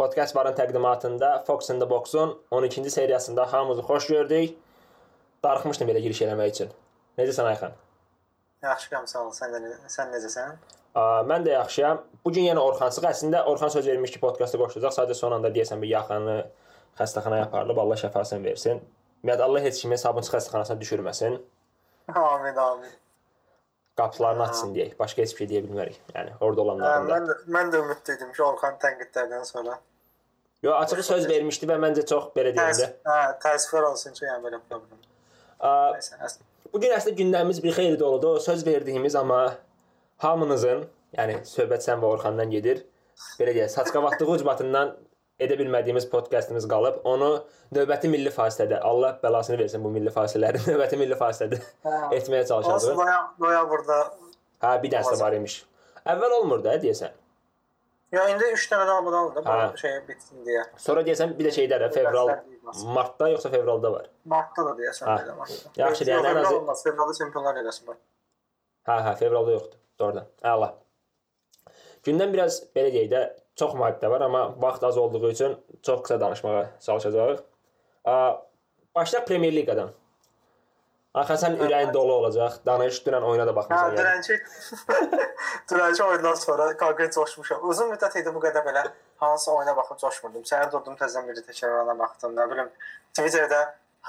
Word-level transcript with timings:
Podkast 0.00 0.34
barın 0.34 0.54
təqdimatında 0.56 1.44
Fox 1.44 1.70
in 1.70 1.80
the 1.80 1.90
Box-un 1.90 2.38
12-ci 2.50 2.90
seriyasında 2.90 3.52
hamınızı 3.52 3.82
xoş 3.82 4.06
gördük. 4.06 4.54
Darıxmışdım 5.44 5.88
belə 5.88 6.00
giriş 6.00 6.22
eləmək 6.24 6.52
üçün. 6.54 6.70
Necəsən 7.18 7.48
Ayxan? 7.50 7.72
Yaxşıyam, 8.62 9.04
sağ 9.12 9.24
ol. 9.26 9.34
Sən 9.36 9.52
də 9.52 9.60
sən 9.92 10.08
necəsən? 10.14 10.54
A, 10.94 11.02
mən 11.32 11.44
də 11.44 11.52
yaxşıyam. 11.52 12.00
Bu 12.24 12.32
gün 12.32 12.48
yenə 12.48 12.64
Orxansıq. 12.64 13.04
Əslində 13.10 13.42
Orxan 13.44 13.74
söz 13.76 13.90
vermiş 13.92 14.14
ki, 14.14 14.22
podkastı 14.24 14.62
qoşulacaq. 14.62 14.94
Sadəcə 14.96 15.18
son 15.20 15.36
anda 15.36 15.50
deyəsən 15.58 15.84
bir 15.84 15.92
yaxını 15.92 16.38
xəstəxanaya 17.02 17.50
aparılıb. 17.50 17.82
Allah 17.84 18.00
şəfasını 18.04 18.44
versin. 18.44 18.80
Ümumiyyətlə 19.20 19.48
Allah 19.50 19.66
heç 19.68 19.82
kimi 19.82 19.98
Sabunçu 19.98 20.32
xəstəxanasına 20.32 20.80
düşürməsin. 20.80 21.36
Amin, 22.14 22.56
amin. 22.56 22.96
Qapılarını 24.00 24.48
açsın 24.48 24.74
deyək. 24.74 24.96
Başqa 24.98 25.22
heç 25.22 25.36
bir 25.36 25.44
şey 25.44 25.52
deyə 25.52 25.62
bilmərik. 25.68 26.00
Yəni 26.16 26.40
orada 26.40 26.60
Hə, 26.60 26.64
olanların 26.64 27.08
da. 27.08 27.14
mən 27.18 27.30
də, 27.30 27.38
mən 27.58 27.72
də 27.76 27.84
ümidliydim 27.84 28.32
ki, 28.32 28.42
Orxan 28.48 28.80
tənqidlərdən 28.80 29.44
sonra 29.44 29.78
Yo, 30.62 30.74
açığı 30.76 31.02
söz 31.02 31.28
vermişdi 31.28 31.66
və 31.70 31.76
məncə 31.80 32.02
çox 32.08 32.30
belə 32.36 32.52
deyəndə. 32.56 32.88
hə, 33.08 33.18
təəssüflər 33.40 33.86
olsun 33.90 34.12
ki, 34.16 34.24
yəni 34.26 34.44
belə 34.44 34.58
problem. 34.68 34.98
Bu 36.72 36.80
gün 36.80 36.92
əslində 36.94 37.16
gündəmimiz 37.18 37.62
bir 37.64 37.72
xeyli 37.76 37.98
doludur. 38.00 38.40
Söz 38.44 38.66
verdiyimiz 38.66 39.16
amma 39.16 39.40
hamınızın, 40.22 40.84
yəni 41.16 41.40
söhbət 41.48 41.86
sən 41.86 42.02
və 42.02 42.10
Orxandan 42.14 42.52
gedir. 42.52 42.84
Belə 43.40 43.54
deyək, 43.56 43.72
saçqavatlığı 43.72 44.28
ucbatından 44.36 44.92
edə 45.40 45.56
bilmədiyimiz 45.58 46.06
podkastımız 46.12 46.68
qalıb. 46.68 47.00
Onu 47.08 47.30
növbəti 47.74 48.08
milli 48.12 48.30
fasilədə, 48.34 48.80
Allah 48.84 49.16
bəlasını 49.24 49.58
versin 49.58 49.84
bu 49.84 49.90
milli 49.96 50.12
fasilələri, 50.12 50.60
növbəti 50.70 51.00
milli 51.00 51.16
fasilədə 51.18 51.58
Hə. 51.88 51.96
etməyə 52.20 52.44
çalışacağıq. 52.52 53.00
noya, 53.00 53.18
noyabrda. 53.40 53.98
Hə, 54.60 54.76
bir 54.82 54.92
dənə 54.92 55.16
var 55.20 55.40
imiş. 55.40 55.62
Əvvəl 56.04 56.36
olmur 56.42 56.62
da 56.64 56.76
deyəsən. 56.84 57.16
Ya 58.12 58.24
indi 58.32 58.44
3 58.52 58.64
dənə 58.72 58.84
də 58.88 58.94
almadan 58.98 59.28
da 59.36 59.42
Hə. 59.46 59.72
bu 59.72 59.78
şey 59.78 59.92
bitsin 60.08 60.40
deyə. 60.46 60.64
Sonra 60.82 61.02
deyəsən 61.06 61.36
bir 61.38 61.46
də 61.46 61.52
şeydə 61.54 61.76
də 61.82 61.88
fevral, 61.94 62.30
martda 62.96 63.28
yoxsa 63.30 63.50
fevralda 63.52 63.92
var. 63.92 64.08
Martda 64.32 64.64
da 64.66 64.72
deyəsən 64.80 65.06
belə 65.12 65.36
martda. 65.38 65.70
Yaxşı, 65.78 66.04
yəni 66.08 66.18
ən 66.18 66.34
fevralda 66.40 66.72
azı- 66.74 66.90
fevralda 66.90 67.14
çempionlar 67.20 67.60
liqası 67.60 67.86
var. 67.86 67.96
Hə, 68.88 68.96
hə, 69.06 69.12
fevralda 69.20 69.54
yoxdur. 69.54 69.78
Doğrudan. 70.02 70.26
Əla. 70.42 70.72
Gündən 72.08 72.32
biraz 72.34 72.58
belə 72.74 72.90
deyək 72.96 73.08
də 73.14 73.22
çox 73.60 73.74
maddə 73.78 74.10
var, 74.10 74.20
amma 74.26 74.42
vaxt 74.62 74.84
az 74.84 74.98
olduğu 74.98 75.30
üçün 75.30 75.56
çox 75.82 76.02
qısa 76.02 76.20
danışmağa 76.20 76.66
çalışacağıq. 76.80 77.40
A, 78.04 78.14
başlayaq 78.94 79.26
Premyer 79.26 79.52
Liqadan. 79.56 79.90
Axı 81.14 81.34
sən 81.42 81.56
ürəyin 81.58 81.88
dolu 81.94 82.12
olacaq. 82.20 82.60
Danış, 82.66 83.00
dünən 83.06 83.24
oyuna 83.26 83.46
da 83.46 83.50
Hə, 83.50 83.56
baxmısan. 83.56 83.94
yəni. 83.96 83.98
dünənki 83.98 84.34
dünənki 85.70 86.02
oyundan 86.04 86.34
sonra 86.38 86.68
konkret 86.76 87.14
coşmuşam. 87.14 87.64
Uzun 87.68 87.88
müddət 87.90 88.20
idi 88.20 88.30
bu 88.34 88.42
qədər 88.44 88.62
belə 88.66 88.84
hansı 89.22 89.50
oyuna 89.52 89.74
baxıb 89.76 89.98
coşmurdum. 90.04 90.44
Səhər 90.46 90.70
durdum 90.72 90.94
təzədən 91.00 91.26
bir 91.32 91.40
təkrarına 91.48 91.96
baxdım. 91.98 92.36
Nə 92.38 92.46
bilim 92.52 92.68
Twitterdə 93.18 93.58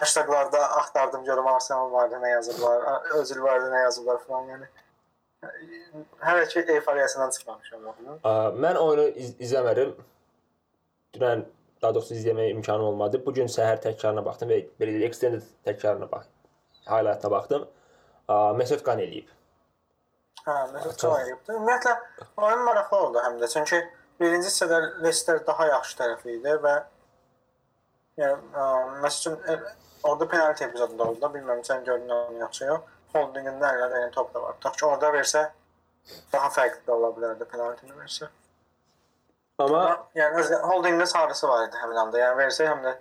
hashtaglarda 0.02 0.62
axtardım 0.82 1.24
görüm 1.26 1.48
Arsenal 1.48 1.92
vardı, 1.92 2.16
nə 2.22 2.30
yazıblar, 2.32 2.86
Özil 3.18 3.42
vardı, 3.42 3.72
nə 3.74 3.82
yazıblar 3.82 4.20
falan 4.28 4.52
yəni. 4.54 4.70
Hələ 6.22 6.44
ki 6.48 6.64
eyfariyasından 6.76 7.30
çıxmamışam. 7.30 7.88
A, 8.24 8.30
mən 8.66 8.78
oyunu 8.78 9.08
iz 9.24 9.34
izləmədim. 9.42 9.96
Dünən 11.18 11.42
daha 11.82 11.96
doğrusu 11.96 12.14
izləməyə 12.14 12.54
imkanım 12.54 12.86
olmadı. 12.92 13.24
Bu 13.26 13.34
gün 13.34 13.50
səhər 13.50 13.82
təkrarına 13.82 14.22
baxdım 14.26 14.54
və 14.54 14.62
belə 14.80 15.02
extended 15.10 15.50
təkrarına 15.66 16.12
bax. 16.12 16.30
Highlight-na 16.90 17.32
baxdım. 17.32 17.68
Mesut 18.58 18.84
Qan 18.84 19.00
eləyib. 19.00 19.28
Hə, 20.46 20.56
Mesut 20.74 20.98
Çox- 21.00 21.16
Kayıbdı. 21.16 21.54
Ümumiyyətlə 21.54 21.96
oyun 22.38 22.64
maraqlı 22.68 22.98
oldu 22.98 23.20
həm 23.26 23.38
də. 23.42 23.48
Çünki 23.54 23.82
birinci 24.20 24.48
hissədə 24.48 24.80
Leicester 25.04 25.46
daha 25.48 25.68
yaxşı 25.68 25.98
tərəfi 26.02 26.36
idi 26.40 26.56
və 26.66 26.76
yəni 28.22 28.38
ə, 28.54 28.66
məsəl 29.04 29.20
üçün 29.20 29.38
e, 29.54 29.58
orada 30.04 30.28
penalti 30.28 30.64
epizodunda 30.64 31.04
oldu. 31.04 31.22
da, 31.22 31.28
Bilmirəm 31.36 31.62
sən 31.68 31.84
gördün 31.86 32.10
onu 32.10 32.40
yoxsa 32.40 32.66
yox. 32.66 32.82
Holdingin 33.14 33.60
də 33.62 33.72
əlində 33.76 34.02
yəni 34.06 34.12
top 34.16 34.34
da 34.34 34.42
var. 34.42 34.54
Tutaq 34.60 34.78
ki, 34.80 34.86
orada 34.86 35.12
versə 35.14 35.46
daha 36.34 36.50
fərqli 36.50 36.92
ola 36.96 37.10
bilərdi 37.18 37.46
penaltini 37.46 37.92
versə. 38.00 38.30
Amma 39.60 40.08
yəni 40.16 40.62
Holdingin 40.66 41.06
sarısı 41.06 41.48
var 41.48 41.68
idi 41.68 41.78
həmin 41.84 42.00
anda. 42.06 42.18
Yəni 42.18 42.38
versə 42.40 42.68
həm 42.70 42.82
də 42.86 42.96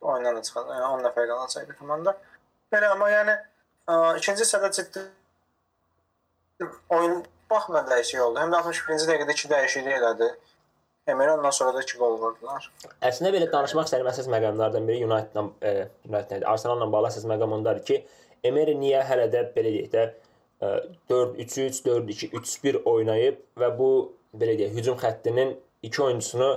oyundan 0.00 0.36
da 0.36 0.42
çıxar. 0.42 0.64
Yəni 0.74 0.86
10 0.88 1.04
nəfər 1.06 1.28
qalacaqdı 1.30 1.76
komanda. 1.78 2.16
Belə 2.72 2.94
amma 2.94 3.10
yəni 3.12 3.34
ə, 3.36 3.96
ikinci 4.20 4.44
hissədə 4.44 4.72
ciddi 4.76 5.02
oyun 6.88 7.22
baxma 7.50 7.82
dəyişik 7.88 8.22
oldu. 8.24 8.40
Həm 8.40 8.54
də 8.54 8.62
61-ci 8.62 9.08
dəqiqədə 9.10 9.36
2 9.36 9.52
dəyişiklik 9.52 9.98
elədi. 9.98 10.30
Emre 11.12 11.32
ondan 11.32 11.50
sonra 11.50 11.74
da 11.74 11.82
2 11.82 11.98
gol 11.98 12.18
vurdular. 12.20 12.68
Əslində 13.02 13.32
belə 13.34 13.48
danışmaq 13.52 13.88
istədiyim 13.88 14.10
əsas 14.12 14.28
məqamlardan 14.30 14.86
biri 14.88 15.02
United-la 15.06 15.42
e, 15.60 15.72
United 16.08 16.34
nədir? 16.36 16.46
Arsenal-la 16.52 16.86
bağlı 16.92 17.10
əsas 17.10 17.26
məqam 17.30 17.56
ondadır 17.58 17.82
ki, 17.88 17.98
Emery 18.46 18.76
niyə 18.78 19.02
hələ 19.08 19.26
də 19.32 19.42
belə 19.56 19.72
deyək 19.74 19.90
də 19.92 20.04
e, 20.06 20.70
4-3-3, 21.10 21.82
4-2, 21.88 22.30
3-1 22.38 22.80
oynayıb 22.94 23.42
və 23.58 23.72
bu 23.78 23.90
belə 24.38 24.54
deyək 24.60 24.78
hücum 24.78 24.98
xəttinin 25.02 25.56
iki 25.82 26.02
oyunçusunu 26.06 26.52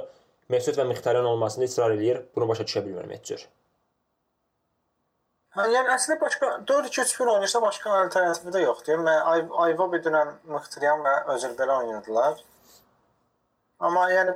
Mesut 0.53 0.77
və 0.77 0.85
Mixtariyan 0.85 1.25
olmasını 1.25 1.65
israr 1.65 1.95
eləyir. 1.95 2.21
Bunu 2.35 2.47
başa 2.51 2.67
düşə 2.69 2.85
bilmirəm 2.85 3.15
heç 3.17 3.31
cür. 3.31 3.47
Hə, 5.55 5.69
yəni 5.71 5.91
əslində 5.93 6.17
başqa 6.19 6.47
4-2-3-1 6.67 7.29
oynayırsa 7.31 7.61
başqa 7.63 7.91
alternativi 8.01 8.51
də 8.51 8.63
yoxdur. 8.65 8.99
Mən 9.05 9.21
Ay 9.31 9.43
Ayvobi 9.65 10.01
dünən 10.03 10.33
Mıxtiriyan 10.51 11.03
və 11.05 11.13
Özil 11.31 11.53
belə 11.59 11.77
oynayırdılar. 11.79 12.41
Amma 13.79 14.09
yəni 14.11 14.33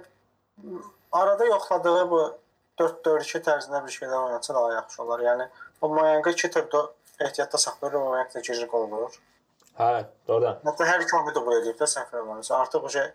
arada 1.11 1.45
yoxladığı 1.45 2.05
bu 2.11 2.21
4-4-2 2.79 3.41
tərzində 3.49 3.81
bir 3.85 3.95
şeylər 3.97 4.29
oynatsa 4.29 4.55
daha 4.55 4.73
yaxşı 4.73 5.03
olar. 5.03 5.25
Yəni 5.27 5.47
o 5.81 5.89
Mayanqa 5.89 6.31
2 6.37 6.51
turda 6.55 6.85
ehtiyatda 7.19 7.57
saxlayır, 7.57 7.93
o 7.99 8.05
Mayanqa 8.09 8.39
da 8.39 8.45
girir 8.47 8.67
qol 8.71 8.87
vurur. 8.91 9.19
Hə, 9.79 10.05
doğrudan. 10.27 10.61
Hətta 10.67 10.87
hər 10.87 11.03
iki 11.03 11.17
oyunu 11.17 11.33
dubl 11.35 11.57
edib 11.57 11.75
də 11.81 11.87
səhv 11.97 12.15
eləmirəmsə. 12.15 12.53
Artıq 12.55 12.87
o 12.87 12.89
şey 12.95 13.11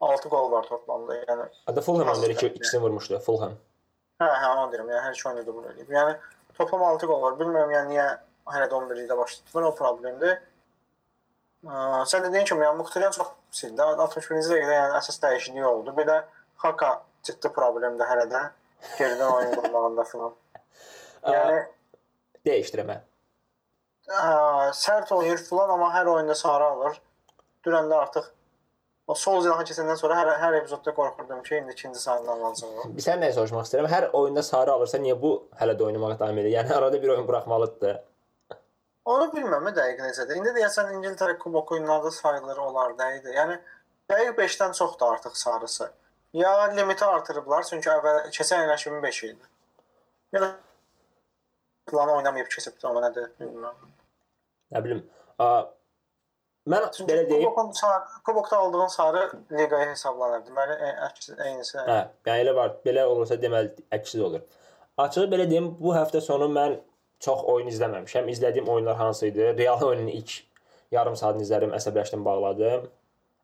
6 0.00 0.28
gol 0.28 0.50
var 0.52 0.64
toplamda. 0.68 1.20
Yəni 1.28 1.50
Adı 1.66 1.80
Fulham 1.80 2.30
iki, 2.30 2.46
ikisini 2.46 2.80
vurmuşdu. 2.80 3.18
Fulham. 3.18 3.58
hə, 4.20 4.28
hə, 4.28 4.48
onu 4.56 4.72
deyirəm. 4.72 4.88
Yəni 4.94 5.04
hər 5.08 5.18
iki 5.18 5.28
oyunu 5.28 5.46
dubl 5.46 5.68
edib. 5.74 5.92
Yəni 5.92 6.16
toplam 6.58 6.82
6 6.82 7.06
gol 7.10 7.22
var. 7.22 7.38
Bilmirəm 7.40 7.72
yəni 7.74 7.92
niyə 7.94 8.08
hələ 8.54 8.68
də 8.70 8.78
11-də 8.80 9.16
başladılar. 9.18 9.68
O 9.70 9.74
problemdir. 9.78 10.36
Aa, 11.66 12.02
sən 12.10 12.26
dediyin 12.26 12.44
kimi 12.48 12.64
yəni 12.64 12.76
Muxtariyan 12.82 13.14
çox 13.16 13.30
sildi. 13.60 13.80
61-ci 13.80 14.50
dəqiqədə 14.52 14.76
yəni 14.78 14.98
əsas 15.00 15.20
dəyişiklik 15.22 15.66
oldu. 15.70 15.96
Bir 15.96 16.08
də 16.10 16.18
Haka 16.64 16.90
ciddi 17.24 17.50
problemdir 17.52 18.08
hələ 18.08 18.28
də. 18.30 18.42
Geridən 18.98 19.32
oyun 19.32 19.54
qurmağında 19.58 20.04
filan. 20.04 20.34
Yəni 21.24 21.58
Dəyişdirəm. 22.44 22.92
hə. 22.92 23.00
ə, 24.12 24.72
sərt 24.76 25.12
oynayır 25.16 25.40
filan 25.48 25.70
amma 25.78 25.88
hər 25.94 26.10
oyunda 26.12 26.34
sarı 26.36 26.66
alır. 26.74 27.00
Dünən 27.64 27.88
də 27.88 27.96
artıq 27.96 28.26
o 29.06 29.14
cinahı 29.14 29.64
keçəndən 29.68 29.98
sonra 30.00 30.16
hər 30.20 30.30
hər 30.40 30.56
epizodda 30.60 30.94
qorxurdum 30.96 31.42
ki, 31.42 31.56
indi 31.60 31.72
ikinci 31.76 32.00
sarını 32.00 32.30
alacaq 32.30 32.78
o. 32.80 32.88
Bir 32.96 33.04
sən 33.04 33.20
nə 33.20 33.30
soruşmaq 33.36 33.66
istəyirəm? 33.68 33.90
Hər 33.92 34.08
oyunda 34.20 34.42
sarı 34.42 34.72
alırsa 34.72 34.98
niyə 34.98 35.16
bu 35.20 35.32
hələ 35.60 35.76
də 35.78 35.84
oynamağa 35.88 36.18
davam 36.18 36.38
edir? 36.38 36.50
Yəni 36.56 36.74
arada 36.74 37.02
bir 37.02 37.14
oyun 37.16 37.28
buraxmalıdır. 37.28 38.00
Onu 39.04 39.26
bilmirəm 39.34 39.68
dəqiq 39.76 40.00
necədir. 40.06 40.40
İndi 40.40 40.54
deyəsən 40.56 40.94
İngiltərə 40.96 41.36
kubok 41.38 41.72
oyunlarda 41.76 42.10
sayılır 42.10 42.62
olar 42.68 42.96
da 42.98 43.10
idi. 43.18 43.34
Yəni 43.36 43.58
dəqiq 44.10 44.32
5-dən 44.38 44.72
çoxdur 44.78 45.12
artıq 45.12 45.36
sarısı. 45.36 45.90
Ya 46.34 46.52
limiti 46.76 47.04
artırıblar, 47.04 47.62
çünki 47.68 47.90
əvvəl 47.92 48.30
keçən 48.34 48.64
il 48.64 48.72
2005 48.72 49.24
idi. 49.24 49.50
Ya 50.32 50.40
da 50.40 50.48
plan 51.86 52.08
oynamayıb 52.16 52.48
keçibdi, 52.48 52.86
amma 52.88 53.04
nədir 53.04 53.28
bilmirəm. 53.40 53.84
Nə 54.72 54.84
bilim. 54.84 55.04
A, 55.38 55.46
mən 56.68 56.86
Çünki 56.96 57.12
belə 57.12 57.28
deyim. 57.30 57.44
kubokun 57.50 57.70
sarı, 57.72 58.04
kubokda 58.26 58.56
aldığın 58.58 58.86
sarı 58.86 59.30
liqaya 59.52 59.90
hesablanır. 59.90 60.44
Deməli, 60.46 60.76
e, 60.80 60.90
əks 61.08 61.30
eynisi. 61.46 61.78
Hə, 61.78 61.98
yəni 62.26 62.44
elə 62.44 62.54
var. 62.56 62.72
Belə 62.86 63.04
olursa 63.04 63.34
deməli 63.42 63.72
əksi 63.92 64.22
olur. 64.24 64.40
Açığı 64.98 65.26
belə 65.32 65.48
deyim, 65.50 65.72
bu 65.80 65.92
həftə 65.94 66.20
sonu 66.20 66.48
mən 66.54 66.78
çox 67.20 67.44
oyun 67.44 67.68
izləməmişəm. 67.68 68.30
İzlədiyim 68.30 68.68
oyunlar 68.68 68.96
hansı 68.96 69.26
idi? 69.26 69.54
Real 69.58 69.82
oyunun 69.82 70.06
ilk 70.06 70.32
yarım 70.92 71.16
saatını 71.16 71.42
izlədim, 71.42 71.72
əsəbləşdim, 71.76 72.24
bağladım. 72.24 72.88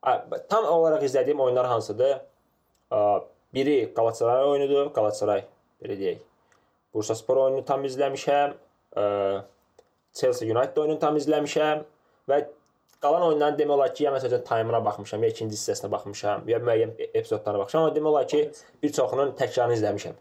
A, 0.02 0.18
Tam 0.48 0.64
olaraq 0.64 1.02
izlədiyim 1.04 1.40
oyunlar 1.40 1.66
hansıdır? 1.66 2.20
Biri 3.54 3.92
Galatasaray 3.96 4.44
oyunudur, 4.46 4.92
Galatasaray 4.94 5.44
belə 5.82 5.96
deyək. 5.98 6.18
Bursaspor 6.94 7.36
oyununu 7.36 7.64
tam 7.64 7.84
izləmişəm. 7.84 8.54
Chelsea 10.12 10.48
United 10.48 10.76
oyununu 10.76 10.98
tam 11.02 11.16
izləmişəm 11.16 11.82
və 12.30 12.40
qalan 13.00 13.22
oyunların 13.28 13.58
demək 13.58 13.74
olar 13.76 13.94
ki, 13.94 14.04
ya 14.04 14.12
məsələn 14.14 14.42
time-ına 14.44 14.80
baxmışam, 14.84 15.22
ya 15.24 15.30
ikinci 15.32 15.56
hissəsinə 15.56 15.90
baxmışam, 15.92 16.44
ya 16.48 16.58
müəyyən 16.58 16.92
e- 16.98 17.10
epizodlarına 17.18 17.62
baxmışam, 17.62 17.86
amma 17.86 17.96
demək 17.96 18.12
olar 18.12 18.28
ki, 18.28 18.42
bir 18.82 18.92
çoxunun 18.98 19.32
təkrarını 19.40 19.78
izləmişəm. 19.78 20.20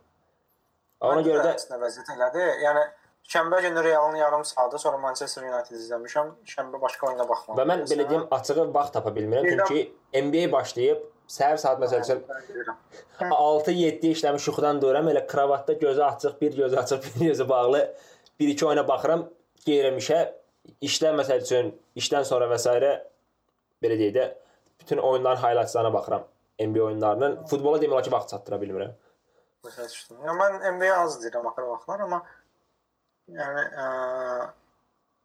Ona 1.10 1.22
görə 1.28 1.44
də 1.46 1.54
də 1.72 1.80
vəziyyət 1.84 2.10
elədi. 2.16 2.48
Yəni 2.64 2.86
şənbə 3.34 3.62
günü 3.68 3.84
Realın 3.84 4.16
yarım 4.16 4.46
saatı, 4.46 4.80
sonra 4.80 4.98
Manchester 4.98 5.44
United 5.44 5.78
izləmişəm. 5.78 6.32
Şənbə 6.56 6.82
başqa 6.82 7.08
oyuna 7.08 7.28
baxmadım. 7.30 7.62
və 7.62 7.68
mən 7.72 7.86
belə 7.92 8.10
deyim, 8.10 8.28
açığı 8.32 8.74
vaxt 8.74 8.94
tapa 8.94 9.10
bilmirəm, 9.16 9.50
çünki 9.50 9.94
NBA 10.24 10.52
başlayıb, 10.52 11.04
səhər 11.30 11.58
saat 11.58 11.80
məsəl 11.84 12.04
üçün 12.04 12.24
6-7 13.20 14.14
işləmiş 14.16 14.48
yuxudan 14.48 14.82
dururam, 14.82 15.08
elə 15.12 15.28
kravatda 15.28 15.74
gözü 15.74 16.02
açıq, 16.02 16.42
bir 16.42 16.58
gözü 16.58 16.76
açıq, 16.76 17.04
bir 17.06 17.28
gözü 17.28 17.50
bağlı, 17.50 17.96
bir-iki 18.40 18.66
oyuna 18.66 18.88
baxıram, 18.88 19.28
gəlirəm 19.68 20.00
işə. 20.04 20.20
İşdən 20.82 21.16
məsəl 21.20 21.44
üçün, 21.46 21.72
işdən 22.00 22.26
sonra 22.28 22.48
və 22.52 22.58
s. 22.60 22.70
belə 23.84 23.96
deyək 24.00 24.14
də, 24.16 24.26
bütün 24.80 24.98
oyunların 24.98 25.42
highlightslarına 25.44 25.94
baxıram. 25.94 26.24
NBA 26.60 26.84
oyunlarının. 26.84 27.46
Futbola 27.46 27.78
demək 27.82 27.94
olar 27.94 28.04
ki, 28.04 28.12
vaxt 28.12 28.30
çatdıra 28.30 28.56
bilmirəm. 28.62 28.92
Başa 29.64 29.86
düşdüm. 29.90 30.18
Ya 30.26 30.34
mən 30.36 30.60
NBA 30.76 30.96
az 30.98 31.18
deyirəm 31.24 31.48
axır 31.48 31.64
vaxtlar, 31.68 32.00
amma 32.04 32.20
yəni 33.32 33.64
ə, 33.84 33.88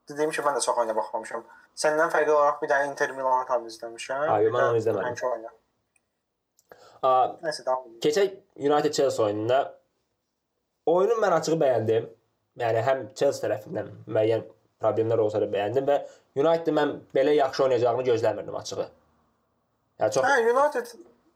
dediyim 0.09 0.31
kimi 0.31 0.47
mən 0.47 0.59
də 0.59 0.63
çox 0.65 0.79
oyuna 0.79 0.97
baxmamışam. 0.97 1.45
Səndən 1.75 2.11
fərqli 2.15 2.31
olaraq 2.35 2.63
bir 2.63 2.71
dənə 2.71 2.91
Inter 2.91 3.13
Milanı 3.17 3.47
tam 3.51 3.67
izləmişəm. 3.67 4.27
Ay, 4.31 4.47
mən 4.55 4.69
onu 4.71 4.79
izləmədim. 4.83 5.49
A, 7.05 7.11
Nəsə 7.43 7.65
davam 7.67 7.83
edelim. 7.89 8.01
keçək 8.01 8.37
United 8.57 8.93
Chelsea 8.97 9.25
oyununda 9.25 9.59
oyunu 10.87 11.19
mən 11.25 11.35
açığı 11.41 11.59
bəyəndim. 11.61 12.07
Yəni 12.63 12.85
həm 12.87 13.01
Chelsea 13.19 13.43
tərəfindən 13.49 13.91
müəyyən 14.07 14.45
problemlər 14.83 15.23
olsa 15.25 15.41
da 15.43 15.49
bəyəndim 15.51 15.87
və 15.89 15.99
United 16.41 16.75
mən 16.77 16.95
belə 17.15 17.35
yaxşı 17.39 17.65
oynayacağını 17.67 18.07
gözləmirdim 18.11 18.57
açığı. 18.61 18.87
Yəni 20.01 20.17
çox 20.17 20.27
Hə, 20.27 20.39
United 20.51 20.95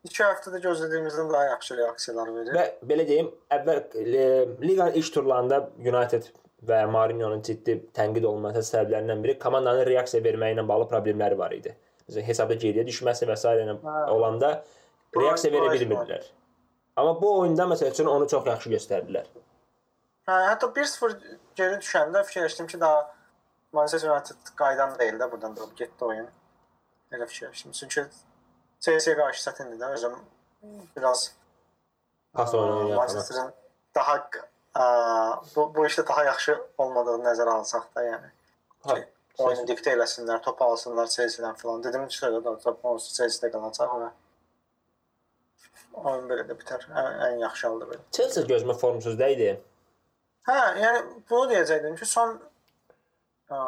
2 0.08 0.24
həftədə 0.24 0.60
gözlədiyimizdən 0.62 1.30
daha 1.32 1.44
yaxşı 1.52 1.76
reaksiyalar 1.78 2.34
verir. 2.34 2.52
Və 2.54 2.64
belə 2.90 3.06
deyim, 3.08 3.30
əvvəl 3.54 3.80
e, 4.02 4.28
liqanın 4.62 4.98
ilk 5.00 5.12
turlarında 5.14 5.60
United 5.78 6.30
və 6.68 6.80
Mourinho-nun 6.90 7.42
ciddi 7.46 7.76
tənqid 7.94 8.26
olunması 8.26 8.64
səbəblərindən 8.66 9.22
biri 9.22 9.36
komandanın 9.42 9.86
reaksiya 9.86 10.22
verməyi 10.24 10.56
ilə 10.56 10.64
bağlı 10.68 10.88
problemləri 10.90 11.38
var 11.38 11.54
idi. 11.54 11.74
Məsələn, 12.08 12.26
hesabda 12.30 12.56
geriyə 12.62 12.86
düşməsi 12.88 13.28
və 13.28 13.36
s. 13.36 13.52
ilə 13.62 13.76
Hə. 13.82 13.98
olanda 14.14 14.52
reaksiya 15.16 15.52
verə 15.54 15.74
bilmirdilər. 15.74 16.24
Amma 16.98 17.14
bu 17.20 17.34
oyunda 17.42 17.68
məsəl 17.70 17.92
üçün 17.92 18.10
onu 18.10 18.26
çox 18.30 18.46
yaxşı 18.50 18.72
göstərdilər. 18.74 19.28
Hə, 20.26 20.38
hətta 20.50 20.70
1-0 20.74 21.14
geri 21.58 21.78
düşəndə 21.82 22.24
fikirləşdim 22.26 22.66
ki, 22.70 22.80
daha 22.80 23.04
Manchester 23.72 24.10
United 24.10 24.52
qaydan 24.56 24.98
deyil 24.98 25.18
də 25.20 25.30
buradan 25.30 25.56
durub 25.56 25.76
getdi 25.76 26.04
oyun. 26.04 26.28
Elə 27.12 27.26
fikirləşdim. 27.28 27.72
Çünki 27.72 28.04
CS-yə 28.84 29.16
qarşı 29.18 29.44
çətindir 29.48 29.80
də 29.80 29.92
özüm 29.96 30.16
biraz 30.96 31.32
Pas 32.32 32.54
oyunu 32.54 32.88
yapmaq. 32.88 32.96
Manchester'ın 32.96 33.52
daha 33.94 34.16
ə, 34.16 34.84
bu, 35.56 35.74
bu 35.74 35.86
işdə 35.86 36.06
daha 36.08 36.24
yaxşı 36.24 36.56
olmadığını 36.78 37.24
nəzərə 37.30 37.56
alsaq 37.60 37.88
da, 37.94 38.04
yəni 38.04 38.34
Ha, 38.86 38.94
oyunu 39.42 39.64
diktə 39.66 39.90
eləsinlər, 39.96 40.42
top 40.42 40.60
alsınlar 40.62 41.08
CS-dən 41.10 41.56
falan. 41.58 41.82
Dedim 41.84 42.06
ki, 42.08 42.14
şöyle 42.14 42.42
də 42.44 42.52
top 42.62 42.84
olsun 42.86 43.16
CS-də 43.16 43.50
qalacaq 43.52 43.94
və 44.02 44.10
oyun 46.04 46.28
belə 46.30 46.44
də 46.46 46.56
bitər. 46.60 46.86
Ən, 46.92 47.08
ən 47.26 47.40
yaxşı 47.42 47.66
halda 47.66 47.88
belə. 47.90 48.04
Chelsea 48.14 48.44
gözümə 48.52 48.78
formsuz 48.78 49.18
da 49.18 49.28
idi. 49.34 49.50
Hə, 50.48 50.58
yəni 50.82 51.02
bunu 51.30 51.50
deyəcəkdim 51.52 51.98
ki, 51.98 52.06
son 52.06 52.38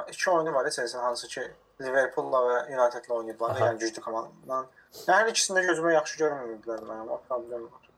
iki 0.09 0.31
oyunu 0.31 0.55
var 0.55 0.71
Chelsea 0.71 1.03
hansı 1.03 1.29
ki 1.29 1.41
Liverpool-la 1.81 2.41
və 2.45 2.57
United-la 2.69 3.15
oynayıblar, 3.15 3.57
yəni 3.57 3.81
güclü 3.81 4.03
komandadan. 4.05 4.67
Yəni 5.07 5.17
hər 5.17 5.31
ikisində 5.33 5.63
gözümə 5.65 5.95
yaxşı 5.95 6.19
görünmürdülər 6.21 6.83
mənim, 6.85 7.09
o 7.09 7.21
problem 7.29 7.65
var. 7.71 7.89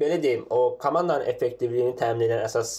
Belə 0.00 0.22
deyim, 0.22 0.46
o 0.50 0.76
komandanın 0.78 1.26
effektivliyini 1.30 1.96
təmin 1.98 2.28
edən 2.28 2.44
əsas 2.46 2.76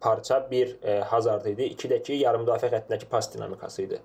parça 0.00 0.42
bir 0.50 0.76
e, 0.82 0.98
Hazard 1.12 1.46
idi, 1.52 1.70
iki 1.76 1.88
də 1.92 2.02
ki 2.04 2.20
yarım 2.22 2.44
müdafiə 2.46 2.72
xəttindəki 2.72 3.08
pas 3.12 3.28
dinamikası 3.32 3.82
idi. 3.82 4.00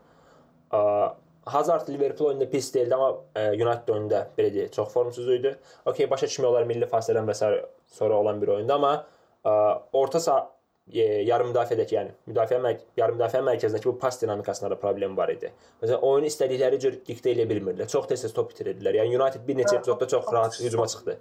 A, 0.72 1.12
Hazard 1.52 1.90
Liverpool 1.90 2.30
oyununda 2.30 2.50
pis 2.50 2.74
deyildi, 2.74 2.96
amma 2.96 3.12
e, 3.36 3.50
United 3.56 3.92
oyununda 3.92 4.26
belə 4.38 4.54
deyək, 4.56 4.72
çox 4.76 4.94
formsuz 4.94 5.28
idi. 5.40 5.56
Okay, 5.86 6.10
başa 6.12 6.28
düşmək 6.32 6.48
olar 6.52 6.68
milli 6.68 6.88
fasilədən 6.92 7.28
və 7.28 7.36
s. 7.36 7.52
sonra 7.92 8.20
olan 8.24 8.42
bir 8.42 8.56
oyunda, 8.58 8.76
amma 8.76 9.06
a, 9.44 9.54
orta 9.94 10.20
saha 10.20 10.50
e, 10.94 11.04
yarım 11.28 11.52
müdafiədəki, 11.52 11.96
yəni 11.98 12.14
müdafiə 12.32 12.60
mərk 12.64 12.82
yarım 12.98 13.18
müdafiə 13.20 13.42
mərkəzindəki 13.48 13.90
bu 13.90 13.94
pas 14.00 14.22
dinamikasında 14.22 14.72
da 14.74 14.78
problem 14.80 15.18
var 15.18 15.34
idi. 15.34 15.52
Məsələn, 15.82 16.02
oyunu 16.08 16.30
istədikləri 16.32 16.80
cür 16.84 16.98
diktə 17.08 17.34
edə 17.36 17.48
bilmirdilər. 17.50 17.90
Çox 17.92 18.08
tez-tez 18.12 18.36
top 18.36 18.54
itirirdilər. 18.56 19.00
Yəni 19.02 19.18
United 19.20 19.46
bir 19.48 19.60
neçə 19.60 19.78
epizodda 19.80 20.08
çox 20.14 20.32
rahat 20.34 20.60
hücuma 20.60 20.88
çıxdı. 20.94 21.18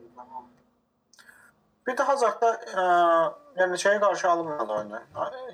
Bir 1.88 1.96
də 1.98 2.06
Hazardda 2.06 2.52
ə, 2.54 2.86
yəni 3.62 3.80
şeyə 3.84 4.00
qarşı 4.02 4.28
alınmadı 4.28 4.72
oyunu. 4.72 5.02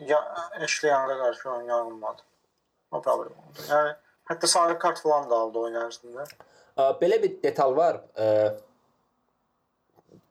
Ya 0.06 0.20
Eşliyanga 0.60 1.18
qarşı 1.18 1.50
oyun 1.50 1.68
alınmadı. 1.68 2.22
O 2.90 3.00
problem 3.02 3.32
oldu. 3.32 3.66
Yəni 3.70 3.96
hətta 4.30 4.46
sarı 4.46 4.78
kart 4.78 5.00
falan 5.00 5.30
da 5.30 5.42
aldı 5.46 5.58
oyun 5.58 5.80
ərzində. 5.86 6.26
Belə 7.00 7.22
bir 7.22 7.42
detal 7.42 7.76
var. 7.76 8.02
Ə, 8.16 8.54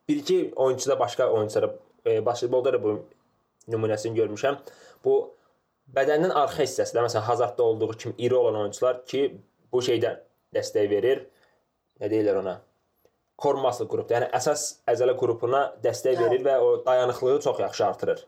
Bir-iki 0.10 0.54
oyunçuda 0.56 1.00
başqa 1.00 1.30
oyunçulara 1.30 1.76
e, 2.06 2.26
basketbolda 2.26 2.74
da 2.74 2.84
bu 2.84 3.06
nümunəsini 3.72 4.18
görmüşəm. 4.18 4.60
Bu 5.06 5.16
bədənin 5.96 6.34
arxa 6.34 6.64
hissəsində, 6.64 7.04
məsələn, 7.06 7.28
Hazardda 7.30 7.64
olduğu 7.64 7.92
kimi 7.92 8.16
iri 8.18 8.36
olan 8.36 8.60
oyunçular 8.62 9.04
ki, 9.06 9.28
bu 9.72 9.82
şeydən 9.86 10.22
dəstək 10.56 10.90
verir. 10.90 11.26
Nə 12.02 12.10
deyirlər 12.12 12.42
ona? 12.42 12.56
Core 13.42 13.60
muscle 13.60 13.88
qrupda, 13.92 14.16
yəni 14.16 14.30
əsas 14.38 14.62
əzələ 14.88 15.16
qrupuna 15.20 15.62
dəstək 15.84 16.20
verir 16.20 16.44
və 16.46 16.56
o 16.64 16.70
dayanıqlığı 16.86 17.40
çox 17.44 17.60
yaxşı 17.60 17.86
artırır. 17.86 18.26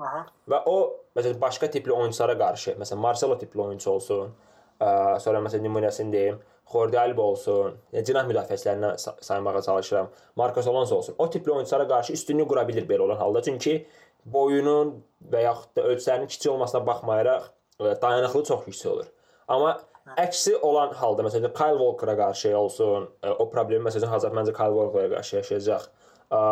Aha. 0.00 0.26
Və 0.48 0.60
o 0.70 0.76
məsələn 1.16 1.40
başqa 1.40 1.70
tipli 1.72 1.92
oyunçulara 1.92 2.36
qarşı, 2.38 2.76
məsələn 2.80 3.02
Marcelo 3.02 3.38
tipli 3.38 3.60
oyunçu 3.60 3.90
olsun, 3.90 4.34
ə, 4.80 5.18
sonra 5.24 5.40
məsələn 5.46 5.66
nümunəsini 5.66 6.12
deyim, 6.12 6.38
Jordi 6.72 6.98
Alba 6.98 7.22
olsun, 7.22 7.76
yəni 7.94 8.06
cinah 8.08 8.26
müdafiəçilərindən 8.26 8.98
sa- 8.98 9.14
saymağa 9.22 9.62
çalışıram. 9.62 10.08
Marcos 10.36 10.66
Alonso 10.66 10.96
olsun. 10.96 11.14
O 11.18 11.30
tipli 11.30 11.52
oyunçulara 11.52 11.88
qarşı 11.88 12.12
üstünlük 12.12 12.48
qura 12.48 12.68
bilir 12.68 12.88
belə 12.88 13.00
olan 13.06 13.16
halda. 13.16 13.42
Çünki 13.42 13.86
boyunun 14.32 14.94
və 15.32 15.42
yaxud 15.46 15.76
da 15.78 15.84
ölçüslərinin 15.90 16.30
kiçik 16.30 16.52
olmasına 16.52 16.82
baxmayaraq 16.86 17.44
ə, 17.80 17.92
dayanıqlığı 18.02 18.44
çox 18.50 18.66
yüksək 18.70 18.90
olur. 18.92 19.06
Amma 19.48 19.76
əksi 20.22 20.56
olan 20.66 20.92
halda 20.98 21.22
məsələn 21.26 21.52
Kyle 21.54 21.78
Walker-a 21.78 22.16
qarşı 22.18 22.52
olsun, 22.58 23.08
ə, 23.22 23.36
o 23.38 23.48
problemi 23.50 23.86
məsələn 23.88 24.10
Hazard 24.10 24.34
məncə 24.38 24.54
Kyle 24.56 24.74
Walker-a 24.78 25.10
qarşı 25.16 25.36
yaşayacaq. 25.40 25.88
Ə, 26.30 26.42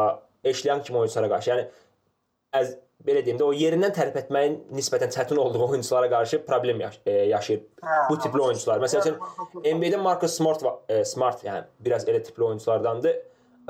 Eşliyan 0.45 0.83
kimi 0.85 0.99
oyunçulara 1.01 1.29
qarşı. 1.33 1.51
Yəni 1.51 1.67
əz 2.61 2.75
belə 3.05 3.23
deyim 3.27 3.39
də 3.41 3.45
o 3.47 3.53
yerindən 3.57 3.93
tərpət 3.97 4.27
etməyin 4.27 4.59
nisbətən 4.77 5.11
çətin 5.15 5.39
olduğu 5.41 5.63
oyunçulara 5.69 6.11
qarşı 6.13 6.43
problem 6.47 6.81
yaş 6.81 7.01
e, 7.07 7.13
yaşayır 7.33 7.63
Hə, 7.83 7.97
bu 8.11 8.19
tipli 8.19 8.43
oyunçular. 8.43 8.83
Məsəl 8.85 9.01
üçün 9.03 9.17
NBA-də 9.65 9.99
Marcus 10.03 10.37
Smart 10.39 10.63
va- 10.63 10.77
e, 10.89 11.05
Smart 11.05 11.43
yəni 11.45 11.65
biraz 11.81 12.07
elə 12.09 12.23
tipli 12.23 12.45
oyunçulardandır. 12.45 13.17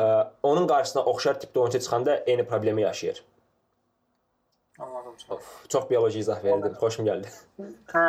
E, 0.00 0.05
onun 0.43 0.67
qarşısına 0.67 1.02
oxşar 1.05 1.40
tipli 1.40 1.61
oyunçu 1.61 1.81
çıxanda 1.81 2.17
eyni 2.26 2.47
problemi 2.47 2.83
yaşayır. 2.83 3.25
Of, 5.30 5.68
çox 5.68 5.90
bioloji 5.90 6.18
izah 6.18 6.44
verdim. 6.44 6.75
Xoşum 6.80 7.06
gəldi. 7.09 7.30
Hə. 7.92 8.06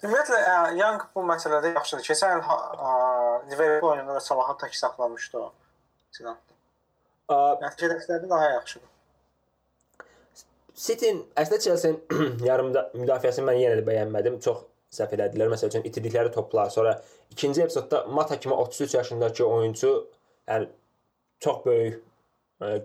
Ümumiyyətlə 0.00 0.38
ə, 0.40 0.54
Young 0.78 1.02
bu 1.14 1.24
məsələdə 1.28 1.74
yaxşıdır. 1.74 2.04
Keçən 2.06 2.40
il 2.40 3.52
Liverpool 3.52 3.90
oyununda 3.92 4.14
da 4.16 4.20
Salahı 4.24 4.56
tək 4.62 4.76
saxlamışdı 4.78 5.38
o. 5.42 5.50
Nəticədə 7.30 8.28
daha 8.30 8.48
yaxşıdır. 8.56 8.88
City 10.80 11.10
əslində 11.36 11.60
Chelsea-nin 11.60 12.38
yarım 12.48 12.72
da- 12.74 12.86
müdafiəsini 12.96 13.44
mən 13.50 13.58
yenə 13.60 13.80
də 13.80 13.84
bəyənmədim. 13.86 14.38
Çox 14.44 14.62
səhv 14.96 15.12
elədilər. 15.18 15.50
Məsəl 15.52 15.70
üçün 15.70 15.84
itirdikləri 15.86 16.32
toplar, 16.34 16.70
sonra 16.72 16.96
ikinci 17.30 17.62
epizodda 17.62 18.04
Mata 18.06 18.40
kimi 18.40 18.54
33 18.54 18.94
yaşındakı 18.94 19.44
oyunçu 19.46 19.90
yəni 20.48 20.68
çox 21.40 21.60
böyük 21.66 22.00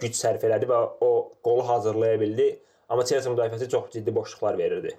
güc 0.01 0.13
sərf 0.19 0.43
elədi 0.47 0.67
və 0.69 0.81
o 1.01 1.09
qolu 1.43 1.67
hazırlaya 1.69 2.19
bildi. 2.19 2.49
Amma 2.89 3.05
Chelsea 3.05 3.31
müdafiəsi 3.33 3.69
çox 3.69 3.89
ciddi 3.93 4.15
boşluqlar 4.15 4.57
verirdi. 4.57 4.91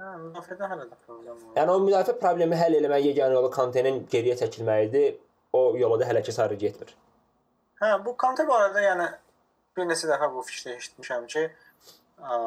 Hə, 0.00 0.14
müdafiədə 0.24 0.68
hələ 0.72 0.86
də 0.90 0.96
problem 1.06 1.36
var. 1.36 1.54
Yəni 1.60 1.70
o 1.74 1.78
müdafiə 1.84 2.16
problemi 2.22 2.56
həll 2.58 2.76
eləməyə 2.80 3.10
yeganə 3.10 3.36
yolu 3.38 3.50
Kantenin 3.54 4.02
geriyə 4.12 4.36
çəkilməyidir. 4.40 5.18
O 5.52 5.76
yola 5.78 5.98
da 6.00 6.06
hələ 6.08 6.22
ki 6.26 6.32
sarı 6.32 6.54
getmir. 6.54 6.94
Hə, 7.82 7.92
bu 8.04 8.16
Kante 8.16 8.46
barədə 8.48 8.82
yəni 8.84 9.06
bir 9.76 9.86
neçə 9.90 10.08
dəfə 10.10 10.28
bu 10.34 10.42
fikri 10.46 10.76
eşitmişəm 10.78 11.26
ki, 11.32 11.44
ə, 12.20 12.38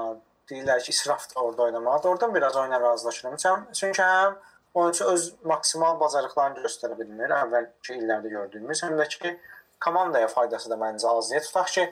deyirlər 0.50 0.84
ki, 0.84 0.92
israfdır 0.96 1.42
orada 1.42 1.64
oynamağı. 1.64 2.02
Oradan 2.10 2.36
biraz 2.36 2.56
oyuna 2.58 2.80
razılaşıram. 2.82 3.36
Çün- 3.36 3.74
Çünki 3.74 4.02
həm 4.02 4.36
oyunçu 4.74 5.06
öz 5.06 5.34
maksimal 5.44 6.00
bacarıqlarını 6.00 6.64
göstərə 6.66 7.00
bilmir, 7.00 7.30
əvvəlki 7.30 7.98
illərdə 8.02 8.30
gördüyümüz, 8.30 8.84
həm 8.84 8.98
də 9.00 9.08
ki, 9.08 9.38
komandaya 9.82 10.28
faydası 10.28 10.70
da 10.70 10.76
məncə 10.76 11.08
azdır. 11.18 11.42
Tutaq 11.48 11.72
ki, 11.78 11.86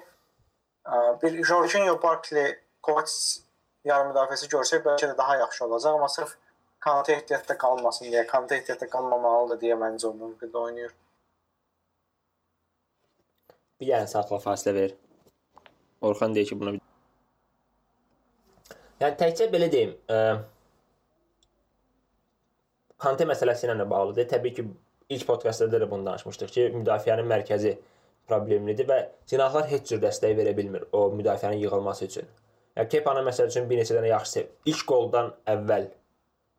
ə, 0.86 1.21
bir 1.24 1.43
Jorginho 1.43 2.01
Barkley, 2.03 2.55
Kovacic 2.82 3.44
yarım 3.86 4.12
müdafiəsi 4.12 4.50
görsək 4.52 4.84
bəlkə 4.86 5.12
də 5.12 5.18
daha 5.18 5.38
yaxşı 5.44 5.66
olacaq, 5.66 6.00
amma 6.00 6.10
sırf 6.10 6.38
Kante 6.82 7.14
ehtiyatda 7.14 7.58
qalmasın 7.62 8.08
deyə, 8.10 8.26
Kante 8.28 8.58
ehtiyatda 8.58 8.88
qalmamalıdır 8.90 9.60
deyə 9.62 9.76
məncə 9.78 10.08
o 10.08 10.14
mümkün 10.14 10.54
oynayır. 10.54 10.96
Bir 13.82 13.88
yarım 13.88 14.08
saatla 14.08 14.42
fasilə 14.42 14.74
ver. 14.74 14.96
Orxan 16.02 16.36
deyir 16.36 16.50
ki, 16.50 16.60
buna 16.60 16.74
bir 16.74 16.82
Yəni 19.02 19.18
təkcə 19.18 19.48
belə 19.54 19.70
deyim, 19.74 19.94
ə, 20.14 20.18
Kante 23.02 23.26
məsələsi 23.26 23.66
ilə 23.66 23.78
də 23.80 23.88
bağlıdır. 23.90 24.28
Təbii 24.30 24.54
ki, 24.58 24.66
ilk 25.10 25.26
podkastlarda 25.28 25.80
da 25.82 25.88
bunu 25.92 26.06
danışmışdıq 26.06 26.52
ki, 26.58 26.66
müdafiənin 26.76 27.26
mərkəzi 27.30 27.72
problemlidir 28.30 28.86
və 28.90 29.00
cinahlar 29.32 29.66
heç 29.72 29.90
cür 29.90 30.04
dəstək 30.04 30.36
verə 30.38 30.54
bilmir 30.58 30.86
o 30.92 31.08
müdafiənin 31.18 31.64
yığılması 31.64 32.06
üçün. 32.06 32.30
Yəni 32.78 32.90
Kepanın 32.90 33.25
məsəl 33.28 33.50
üçün 33.51 33.68
bir 33.70 33.82
neçə 33.82 33.98
dənə 33.98 34.12
yaxşı 34.13 34.32
sev. 34.32 34.51
İlk 34.72 34.86
qoldan 34.88 35.34
əvvəl 35.54 35.90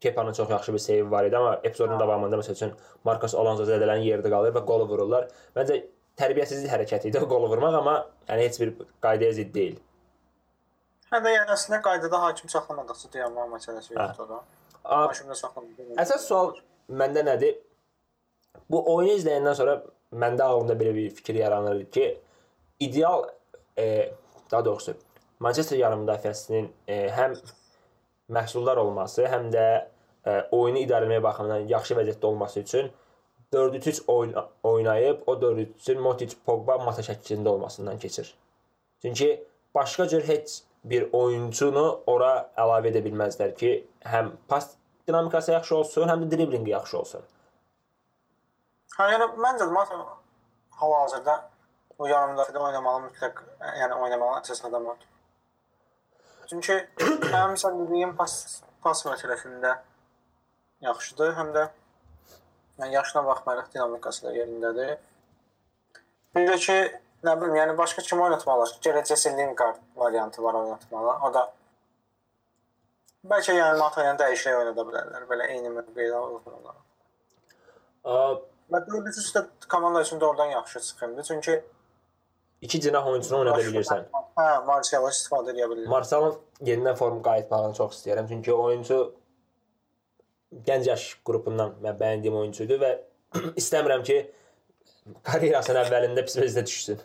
Kepanın 0.02 0.33
çox 0.33 0.50
yaxşı 0.50 0.73
bir 0.75 0.78
seyvi 0.78 1.11
var 1.11 1.25
idi, 1.25 1.37
amma 1.37 1.61
epizodun 1.64 2.00
davamında 2.00 2.37
məsəl 2.40 2.57
üçün 2.59 2.73
Marcos 3.04 3.35
Alonso 3.38 3.64
zədələnən 3.69 4.02
yerdə 4.02 4.33
qalır 4.33 4.54
və 4.57 4.64
qolu 4.66 4.88
vururlar. 4.90 5.28
Məncə 5.57 5.78
tərbiyəsizlik 6.19 6.73
hərəkəti 6.73 7.12
idi 7.12 7.21
o 7.23 7.28
qolu 7.31 7.49
vurmaq, 7.52 7.78
amma 7.78 7.95
yəni 8.28 8.49
heç 8.49 8.59
bir 8.61 8.73
qaydaya 9.04 9.37
zidd 9.38 9.54
deyil. 9.54 9.78
Hə 11.12 11.21
də 11.23 11.37
yəni 11.37 11.54
əslində 11.54 11.78
qaydada 11.85 12.21
hakim 12.25 12.50
saxlamadıqsa 12.50 13.12
dayanma 13.14 13.47
məsələsi 13.54 13.95
yoxdur 13.95 14.28
da. 14.33 14.40
Hakimdə 14.83 15.38
saxlamadı. 15.38 15.88
Əsas 16.02 16.26
sual 16.28 16.54
məndə 16.90 17.25
nədir? 17.28 17.57
Bu 18.71 18.83
oyunu 18.95 19.14
izləyəndən 19.21 19.57
sonra 19.57 19.78
məndə 20.12 20.45
ağlımda 20.45 20.76
belə 20.81 20.95
bir 20.97 21.14
fikir 21.21 21.38
yaranır 21.40 21.85
ki, 21.95 22.07
ideal 22.81 23.28
e, 23.78 24.12
daha 24.50 24.64
doğrusu 24.64 24.97
Manchester 25.42 25.78
yarım 25.78 26.04
müdafiəsinin 26.04 26.68
e, 26.87 26.96
həm 27.11 27.37
məhsuldar 28.30 28.78
olması, 28.78 29.25
həm 29.26 29.49
də 29.54 29.64
e, 30.26 30.34
oyunu 30.54 30.82
idarə 30.84 31.08
etmək 31.08 31.22
baxımından 31.25 31.66
yaxşı 31.72 31.96
vəziyyətdə 31.99 32.26
olması 32.26 32.61
üçün 32.61 32.92
4-3 33.52 34.02
oyn 34.06 34.34
oynayıb 34.62 35.26
o 35.26 35.34
4-3-ün 35.40 36.00
Motic, 36.00 36.37
Pogba 36.46 36.78
masa 36.78 37.02
şəklində 37.02 37.49
olmasından 37.49 37.99
keçir. 37.99 38.34
Çünki 39.02 39.44
başqa 39.75 40.08
cür 40.08 40.28
heç 40.28 40.62
bir 40.84 41.08
oyunçunu 41.12 41.84
ora 42.06 42.32
əlavə 42.58 42.92
edə 42.92 43.02
bilməzlər 43.04 43.54
ki, 43.58 43.72
həm 44.14 44.32
pas 44.49 44.70
dinamikası 45.08 45.52
yaxşı 45.52 45.76
olsun, 45.76 46.08
həm 46.08 46.25
də 46.25 46.30
driblinqi 46.37 46.70
yaxşı 46.70 46.99
olsun. 46.99 47.26
Hə, 48.96 49.08
yəni 49.14 49.28
məncə 49.42 49.66
də 49.66 49.99
hal-hazırda 50.80 51.37
o 51.99 52.06
yarım 52.06 52.37
müdafiədə 52.37 52.62
oynamalı 52.68 53.08
mütləq, 53.08 53.42
yəni 53.80 53.99
oynamalı 54.04 54.40
əsas 54.40 54.64
adam 54.68 54.87
odur. 54.94 55.08
Çünki 56.50 56.76
həm 57.34 57.54
sən 57.61 57.78
dediyim 57.84 58.16
pas 58.16 58.34
pas 58.82 59.04
məsələsində 59.06 59.76
yaxşıdır, 60.82 61.32
həm 61.38 61.54
də 61.54 61.64
yəni 62.80 62.94
yaşına 62.96 63.25
baxmayaraq 63.26 63.72
dinamikası 63.75 64.26
da 64.26 64.34
yerindədir. 64.37 64.96
Bir 66.34 66.49
də 66.49 66.56
ki, 66.66 66.78
nə 67.26 67.34
bilim, 67.40 67.56
yəni 67.61 67.76
başqa 67.78 68.02
kim 68.02 68.22
oynatmalı? 68.25 68.70
Gələcək 68.87 69.37
Lingard 69.38 69.82
variantı 69.96 70.42
var 70.42 70.54
oynatmalı. 70.54 71.12
O 71.28 71.34
da 71.34 71.42
bəlkə 73.32 73.54
yəni 73.58 73.78
Matayla 73.78 74.16
dəyişərək 74.25 74.62
oynada 74.62 74.87
bilərlər. 74.88 75.28
Belə 75.30 75.50
eyni 75.54 75.70
mövqedə 75.76 76.16
olur. 76.18 76.80
Və 78.72 78.80
dördüncü 78.88 79.20
üstə 79.20 79.44
komanda 79.68 80.02
üçün 80.02 80.20
də 80.20 80.26
oradan 80.26 80.50
yaxşı 80.56 80.80
çıxımdı. 80.80 81.22
Çünki 81.22 81.62
iki 82.62 82.81
cinah 82.81 83.07
oyunçunu 83.07 83.38
oynada 83.38 83.62
bilirsən. 83.66 84.07
Hə, 84.38 84.49
Martial 84.66 85.07
istifadə 85.11 85.52
edə 85.52 85.66
bilirsən. 85.71 85.90
Martialın 85.90 86.37
yenidən 86.69 86.97
form 86.99 87.23
qayıtmağını 87.26 87.75
çox 87.78 87.97
istəyirəm. 87.99 88.28
Çünki 88.31 88.54
oyunçu 88.54 88.99
gənc 90.69 90.88
yaş 90.88 91.07
qrupundan 91.26 91.75
mən 91.85 91.99
bəyəndiyim 92.00 92.37
oyunçudur 92.42 92.81
və 92.83 92.92
istəmirəm 93.62 94.04
ki 94.09 94.19
karyerasının 95.28 95.83
əvvəlində 95.85 96.25
pis 96.28 96.38
vəziyyətə 96.38 96.66
düşsün. 96.71 97.02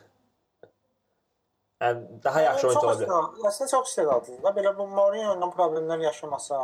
Yəni 1.81 2.21
daha 2.23 2.41
yaxşı 2.41 2.67
oyunçu 2.67 2.87
ola 2.87 2.97
bilər. 3.01 3.47
Əslində 3.51 3.71
çox 3.71 3.89
istedadlıdır 3.93 4.43
da. 4.43 4.53
Belə 4.59 4.73
bu 4.77 4.87
Mourinho 4.91 5.33
ilə 5.37 5.49
problemlər 5.53 6.05
yaşamasa 6.07 6.61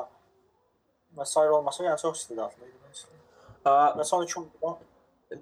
və 1.18 1.26
s. 1.26 1.40
olmasa, 1.40 1.86
yəni 1.86 2.02
çox 2.02 2.24
istedadlı 2.24 2.70
idi. 2.70 2.78
Və 3.66 4.06
son 4.06 4.26
2 4.26 4.46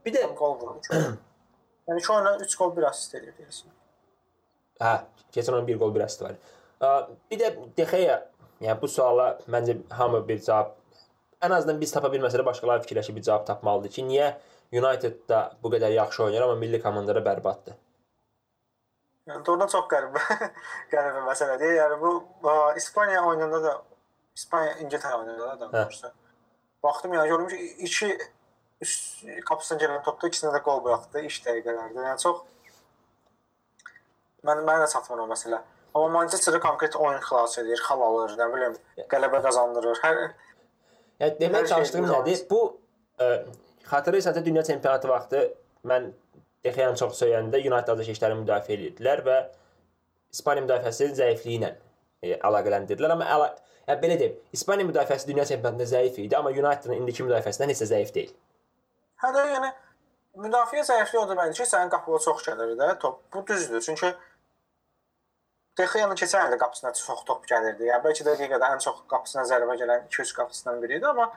Bir 0.05 0.13
də. 0.15 0.24
yəni 1.89 2.03
2 2.03 2.13
oyuna 2.13 2.35
3 2.45 2.57
gol, 2.59 2.75
1 2.77 2.89
assist 2.89 3.15
edir 3.19 3.33
deyəsən. 3.39 3.71
Hə, 4.81 4.93
keçən 5.35 5.57
oyun 5.57 5.67
1 5.67 5.79
gol, 5.81 5.95
1 5.95 6.05
assist 6.07 6.21
var. 6.25 6.38
Bir 7.31 7.39
də 7.41 7.51
De 7.77 7.88
Gea, 7.91 8.19
yəni 8.61 8.81
bu 8.81 8.88
suala 8.88 9.33
məncə 9.50 9.77
hamı 9.97 10.21
bir 10.27 10.41
cavab 10.45 10.77
ən 11.41 11.53
azından 11.55 11.79
biz 11.81 11.93
tapa 11.93 12.09
bilməsə 12.13 12.39
də 12.39 12.45
başqaları 12.45 12.83
fikirləşib 12.85 13.15
bir 13.17 13.25
cavab 13.27 13.45
tapmalıdır 13.47 13.93
ki, 13.95 14.03
niyə 14.09 14.27
United-da 14.71 15.39
bu 15.63 15.71
qədər 15.73 15.93
yaxşı 15.97 16.23
oynayır, 16.23 16.45
amma 16.45 16.55
milli 16.59 16.81
komandada 16.81 17.23
bərbaddır. 17.25 17.77
Yəni 19.29 19.45
doğrudan 19.45 19.71
çox 19.71 19.88
qəribə 19.91 20.21
qəribə 20.93 21.23
məsələdir. 21.27 21.73
Yəni 21.79 21.97
bu 22.01 22.11
İspaniya 22.77 23.23
oyununda 23.25 23.63
da 23.63 23.73
İspaniya 24.35 24.77
İngiltərə 24.85 25.17
oyununda 25.19 25.50
da 25.50 25.71
danışırsa. 25.71 26.13
Baxdım 26.83 27.13
yəni 27.13 27.50
ki, 27.50 27.59
iki 27.88 28.11
üst 28.81 29.25
qapısına 29.47 29.79
gələn 29.83 30.03
topda 30.05 30.29
ikisinə 30.31 30.53
də 30.55 30.61
qol 30.65 30.81
buraxdı 30.85 31.25
iş 31.27 31.41
dəqiqələrdə. 31.45 32.05
Yəni 32.07 32.23
çox 32.23 32.41
mən 34.47 34.63
mənə 34.65 34.85
də 34.85 34.91
çatmır 34.93 35.25
o 35.25 35.27
məsələ. 35.31 35.61
Amma 35.93 36.07
Manchester 36.19 36.59
konkret 36.63 36.95
oyun 36.95 37.19
xilas 37.19 37.57
edir, 37.59 37.81
xal 37.83 38.01
alır, 38.01 38.38
nə 38.39 38.47
bilim, 38.53 38.77
qələbə 39.11 39.41
qazandırır. 39.43 40.00
Hər 40.05 40.21
Yəni 41.21 41.38
demək 41.38 41.67
çalışdığım 41.69 42.07
nədir? 42.09 42.43
Bu 42.50 42.61
ə, 43.21 43.27
xatırlayırsansə 43.89 44.45
dünya 44.45 44.63
çempionatı 44.65 45.09
vaxtı 45.09 45.41
mən 45.85 46.11
Dexeyan 46.63 46.95
çox 46.97 47.17
söyəndə 47.17 47.57
United 47.57 47.89
azarkeşləri 47.93 48.38
müdafiə 48.43 48.75
edirdilər 48.77 49.23
və 49.25 49.38
İspaniya 50.33 50.65
müdafiəsinin 50.67 51.15
zəifliyi 51.17 51.57
ilə 51.57 51.71
e, 52.21 52.35
əlaqələndirdilər, 52.38 53.13
amma 53.15 53.25
əla 53.35 53.47
yəni 53.88 54.03
belə 54.03 54.17
deyim, 54.19 54.35
İspaniya 54.53 54.89
müdafiəsi 54.91 55.27
dünya 55.27 55.45
çempionatında 55.50 55.88
zəif 55.89 56.19
idi, 56.21 56.38
amma 56.38 56.53
United-ın 56.53 57.00
indiki 57.00 57.25
müdafiəsindən 57.25 57.73
heç 57.73 57.81
də 57.81 57.89
zəif 57.95 58.13
deyil. 58.17 58.35
Hə 59.21 59.31
də 59.35 59.45
yəni 59.51 59.71
müdafiə 60.43 60.83
zəifliyi 60.87 61.21
odur 61.23 61.37
məncə 61.37 61.61
ki, 61.61 61.69
sənin 61.69 61.91
qapıya 61.93 62.19
çox 62.25 62.43
gəlir 62.47 62.75
də 62.79 62.91
top. 62.99 63.21
Bu 63.33 63.45
düzdür. 63.47 63.81
Çünki 63.85 64.13
Dexeyanın 65.79 66.17
keçən 66.19 66.49
ildə 66.49 66.57
qapısına 66.59 66.91
çox 66.99 67.23
top 67.27 67.45
gəlirdi. 67.47 67.87
Yəni 67.87 68.03
bəlkə 68.03 68.25
də 68.27 68.35
liqada 68.41 68.73
ən 68.75 68.81
çox 68.83 69.03
qapısına 69.11 69.45
zərbə 69.47 69.77
gələn 69.79 70.07
2-3 70.09 70.33
qapısından 70.39 70.81
biri 70.83 70.97
idi, 70.99 71.07
amma 71.07 71.31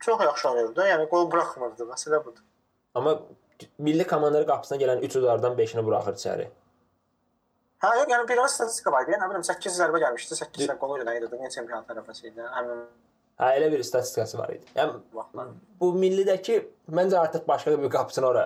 çox 0.00 0.22
yaxşı 0.24 0.48
oynayırdı. 0.50 0.86
Yəni 0.88 1.08
qol 1.10 1.30
buraxmırdı. 1.32 1.88
Məsələ 1.90 2.24
budur. 2.24 2.44
Amma 2.94 3.18
milli 3.78 4.06
komandaların 4.06 4.48
qapısına 4.48 4.78
gələn 4.82 5.04
3 5.08 5.16
udardan 5.16 5.58
5-ini 5.58 5.84
buraxır 5.84 6.16
içəri. 6.20 6.48
Hə, 7.84 7.90
yox, 7.98 8.08
yəni 8.14 8.28
bir 8.28 8.40
az 8.46 8.56
statistika 8.56 8.92
var. 8.92 9.04
Yəni 9.04 9.20
bilmirəm 9.20 9.44
8 9.50 9.78
zərbə 9.80 10.00
gəlmişdi, 10.06 10.40
8 10.40 10.68
də 10.70 10.78
qol 10.80 10.96
oynadı. 10.96 11.30
Dünya 11.36 11.50
çempionat 11.52 11.90
tərəfəsi 11.90 12.30
idi. 12.30 12.48
Həmin 12.56 12.86
Hə, 13.40 13.48
elə 13.58 13.70
bir 13.72 13.82
statistikası 13.82 14.38
var 14.38 14.52
idi. 14.54 14.66
Yəni 14.76 15.00
bu 15.80 15.90
millidəki 15.98 16.60
məncə 16.94 17.18
artıq 17.18 17.48
başqa 17.48 17.74
bir 17.82 17.90
qapısını 17.90 18.26
ora 18.28 18.44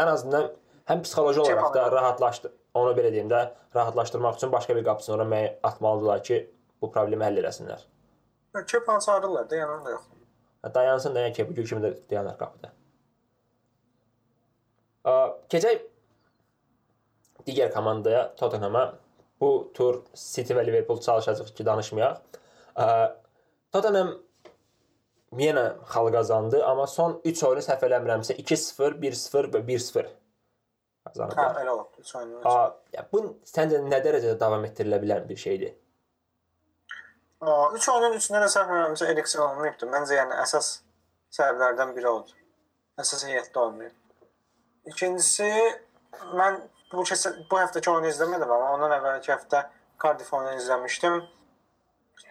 ən 0.00 0.08
azından 0.08 0.48
həm 0.88 1.02
psixoloji 1.04 1.42
olaraq 1.44 1.74
da 1.74 1.90
rahatlaşdı. 1.92 2.52
Onu 2.74 2.94
belə 2.96 3.10
deyim 3.12 3.28
də, 3.28 3.42
rahatlaşdırmaq 3.76 4.38
üçün 4.40 4.52
başqa 4.52 4.76
bir 4.76 4.84
qapısını 4.84 5.18
ora 5.18 5.26
məyə 5.28 5.50
atmalıdılar 5.62 6.22
ki, 6.24 6.38
bu 6.80 6.88
problemi 6.92 7.24
həll 7.28 7.42
eləsinlər. 7.42 7.84
Kepan 8.66 9.04
çağırırlar 9.04 9.50
da, 9.50 9.56
yəni 9.56 9.76
onda 9.78 9.90
yox. 9.98 10.08
Hə, 10.64 10.74
dayansın 10.74 11.14
da, 11.14 11.26
yəni 11.26 11.48
bu 11.50 11.54
gün 11.54 11.68
kimi 11.68 11.84
də 11.84 11.92
dayanar 12.10 12.38
qapıda. 12.40 12.72
Keçək 15.52 15.84
digər 17.46 17.72
komandaya, 17.74 18.30
Tottenham-a. 18.36 18.94
Bu 19.40 19.72
tur 19.74 20.04
City 20.14 20.54
və 20.54 20.64
Liverpool 20.66 21.00
çalışacaq 21.02 21.52
ki, 21.56 21.66
danışmayaq. 21.66 22.16
Tottenham 23.72 24.10
yenə 25.40 25.64
xal 25.88 26.10
qazandı, 26.12 26.64
amma 26.68 26.86
son 26.86 27.20
3 27.24 27.44
oyunu 27.48 27.62
səhv 27.64 27.86
eləmirəmsə 27.88 28.36
2-0, 28.36 28.98
1-0 29.00 29.48
və 29.54 29.62
1-0 29.68 30.10
qazanıblar. 31.08 31.54
Hə, 31.56 31.62
elə 31.62 31.72
olub. 31.72 31.88
3 32.02 32.16
oyunu. 32.20 32.42
Ya 32.92 33.06
bu 33.12 33.22
səncə 33.48 33.80
nə 33.86 34.02
dərəcədə 34.04 34.36
davam 34.40 34.66
etdirilə 34.68 35.00
bilən 35.02 35.24
bir 35.28 35.40
şeydir? 35.40 35.72
3 37.42 37.88
oyunun 37.94 38.18
üçündə 38.20 38.44
də 38.44 38.50
səhv 38.52 38.68
eləmirəmsə 38.70 39.08
Eriksen 39.14 39.42
olmayıbdı. 39.46 39.88
Məncə 39.90 40.20
yəni 40.20 40.36
əsas 40.44 40.68
səbəblərdən 41.34 41.96
biri 41.96 42.10
odur. 42.12 42.36
Əsas 43.00 43.24
heyətdə 43.26 43.58
olmayıb. 43.58 43.96
İkincisi 44.92 45.48
mən 46.36 46.60
bu 46.92 47.06
kəsə, 47.08 47.32
bu 47.50 47.56
həftəki 47.56 47.88
oyunu 47.90 48.10
izləmədim, 48.12 48.50
amma 48.52 48.74
ondan 48.76 48.92
əvvəlki 48.98 49.32
həftə 49.32 49.64
Cardiff 50.02 50.34
oyununu 50.36 50.60
izləmişdim. 50.60 51.22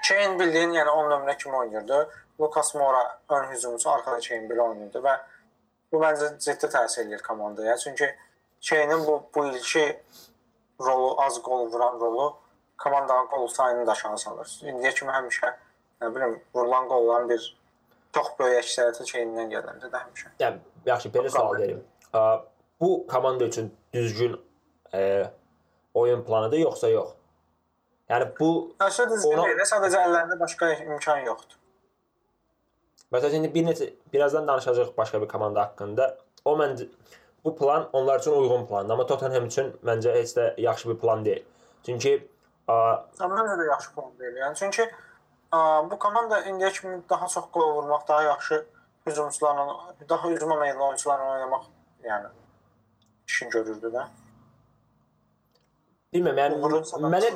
Kane 0.08 0.40
bildiyin, 0.40 0.74
yəni 0.80 0.90
10 0.90 1.12
nömrə 1.12 1.38
kimi 1.38 1.56
oynayırdı. 1.56 2.10
Lucas 2.40 2.76
Moura 2.76 3.20
ön 3.30 3.44
hücumçu, 3.52 3.90
arxada 3.90 4.20
Kane 4.28 4.50
belə 4.50 4.68
oynayırdı 4.70 5.02
və 5.06 5.16
bu 5.92 6.02
məncə 6.02 6.32
ciddi 6.40 6.70
təsir 6.74 7.08
edir 7.08 7.24
komandaya. 7.24 7.78
Çünki 7.78 8.10
Kane'in 8.70 9.08
bu 9.08 9.24
bu 9.36 9.46
ilki 9.48 10.04
rolu, 10.80 11.22
az 11.22 11.42
qol 11.42 11.72
vuran 11.72 12.00
rolu 12.00 12.38
komandanın 12.78 13.28
qol 13.28 13.48
sayını 13.48 13.88
da 13.88 13.92
aşağı 13.92 14.18
salır. 14.18 14.48
İndiyə 14.64 14.94
kimi 14.94 15.12
həmişə 15.12 15.54
nə 16.02 16.16
bilim 16.16 16.40
vurulan 16.56 16.88
qolların 16.90 17.30
bir 17.30 17.58
çox 18.16 18.32
böyük 18.40 18.64
əksəriyyəti 18.64 19.12
Kane-dən 19.12 19.52
gəlirdi 19.56 19.92
də 19.94 20.04
həmişə. 20.06 20.32
Yəni 20.40 20.58
yaxşı 20.86 21.10
belə 21.10 21.30
sual 21.30 21.58
verim. 21.60 21.84
Bu 22.82 23.08
komanda 23.08 23.44
üçün 23.44 23.76
düzgün 23.94 24.40
e, 24.94 25.24
oyun 25.94 26.24
planıdır 26.24 26.58
yoxsa 26.58 26.90
yox? 26.90 27.10
Yəni 28.12 28.28
bu 28.40 28.50
düzgün 28.78 29.40
ona... 29.40 29.66
sadəcə 29.70 30.00
əllərində 30.06 30.38
başqa 30.40 30.72
imkan 30.84 31.22
yoxdur. 31.28 31.58
Məsələn 33.12 33.38
indi 33.40 33.52
bir 33.54 33.64
neçə 33.68 33.88
birazdan 34.14 34.48
danışacağıq 34.48 34.92
başqa 34.98 35.22
bir 35.22 35.30
komanda 35.32 35.64
haqqında. 35.66 36.08
O 36.46 36.56
məncə 36.60 36.88
bu 37.46 37.56
plan 37.58 37.90
onlar 37.94 38.20
üçün 38.20 38.32
uyğun 38.32 38.66
plandır, 38.68 38.94
amma 38.94 39.06
Tottenham 39.06 39.46
üçün 39.46 39.72
məncə 39.86 40.14
heç 40.16 40.36
də 40.38 40.54
yaxşı 40.62 40.90
bir 40.90 41.00
plan 41.00 41.26
deyil. 41.26 41.46
Çünki 41.86 42.14
a, 42.68 42.76
Məncə 43.20 43.56
də 43.62 43.68
yaxşı 43.70 43.94
plan 43.96 44.12
deyil. 44.20 44.38
Yəni 44.44 44.60
çünki 44.60 44.88
ə, 44.88 45.60
bu 45.92 46.00
komanda 46.00 46.42
indiyə 46.52 46.72
kimi 46.76 47.02
daha 47.10 47.28
çox 47.28 47.48
qol 47.52 47.76
vurmaq, 47.76 48.08
daha 48.08 48.24
yaxşı 48.24 48.66
hücumçularla, 49.06 49.96
daha 50.10 50.30
hücuma 50.30 50.56
meylli 50.56 50.80
oyunçularla 50.80 51.32
oynamaq, 51.36 51.64
yəni 52.04 52.30
işin 53.28 53.50
görürdü 53.50 53.96
də. 53.96 54.06
Bilmirəm, 56.14 56.40
yəni 56.44 56.60
Uğurun 56.60 57.12
mənə 57.12 57.30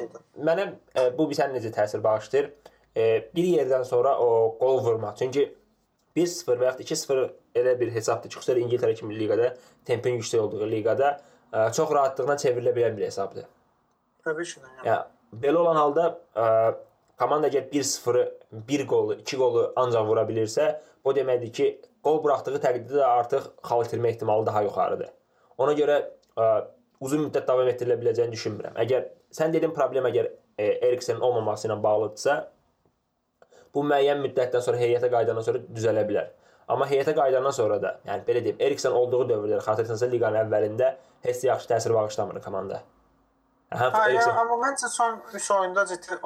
mənə 0.49 0.65
e, 0.95 1.05
bu 1.17 1.27
bizə 1.31 1.47
necə 1.51 1.71
təsir 1.75 2.03
bağışlayır? 2.03 2.49
E, 2.95 3.05
bir 3.35 3.47
yerdən 3.59 3.85
sonra 3.87 4.17
o 4.19 4.57
qol 4.59 4.81
vurmaq. 4.83 5.17
Çünki 5.19 5.45
1-0 6.15 6.59
və 6.61 6.69
ya 6.69 6.75
2-0 6.79 7.25
elə 7.59 7.75
bir 7.79 7.91
hesabdır 7.95 8.31
ki, 8.31 8.39
xüsusilə 8.39 8.63
İngiltərə 8.63 8.95
kimi 8.95 9.17
liqada, 9.19 9.53
tempin 9.87 10.15
yüksək 10.19 10.43
olduğu 10.45 10.69
liqada 10.71 11.11
ə, 11.51 11.71
çox 11.75 11.91
rahatlıqla 11.91 12.37
çevrilə 12.43 12.75
bilən 12.75 12.95
bir 12.97 13.07
hesabdır. 13.09 13.47
Təbii 14.27 14.47
ki. 14.51 14.61
Yəni. 14.63 14.85
Ya 14.87 14.97
belə 15.43 15.59
olan 15.63 15.79
halda 15.79 16.07
ə, 16.35 16.47
komanda 17.19 17.51
əgər 17.51 17.67
1-0-ı, 17.73 18.23
1 18.69 18.85
qolu, 18.91 19.19
2 19.23 19.41
qolu 19.41 19.65
ancaq 19.81 20.07
vura 20.07 20.23
bilirsə, 20.29 20.69
bu 21.05 21.13
deməkdir 21.15 21.51
ki, 21.59 21.69
qol 22.05 22.21
buraxdığı 22.23 22.61
təqdirdə 22.63 22.99
də 23.01 23.05
artıq 23.07 23.51
xal 23.67 23.83
itirmə 23.83 24.13
ehtimalı 24.13 24.47
daha 24.47 24.63
yuxarıdır. 24.67 25.11
Ona 25.63 25.75
görə 25.75 25.99
ə, 26.39 26.49
uzun 27.03 27.25
müddət 27.27 27.47
davam 27.47 27.67
etdirilə 27.71 27.97
biləcəyini 28.01 28.35
düşünmürəm. 28.35 28.77
Əgər 28.85 29.07
sən 29.35 29.53
dedin 29.53 29.73
problem 29.75 30.07
əgər 30.11 30.29
e, 30.31 30.65
Eriksenin 30.87 31.21
olmaması 31.21 31.67
ilə 31.67 31.77
bağlıdırsa, 31.83 32.35
bu 33.75 33.83
müəyyən 33.83 34.21
müddətdən 34.23 34.63
sonra 34.63 34.79
heyətə 34.79 35.11
qayıdandan 35.11 35.45
sonra 35.47 35.61
düzələ 35.67 36.05
bilər. 36.07 36.31
Amma 36.71 36.87
heyətə 36.89 37.13
qayıdandan 37.17 37.53
sonra 37.53 37.77
da, 37.81 37.93
yəni 38.07 38.25
belə 38.27 38.43
deyim, 38.45 38.57
Eriksen 38.67 38.95
olduğu 38.99 39.27
dövrdə 39.29 39.59
xatırlayırsansa 39.61 40.09
liqanın 40.13 40.41
əvvəlində 40.45 40.91
heç 41.27 41.43
yaxşı 41.45 41.69
təsir 41.73 41.93
bağışlamır 41.93 42.41
komanda. 42.41 42.81
Həm 43.75 43.91
Hə, 43.91 44.01
yəni, 44.07 44.15
Eriksen 44.15 44.39
amma 44.41 44.57
məncə 44.63 44.89
son 44.93 45.19
3 45.33 45.51
oyunda 45.57 45.85
ciddi 45.91 46.19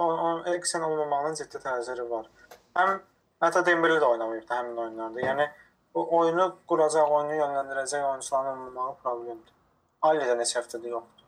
Eriksen 0.52 0.86
olmamağının 0.88 1.36
ciddi 1.42 1.62
təsiri 1.66 2.06
var. 2.10 2.30
Həm 2.78 3.00
hətta 3.44 3.66
Dembele 3.66 4.00
də 4.00 4.12
oynamayıb 4.14 4.48
da 4.50 4.62
həmin 4.62 4.82
oyunlarda. 4.86 5.22
Yəni 5.26 5.48
bu 5.96 6.06
oyunu 6.20 6.50
quracaq, 6.70 7.12
oyunu 7.18 7.40
yönləndirəcək 7.42 8.06
oyunçuların 8.12 8.52
olmamağı 8.54 8.96
problemdir. 9.04 9.54
Ali 10.08 10.24
də 10.28 10.36
neçə 10.40 10.60
həftədir 10.62 10.94
yoxdur. 10.96 11.26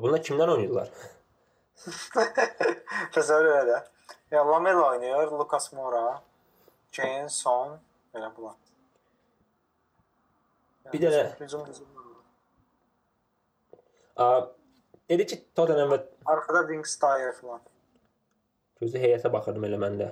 bunlar 0.00 0.20
kimdən 0.24 0.50
oynayırlar? 0.54 0.90
Təsəvvür 3.14 3.50
elə 3.52 3.64
də. 3.70 3.78
Ya 4.30 4.42
Lamela 4.46 4.90
oynayır, 4.92 5.32
Lucas 5.40 5.72
Moura, 5.72 6.22
Jane 6.92 7.28
Son, 7.28 7.78
belə 8.14 8.28
bunlar. 8.36 8.54
Yəni, 10.84 10.92
Bir 10.92 11.00
dənə- 11.06 11.26
hücum 11.40 11.64
hücum. 11.66 11.86
Ə, 14.20 14.26
dedi 15.08 15.26
ki, 15.32 15.36
Tottenham 15.56 15.90
və 15.94 16.00
Arxada 16.26 16.62
Wings 16.68 16.96
Dyer 17.02 17.32
falan. 17.40 17.60
gözü 18.80 18.98
heyətə 18.98 19.32
baxırdım 19.32 19.64
elə 19.68 19.78
məndə. 19.80 20.10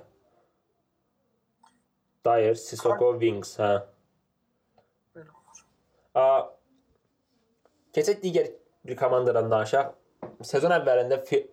Dyer, 2.25 2.55
Sissoko, 2.55 3.13
Wings, 3.21 3.55
hə. 3.61 3.71
Belə 5.17 5.31
olur. 5.33 5.63
Ə, 6.15 6.25
keçək 7.95 8.23
digər 8.23 8.51
bir 8.87 8.97
komandadan 8.97 9.51
danışaq. 9.51 9.93
Sezon 10.43 10.75
əvvəlində 10.75 11.21
fi 11.27 11.45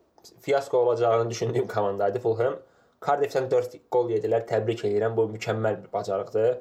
fiasko 0.42 0.78
olacağını 0.78 1.30
düşündüyüm 1.30 1.68
komandaydı 1.68 2.20
Fulham. 2.20 2.56
Cardiff-dən 3.06 3.50
4 3.52 3.76
qol 3.92 4.10
yedilər. 4.10 4.46
Təbrik 4.50 4.86
edirəm. 4.88 5.14
Bu 5.18 5.28
mükəmməl 5.36 5.84
bir 5.84 5.92
bacarıqdır. 5.94 6.56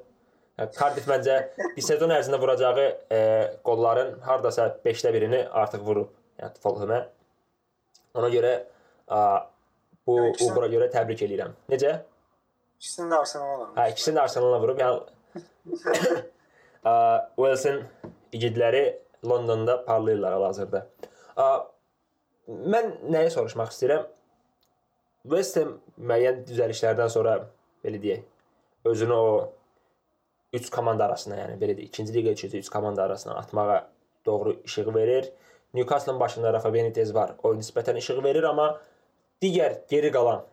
Cardiff 0.78 1.08
məncə 1.10 1.38
bir 1.74 1.82
sezon 1.82 2.12
ərzində 2.14 2.38
vuracağı 2.38 2.84
e, 3.10 3.20
qolların 3.66 4.20
hardasa 4.22 4.68
5də 4.84 5.12
birini 5.16 5.40
artıq 5.62 5.82
vurub. 5.86 6.12
Yəni 6.38 6.60
Fulham-ə. 6.62 7.00
Ona 8.14 8.30
görə 8.30 8.52
ə, 9.10 9.22
bu 10.06 10.18
uğura 10.30 10.68
görə 10.70 10.90
təbrik 10.92 11.24
edirəm. 11.26 11.56
Necə? 11.72 11.96
İkisini 12.78 13.10
də 13.10 13.18
Arsenal 13.24 13.54
alır. 13.56 13.72
Hə, 13.78 13.88
ikisini 13.94 14.18
də 14.18 14.26
Arsenal-a 14.28 14.60
vurub. 14.62 14.82
Yəni 14.84 15.00
ə, 16.92 16.94
Wales-in 17.40 17.82
igidləri 18.38 18.84
Londonda 19.24 19.84
parlayırlar 19.84 20.32
hal-hazırda. 20.32 20.86
Mən 22.48 22.90
nəyi 23.10 23.30
soruşmaq 23.32 23.72
istəyirəm? 23.72 24.06
West 25.32 25.56
Ham 25.56 25.76
müəyyən 25.98 26.42
düzəlişlərdən 26.48 27.08
sonra 27.12 27.38
belə 27.84 28.00
deyək, 28.02 28.24
özünü 28.84 29.14
o 29.16 29.52
3 30.52 30.70
komanda 30.70 31.06
arasına, 31.08 31.38
yəni 31.40 31.54
belə 31.60 31.76
deyək, 31.78 31.88
ikinci 31.88 32.12
liqaya 32.14 32.36
keçəcək 32.36 32.66
3 32.66 32.68
komanda 32.70 33.02
arasına 33.02 33.34
atmağa 33.40 33.78
doğru 34.26 34.56
işıq 34.64 34.94
verir. 34.94 35.32
Newcastle-ın 35.74 36.20
başında 36.20 36.52
Rafa 36.52 36.74
Benitez 36.74 37.14
var. 37.14 37.34
O 37.42 37.54
nisbətən 37.54 37.96
işıq 37.98 38.20
verir, 38.24 38.44
amma 38.44 38.80
digər 39.42 39.80
geri 39.90 40.12
qalan 40.12 40.44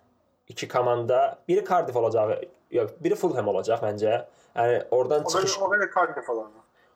iki 0.47 0.67
komanda, 0.67 1.37
biri 1.47 1.65
Cardiff 1.65 1.95
olacağı, 1.95 2.41
yox, 2.71 2.91
biri 2.99 3.15
Fulham 3.15 3.47
olacaq 3.47 3.83
məncə. 3.83 4.25
Yəni 4.55 4.81
oradan 4.91 5.23
O 5.25 5.29
çıxış, 5.29 5.59
o 5.61 5.69
belə 5.71 5.87
Cardiff 5.93 6.29
olar. 6.29 6.47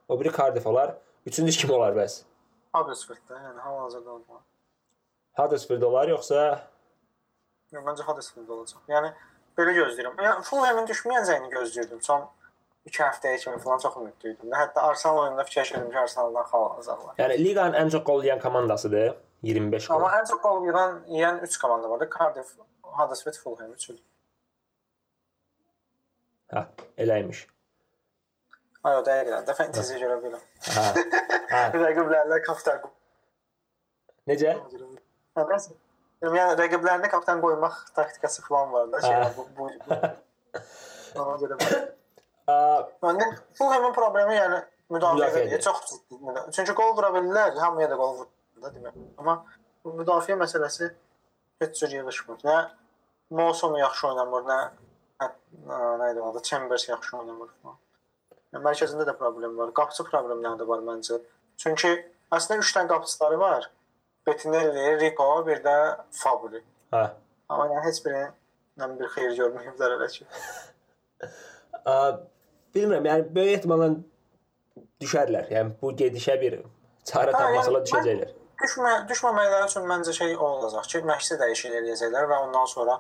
o 0.08 0.20
biri 0.20 0.32
Cardiff 0.38 0.68
olar. 0.68 0.96
Üçüncü 1.26 1.58
kim 1.58 1.70
olar 1.74 1.96
bəs? 1.98 2.22
Huddersfield-də, 2.76 3.38
yəni 3.48 3.60
hal-hazırda 3.60 4.10
olmalı. 4.10 4.42
Huddersfield 5.40 5.82
olar 5.82 6.08
yoxsa 6.08 6.70
Yox, 7.72 7.84
məncə 7.86 8.06
Huddersfield 8.08 8.50
olacaq. 8.50 8.82
Yəni 8.92 9.12
belə 9.58 9.74
gözləyirəm. 9.80 10.20
Yəni 10.22 10.44
Fulhamın 10.50 10.86
düşməyəcəyini 10.92 11.50
gözləyirdim. 11.54 12.02
Son 12.06 12.28
2 12.86 13.04
həftəyə 13.04 13.40
kimi 13.42 13.58
falan 13.64 13.82
çox 13.84 13.98
ümidliydim. 13.98 14.52
Hətta 14.54 14.86
Arsenal 14.90 15.24
oyununda 15.24 15.44
fikirləşirdim 15.48 15.90
ki, 15.92 16.00
Arsenaldan 16.00 16.44
xal 16.52 16.68
alacaqlar. 16.70 17.16
Yəni 17.24 17.40
liqanın 17.44 17.80
ən 17.82 17.92
çox 17.96 18.04
qol 18.06 18.24
yeyən 18.28 18.42
komandasıdır. 18.42 19.16
25 19.44 19.88
qol. 19.88 19.96
Amma 19.96 20.12
ən 20.20 20.30
çox 20.30 20.42
qol 20.46 20.66
yığan 20.70 21.02
yeyən 21.10 21.42
3 21.50 21.58
komanda 21.62 21.90
var 21.90 22.00
da. 22.00 22.10
Cardiff, 22.20 22.54
Huddersfield, 22.84 23.42
Fulham 23.44 23.74
üçü. 23.74 23.98
Hə, 26.54 26.68
eləymiş. 28.86 28.92
Ay 28.92 29.00
o 29.00 29.04
dəqiqən 29.06 29.48
də 29.48 29.56
fantasy 29.58 29.98
görə 30.02 30.20
belə. 30.24 30.40
Hə. 30.76 30.86
Hə. 31.52 31.64
Rəqiblərlə 31.74 32.40
kapitan. 32.46 32.86
Necə? 34.30 34.54
Hə. 35.38 35.60
Yəni 36.26 36.56
rəqiblərini 36.62 37.10
kapitan 37.10 37.42
qoymaq 37.42 37.76
taktikası 37.96 38.42
falan 38.46 38.72
var 38.72 38.92
da. 38.92 39.02
Şey, 39.02 39.16
bu 39.38 39.48
bu. 39.58 39.70
bu. 39.90 39.96
Ona 41.22 41.36
görə. 41.42 41.58
Ə, 42.46 42.56
Yəni 43.04 43.28
Fulhamın 43.58 43.94
problemi 43.94 44.36
yəni. 44.38 44.64
Müdafiədir. 44.90 45.62
Çox 45.66 45.86
ciddi. 45.90 46.18
Çünki 46.54 46.74
qol 46.78 46.92
vura 46.98 47.10
bilirlər, 47.16 47.56
hamıya 47.58 47.90
da 47.90 47.96
qol 47.98 48.18
vurur 48.20 48.62
da 48.62 48.70
demək. 48.76 48.98
Amma 49.18 49.46
bu 49.86 49.96
müdafiə 49.98 50.38
məsələsi 50.38 50.92
heç 51.64 51.80
cür 51.80 51.96
yığışmır. 51.98 52.44
Nə 52.46 52.58
Mawson 53.34 53.78
yaxşı 53.80 54.08
oynamır, 54.12 54.46
nə 54.46 54.60
nə, 55.22 56.12
idi 56.12 56.22
adı, 56.22 56.42
Chambers 56.42 56.90
yaxşı 56.90 57.18
oynamır 57.18 57.50
falan. 57.64 57.78
Mərkəzində 58.64 59.06
də 59.08 59.14
problem 59.20 59.58
var. 59.58 59.72
Qapıçı 59.76 60.06
problemləri 60.10 60.60
də 60.62 60.68
var 60.68 60.84
məncə. 60.86 61.20
Çünki 61.62 61.92
əslində 62.36 62.62
3 62.64 62.74
dənə 62.78 62.92
qapıçıları 62.94 63.40
var. 63.40 63.70
Bettinelli, 64.28 64.86
Rico, 65.02 65.28
bir 65.48 65.62
də 65.66 65.76
Fabri. 66.12 66.64
hə. 66.94 67.04
Amma 67.50 67.68
yəni 67.70 67.84
heç 67.86 68.00
birindən 68.06 68.96
bir 69.00 69.12
xeyir 69.14 69.36
görməyiblər 69.38 69.98
elə 70.00 70.08
ki. 70.16 70.26
Bilmirəm, 72.76 73.06
yəni 73.12 73.28
böyük 73.36 73.58
ehtimalla 73.60 73.90
düşərlər. 75.04 75.52
Yəni 75.54 75.76
bu 75.82 75.92
gedişə 76.00 76.40
bir 76.42 76.58
çarə 77.08 77.32
Hə, 77.32 77.38
tapmasılar 77.38 77.84
yəni, 77.84 77.90
düşəcəklər. 77.92 78.34
Düşmə, 78.64 78.94
düşməməkləri 79.12 79.68
üçün 79.70 79.86
məncə 79.92 80.16
şey 80.18 80.36
olacaq 80.48 80.90
ki, 80.92 81.04
məşqçi 81.12 81.38
dəyişiklik 81.42 81.84
edəcəklər 81.84 82.28
və 82.32 82.40
ondan 82.48 82.66
sonra 82.72 82.98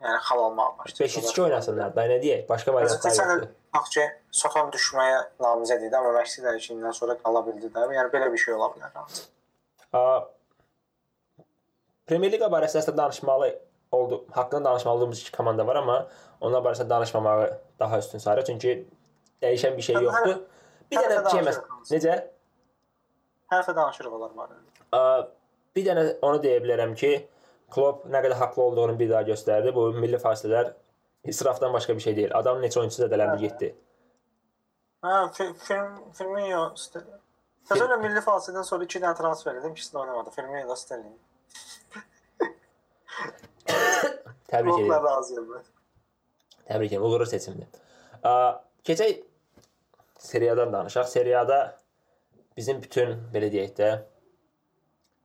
yəni 0.00 0.18
xal 0.26 0.38
almağa 0.44 0.68
başlayacaqlar. 0.78 1.30
5-3-2 1.30 1.42
oynasınlar. 1.44 1.94
Da 1.96 2.04
nə 2.10 2.18
deyək? 2.22 2.42
Başqa 2.48 2.74
variantlar 2.74 3.16
yoxdur. 3.16 3.48
ki, 3.94 4.04
Soton 4.42 4.70
düşməyə 4.74 5.18
namizəd 5.44 5.86
idi, 5.86 5.96
amma 5.96 6.12
məşqçi 6.18 6.44
dəyişikliyindən 6.46 6.94
sonra 6.96 7.16
qala 7.24 7.42
bildi 7.46 7.70
də. 7.74 7.86
Yəni 7.96 8.12
belə 8.14 8.30
bir 8.32 8.38
şey 8.44 8.54
ola 8.54 8.70
bilər. 8.74 9.24
Ə, 9.94 10.04
Premyer 12.06 12.32
Liqa 12.32 12.48
barəsində 12.50 12.96
danışmalı 12.96 13.50
oldu. 13.92 14.24
Haqqında 14.32 14.64
danışmalı 14.70 14.96
olduğumuz 14.96 15.20
iki 15.20 15.32
komanda 15.32 15.66
var, 15.66 15.76
amma 15.76 15.98
onlar 16.40 16.62
barəsində 16.64 16.90
danışmamağı 16.90 17.50
daha 17.78 17.98
üstün 17.98 18.18
sayırıq. 18.18 18.46
Çünki 18.46 18.86
dəyişən 19.42 19.76
bir 19.76 19.82
şey 19.82 19.96
Hə, 19.96 20.02
yoxdur. 20.04 20.40
Bir 20.90 20.96
dənə 20.96 21.30
şey 21.30 21.44
məs 21.46 21.60
necə? 21.90 22.16
Hər 23.50 23.62
dəfə 23.62 23.76
danışırıq 23.76 24.16
olar 24.18 24.34
var. 24.38 24.56
Ə, 24.92 25.02
bir 25.76 25.86
dənə 25.86 26.06
onu 26.22 26.42
deyə 26.42 26.62
bilərəm 26.64 26.96
ki, 26.98 27.12
Klopp 27.74 28.06
nə 28.10 28.20
qədər 28.24 28.38
haqlı 28.40 28.62
olduğunu 28.62 28.98
bir 28.98 29.10
daha 29.10 29.22
göstərdi. 29.28 29.72
Bu 29.74 29.90
milli 29.92 30.18
fasilələr 30.18 30.72
israfdan 31.30 31.72
başqa 31.72 31.94
bir 31.96 32.00
şey 32.06 32.16
deyil. 32.16 32.34
Adam 32.34 32.60
neçə 32.62 32.80
oyunçu 32.80 33.02
zədələndi 33.02 33.38
getdi. 33.44 33.72
Hə, 35.04 35.16
fi- 35.36 35.54
film 35.66 35.98
Firmino 36.18 36.64
Təzələ 37.70 37.96
milli 38.02 38.20
fasilədən 38.24 38.64
sonra 38.66 38.84
2 38.88 39.00
dənə 39.04 39.14
transfer 39.18 39.54
edim, 39.60 39.72
ikisi 39.76 39.92
də 39.94 40.00
oynamadı. 40.02 40.30
Firmino 40.34 40.68
da 40.68 40.76
Sterling. 40.76 41.16
Təbrik 44.50 44.72
Kloppla 44.74 44.96
edirəm. 44.96 45.04
razıyam 45.06 45.46
mən. 45.54 45.68
Təbrik 46.70 46.92
edirəm. 46.92 47.04
Uğurlu 47.06 47.26
seçimdir. 47.30 47.68
Keçək 48.88 49.20
seriyadan 50.18 50.72
danışaq. 50.72 51.06
Seriyada 51.08 51.58
bizim 52.56 52.82
bütün 52.82 53.14
belə 53.34 53.50
deyək 53.52 53.76
də 53.78 53.90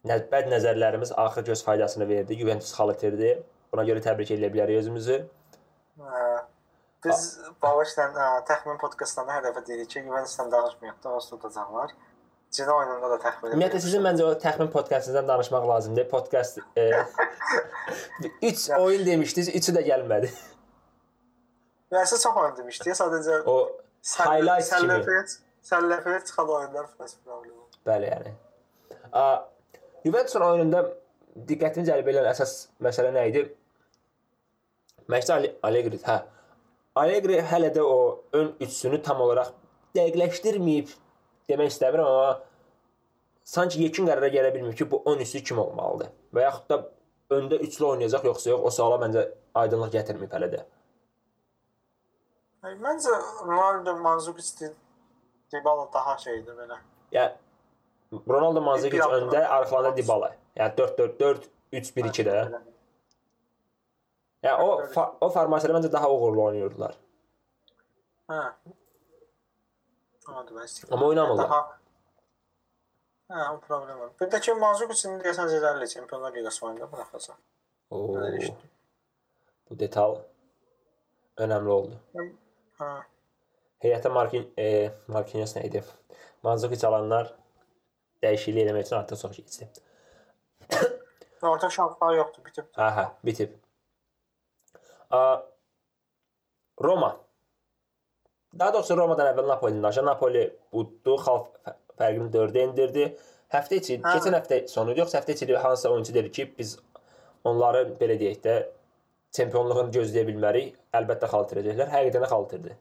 bəd 0.06 0.50
nəzərlərimiz 0.54 1.14
axır 1.18 1.46
göz 1.52 1.64
faydasını 1.66 2.08
verdi. 2.10 2.38
Juventus 2.40 2.74
xal 2.78 2.94
itirdi. 2.94 3.32
Buna 3.74 3.84
görə 3.88 4.02
təbrik 4.06 4.32
edə 4.36 4.52
bilərik 4.54 4.82
özümüzü. 4.84 5.22
Hə, 6.00 6.26
Biz 7.06 7.22
Bağışla 7.62 8.06
təxmin 8.50 8.78
podkastında 8.82 9.36
hər 9.38 9.44
dəfə 9.50 9.62
deyirik 9.68 9.90
ki, 9.92 10.04
Juventusdan 10.08 10.52
danışmayaq 10.52 10.98
da, 11.04 11.10
onsuz 11.18 11.30
tutacaqlar. 11.36 11.94
Cina 12.56 12.74
oyununda 12.78 13.10
da 13.12 13.18
təxmin 13.22 13.54
Ümumiyyətlə 13.54 13.82
sizin 13.84 14.02
məncə 14.06 14.24
o 14.26 14.34
təxmin 14.42 14.70
podkastından 14.74 15.28
danışmaq 15.28 15.68
lazımdır. 15.70 16.10
Podkast 16.10 16.60
3 18.42 18.70
oyun 18.80 19.06
demişdiniz, 19.06 19.50
üçü 19.56 19.76
də 19.76 19.84
gəlmədi. 19.90 20.32
Yəni 21.94 22.10
çox 22.10 22.26
oyun 22.26 22.56
demişdi, 22.58 22.96
sadəcə 22.98 23.42
O 23.46 23.58
highlight 24.20 24.70
kimi. 24.70 24.96
səlləfət 25.66 26.26
çıxan 26.30 26.50
oyunlar 26.58 26.90
fəs 26.98 27.14
problemi. 27.26 27.62
Bəli, 27.86 28.10
yəni. 28.10 28.34
A, 29.14 29.46
Juventusun 30.06 30.44
oyununda 30.46 30.82
diqqətimi 31.50 31.88
cəlb 31.88 32.10
edən 32.12 32.28
əsas 32.30 32.52
məsələ 32.86 33.12
nə 33.16 33.24
idi? 33.32 33.46
Məşqçi 35.10 35.52
Allegri, 35.66 36.00
hə. 36.06 36.18
Allegri 37.02 37.40
hələ 37.52 37.72
də 37.74 37.82
o 37.82 37.98
ön 38.38 38.52
üçsünü 38.62 39.02
tam 39.06 39.22
olaraq 39.26 39.50
dəqiqləşdirməyib 39.98 40.94
demək 41.50 41.74
istəmirəm, 41.74 42.06
amma 42.06 42.30
sanki 43.56 43.82
yekun 43.84 44.08
qərara 44.10 44.30
gələ 44.34 44.54
bilmir 44.54 44.78
ki, 44.78 44.88
bu 44.92 45.02
10 45.12 45.26
üçlü 45.26 45.42
kim 45.50 45.60
olmalıdır? 45.64 46.14
Və 46.34 46.46
yaxud 46.46 46.70
da 46.70 46.80
öndə 47.36 47.60
üçlü 47.68 47.86
oynayacaq 47.90 48.30
yoxsa 48.30 48.50
yox, 48.54 48.62
o 48.62 48.74
suala 48.78 49.02
məncə 49.02 49.26
aydınlıq 49.62 49.94
gətirməyib 49.98 50.38
hələ 50.38 50.52
də. 50.54 50.62
Məncə 52.86 53.18
Ronaldo 53.46 53.98
Manzukic 54.06 54.72
Dybala 55.54 55.90
daha 55.94 56.18
şeydir 56.18 56.56
belə. 56.58 56.78
Yəni 57.14 57.45
Ronaldo 58.14 58.62
hafta 58.62 59.18
öndə, 59.18 59.40
var. 59.42 59.52
arxalarında 59.60 59.98
Dybala. 59.98 60.32
Yəni 60.56 60.76
4-4-4 60.78 61.48
3-1-2 61.74 62.26
də. 62.28 62.36
Yəni 64.46 64.62
o 64.62 64.88
fa 64.94 65.08
o 65.22 65.30
formasiyada 65.34 65.78
məncə 65.80 65.92
daha 65.92 66.12
uğurlu 66.12 66.44
oynayırdılar. 66.44 66.98
Hə. 68.30 68.44
Amma 70.92 71.06
oynamırlar. 71.06 71.50
Daha 71.50 71.64
Hə, 73.26 73.46
o 73.56 73.60
problem 73.60 74.00
var. 74.00 74.10
Bir 74.22 74.30
də 74.30 74.40
ki, 74.46 74.54
Manzukic-in 74.62 75.16
deyəsən 75.24 75.48
Zidane 75.50 75.88
Çempionlar 75.90 76.34
Liqası 76.36 76.66
oyununda 76.66 76.92
buraxacaq. 76.92 77.38
Oo. 77.90 78.26
Bu 79.70 79.78
detal 79.80 80.20
önəmli 81.42 81.72
oldu. 81.78 81.98
Hə. 82.82 82.92
Heyətə 83.86 84.12
Markin 84.14 84.46
e, 84.62 84.68
Marquinhos 85.08 85.56
nə 85.58 85.66
idi? 85.66 85.82
Manzukic 86.46 86.86
alanlar 86.86 87.34
dəyişiklik 88.26 88.66
eləmək 88.66 88.88
üçün 88.88 88.98
artıq 89.02 89.22
çox 89.22 89.36
keçdi. 89.38 89.70
Orta 91.46 91.70
şanslar 91.70 92.16
yoxdur, 92.18 92.46
bitib. 92.46 92.68
Hə, 92.80 92.88
hə, 92.98 93.06
bitib. 93.26 93.52
A, 95.14 95.22
Roma. 96.84 97.12
Daha 98.60 98.74
doğrusu 98.74 98.98
Romadan 98.98 99.30
əvvəl 99.34 99.48
Napoli 99.52 99.82
danışaq. 99.84 100.06
Napoli 100.08 100.44
uddu, 100.72 101.18
xalq 101.26 101.50
fə- 101.66 101.76
fərqini 102.00 102.32
4-ə 102.34 102.64
endirdi. 102.64 103.06
Həftə 103.54 103.80
içi, 103.82 104.00
Hə. 104.02 104.16
keçən 104.16 104.36
həftə 104.40 104.62
sonu 104.72 104.96
idi, 104.96 105.04
yoxsa 105.04 105.20
həftə 105.20 105.36
içi 105.36 105.56
hansısa 105.56 105.90
oyunçu 105.92 106.14
dedi 106.14 106.32
ki, 106.32 106.48
biz 106.58 106.78
onları 107.44 107.84
belə 108.00 108.18
deyək 108.20 108.42
də 108.48 108.56
çempionluğunu 109.38 109.92
gözləyə 110.00 110.26
bilmərik. 110.32 110.76
Əlbəttə 110.96 111.30
xal 111.32 111.46
itirəcəklər. 111.46 111.92
Həqiqətən 111.94 112.26
də 112.26 112.32
xal 112.32 112.48
itirdi. 112.48 112.78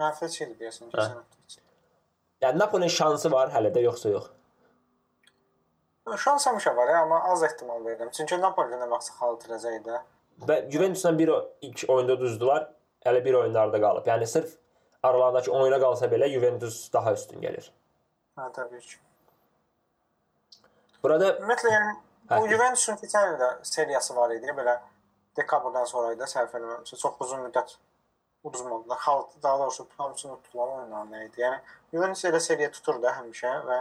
Həftə 0.00 0.30
içiydi 0.32 0.56
deyəsən, 0.62 0.90
keçən 0.94 1.18
həftə 1.20 1.44
içi. 1.46 1.60
Yəni 2.42 2.58
Napolinin 2.58 2.88
şansı 2.88 3.30
var 3.32 3.50
hələ 3.54 3.72
də 3.74 3.82
yoxsa 3.84 4.08
yox. 4.08 4.30
Şans 6.18 6.46
həmişə 6.48 6.72
var, 6.76 6.88
amma 7.02 7.20
az 7.32 7.42
ehtimal 7.46 7.84
verirəm. 7.84 8.10
Çünki 8.16 8.38
Napoli 8.40 8.78
nə 8.80 8.88
vaxt 8.90 9.12
xal 9.18 9.36
itirəcək 9.36 9.76
də. 9.86 10.00
Və 10.48 10.56
Juventusla 10.72 11.12
bir 11.18 11.32
ilk 11.66 11.84
oyunda 11.88 12.16
düzdülər. 12.20 12.66
Hələ 13.04 13.20
bir 13.24 13.36
oyunlarda 13.42 13.80
qalıb. 13.80 14.08
Yəni 14.08 14.26
sırf 14.26 14.56
aralarındakı 15.02 15.52
oyuna 15.52 15.78
qalsa 15.80 16.08
belə 16.12 16.28
Juventus 16.32 16.92
daha 16.92 17.12
üstün 17.12 17.40
gəlir. 17.44 17.70
Hə, 18.36 18.48
təbii 18.56 18.80
ki. 18.80 18.96
Burada 21.02 21.30
Ümumiyyətlə 21.36 21.72
yəni 21.76 21.92
Hə. 22.30 22.40
bu 22.40 22.48
Juventusun 22.48 22.98
keçən 23.00 23.34
il 23.34 23.38
də 23.40 23.50
seriyası 23.72 24.16
var 24.16 24.34
idi, 24.34 24.52
belə 24.56 24.78
dekabrdan 25.36 25.86
sonra 25.88 26.12
idi, 26.16 26.28
səhv 26.28 26.52
eləmirəmsə, 26.58 26.98
çox 27.04 27.24
uzun 27.24 27.46
müddət 27.46 27.76
uduzmadılar. 28.44 28.96
Xal 28.96 29.24
daha 29.42 29.58
doğrusu 29.58 29.86
hamısını 29.96 30.36
tutdular 30.42 30.68
oyunlar 30.76 31.06
nə 31.12 31.24
idi. 31.28 31.42
Yəni 31.44 31.60
Juventus 31.92 32.24
elə 32.24 32.40
seriya 32.40 32.70
tutur 32.70 33.02
da 33.02 33.14
həmişə 33.18 33.54
və 33.68 33.80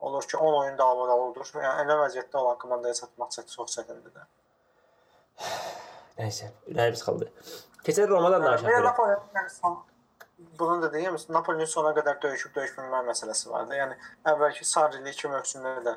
olur 0.00 0.28
ki 0.30 0.36
10 0.36 0.58
oyun 0.60 0.78
davamlı 0.78 1.14
olur. 1.14 1.52
Yəni 1.54 1.84
elə 1.84 1.98
vəziyyətdə 2.02 2.42
olan 2.42 2.58
komandaya 2.58 2.94
çatmaq 2.94 3.34
çətin 3.36 3.54
çox 3.56 3.78
çətindir 3.78 4.14
də. 4.16 4.26
nəysə, 6.18 6.50
ürəyimiz 6.72 7.04
qaldı. 7.06 7.30
Keçək 7.86 8.08
Romadan 8.10 8.42
danışaq. 8.42 8.70
belə. 8.70 8.84
Napoli 8.90 9.16
yəni 9.36 9.54
son 9.54 9.78
bunu 10.58 10.82
da 10.82 10.92
deyim, 10.92 11.16
Napolinin 11.28 11.70
sona 11.70 11.90
qədər 11.96 12.20
döyüşüb 12.22 12.54
döyüşməyən 12.56 13.06
məsələsi 13.10 13.50
vardı. 13.50 13.74
Yəni 13.78 13.98
əvvəlki 14.32 14.66
Sarri 14.66 15.02
iki 15.10 15.30
mövsümdə 15.30 15.74
də 15.86 15.94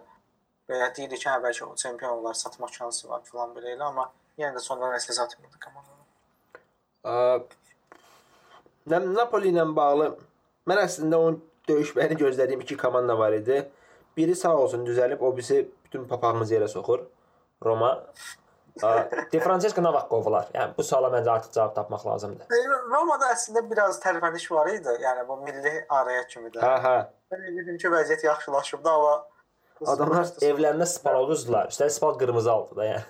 belə 0.69 0.89
deyirik 0.97 1.21
ki, 1.21 1.29
əvvəlki 1.29 1.65
o 1.67 1.75
çempionlar 1.75 2.37
satmaq 2.41 2.73
şansı 2.73 3.09
var 3.09 3.21
filan 3.27 3.53
belə 3.57 3.75
elə, 3.75 3.89
amma 3.89 4.07
yenə 4.41 4.55
də 4.57 4.63
sondan 4.65 4.93
nəsə 4.95 5.17
satmırdı 5.17 5.59
komanda. 5.65 5.97
Napoli 8.89 9.51
ilə 9.51 9.65
bağlı 9.75 10.11
mən 10.69 10.83
əslində 10.83 11.19
onun 11.21 11.41
döyüşməyini 11.69 12.17
gözlədiyim 12.17 12.61
iki 12.65 12.77
komanda 12.77 13.17
var 13.17 13.33
idi. 13.37 13.63
Biri 14.17 14.35
sağ 14.35 14.55
olsun 14.57 14.85
düzəlib, 14.85 15.21
o 15.21 15.35
birisi 15.37 15.71
bütün 15.85 16.07
papağımızı 16.07 16.55
yerə 16.55 16.67
soxur. 16.67 17.05
Roma. 17.65 17.91
De 19.31 19.39
Francesco 19.39 19.81
qovular? 20.09 20.47
Yəni 20.55 20.77
bu 20.77 20.83
suala 20.83 21.09
məncə 21.11 21.29
artıq 21.29 21.51
cavab 21.53 21.75
tapmaq 21.75 22.05
lazımdır. 22.07 22.45
E, 22.47 22.59
Romada 22.89 23.33
əslində 23.33 23.65
biraz 23.69 23.99
tərpəniş 23.99 24.45
var 24.51 24.69
idi, 24.71 24.93
yəni 25.03 25.27
bu 25.27 25.37
milli 25.43 25.73
araya 25.89 26.23
kimi 26.27 26.49
də. 26.49 26.61
Hə, 26.63 26.77
hə. 26.85 26.95
Mən 27.33 27.43
dedim 27.59 27.77
ki, 27.77 27.91
vəziyyət 27.91 28.23
yaxşılaşıb 28.25 28.83
da, 28.85 28.95
amma 28.95 29.17
Adamlar 29.91 30.29
evlərinə 30.45 30.85
spal 30.85 31.23
uduzdular. 31.25 31.71
Üstəlik 31.73 31.93
spal 31.95 32.17
qırmızı 32.21 32.51
aldı 32.51 32.75
da 32.77 32.85
yəni. 32.85 33.05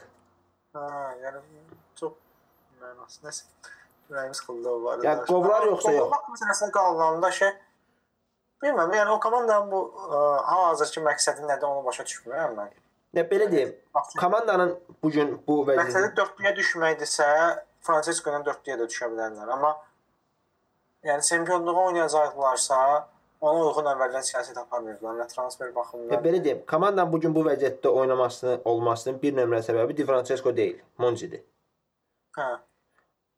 Ha, 0.73 0.99
yəni 1.19 1.41
çox 1.99 2.13
mənasız 2.81 3.25
nəsə. 3.27 3.71
Xıldı 4.12 4.69
o 4.69 4.78
barədə. 4.86 5.06
Ya, 5.08 5.17
qovlar 5.26 5.67
yoxsa 5.69 5.91
yox? 5.95 6.10
Qovmaq 6.12 6.32
məsələsinə 6.36 6.71
qalanda 6.76 7.32
şey 7.32 7.52
bilmirəm, 8.63 8.93
yəni 9.00 9.13
o 9.15 9.19
komandanın 9.19 9.71
bu 9.71 9.82
ə, 9.89 10.21
hal-hazırki 10.50 11.04
məqsədi 11.06 11.47
nədir 11.47 11.69
onu 11.69 11.86
başa 11.86 12.04
düşmürəm 12.08 12.58
mən. 12.58 12.74
Ya 13.13 13.24
belə 13.28 13.52
deyim, 13.52 13.71
komandanın 14.19 14.76
bu 15.04 15.12
gün 15.12 15.32
bu 15.47 15.62
Məqsədi 15.67 15.88
vəziyyətdə 15.88 16.19
4-lüyə 16.19 16.52
düşməkdirsə, 16.60 17.30
Francesco-nun 17.88 18.45
4-lüyə 18.47 18.78
də 18.80 18.88
düşə 18.91 19.10
bilərlər, 19.12 19.50
amma 19.56 19.74
yəni 21.08 21.26
çempionluğa 21.28 21.86
oynayacaqlarsa, 21.89 22.80
ona 23.41 23.63
uyğun 23.65 23.89
əvvəldən 23.95 24.28
siyasət 24.28 24.60
aparmırlar, 24.62 25.15
nə 25.17 25.28
transfer 25.32 25.71
baxımından. 25.76 26.24
belə 26.24 26.43
deyim, 26.43 26.65
komandanın 26.69 27.12
bu 27.13 27.19
gün 27.19 27.36
bu 27.36 27.43
vəziyyətdə 27.50 27.88
oynamasının 28.02 28.62
olmasının 28.65 29.21
bir 29.21 29.34
nömrə 29.39 29.63
səbəbi 29.65 29.97
Di 29.97 30.06
Francesco 30.06 30.56
deyil, 30.56 30.78
Monzidir. 30.97 31.41
Hə. 32.38 32.52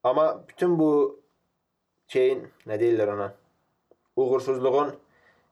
Amma 0.04 0.44
bütün 0.48 0.76
bu 0.80 0.90
şeyin 2.08 2.44
nə 2.68 2.80
deyirlər 2.80 3.14
ona? 3.14 3.32
Uğursuzluğun 4.16 4.94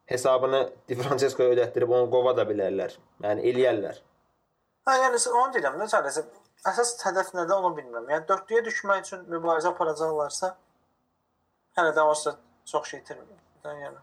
hesabını 0.06 0.70
Di 0.88 0.96
Francesco'ya 0.96 1.56
ödətdirib 1.56 1.94
onu 1.96 2.10
qova 2.12 2.36
da 2.38 2.46
bilərlər. 2.50 2.98
Yəni 3.24 3.48
eləyərlər. 3.52 4.02
Hə, 4.88 4.98
yəni 5.06 5.22
onu 5.32 5.56
deyirəm 5.56 5.80
də 5.82 5.88
sadəcə 5.94 6.26
əsas 6.70 6.94
hədəf 7.06 7.34
nədir 7.38 7.58
onu 7.58 7.74
bilmirəm. 7.78 8.10
Yəni 8.12 8.28
4-lüyə 8.30 8.62
düşmək 8.68 9.04
üçün 9.06 9.26
mübarizə 9.32 9.72
aparacaqlarsa 9.72 10.54
hələ 11.80 11.96
də 11.98 12.06
olsa 12.06 12.36
çox 12.66 12.90
şey 12.94 13.00
itirmir. 13.00 13.38
Yəni 13.66 13.98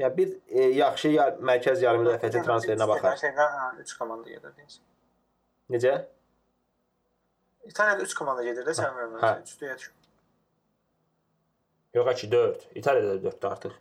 Ya 0.00 0.16
bir 0.16 0.38
e, 0.48 0.62
yaxşı 0.62 1.08
ya, 1.08 1.24
mərkəz 1.44 1.82
yarım 1.84 2.06
müdafiəçi 2.06 2.40
transferinə 2.46 2.86
baxar. 2.88 3.18
Şeydən 3.20 3.82
3 3.82 3.90
komanda 3.98 4.30
gedir 4.30 4.54
deyirsən. 4.56 4.84
Necə? 5.74 5.92
İtaliyada 7.64 8.02
3 8.02 8.14
komanda 8.14 8.44
gedir 8.44 8.66
də 8.66 8.74
sən 8.76 8.88
Hə. 8.88 8.96
bilmirəm. 8.96 9.42
3-lüyə 9.46 9.76
düş. 9.78 9.90
Yox, 11.94 12.20
ki 12.20 12.32
4. 12.32 12.68
İtaliyada 12.74 13.14
da 13.14 13.22
4 13.22 13.44
artıq. 13.44 13.72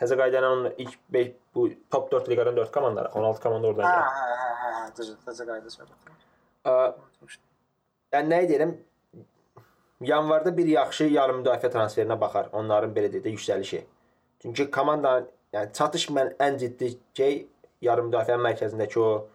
Təzə 0.00 0.16
qayda 0.18 0.40
ilə 0.40 0.48
onun 0.52 0.72
ilk 0.78 0.96
5 1.16 1.32
bu 1.54 1.68
top 1.90 2.10
4 2.12 2.28
liqadan 2.28 2.56
4 2.56 2.72
komanda, 2.72 3.10
16 3.14 3.42
komanda 3.42 3.68
oradan 3.68 3.84
gəlir. 3.84 4.08
hə, 4.16 4.24
hə, 4.38 4.48
hə, 4.62 4.72
hə, 4.78 4.88
düzdür. 4.96 5.18
Təzə 5.26 5.46
qayda 5.50 5.74
söhbət. 5.76 6.00
Yəni 8.14 8.32
nə 8.32 8.40
deyirəm? 8.50 8.74
Yanvarda 10.00 10.56
bir 10.56 10.66
yaxşı 10.66 11.04
yarım 11.04 11.42
müdafiə 11.42 11.70
transferinə 11.72 12.18
baxar. 12.20 12.50
Onların 12.52 12.90
belə 12.96 13.12
deyək 13.12 13.24
də 13.24 13.34
yüksəlişi. 13.36 13.84
Çünki 14.42 14.70
komandanın 14.70 15.30
yəni 15.54 15.72
çatışmayan 15.72 16.34
ən 16.46 16.58
ciddi 16.58 16.90
şey 17.16 17.46
yarım 17.82 18.10
müdafiə 18.10 18.36
mərkəzindəki 18.48 18.98
o 18.98 19.28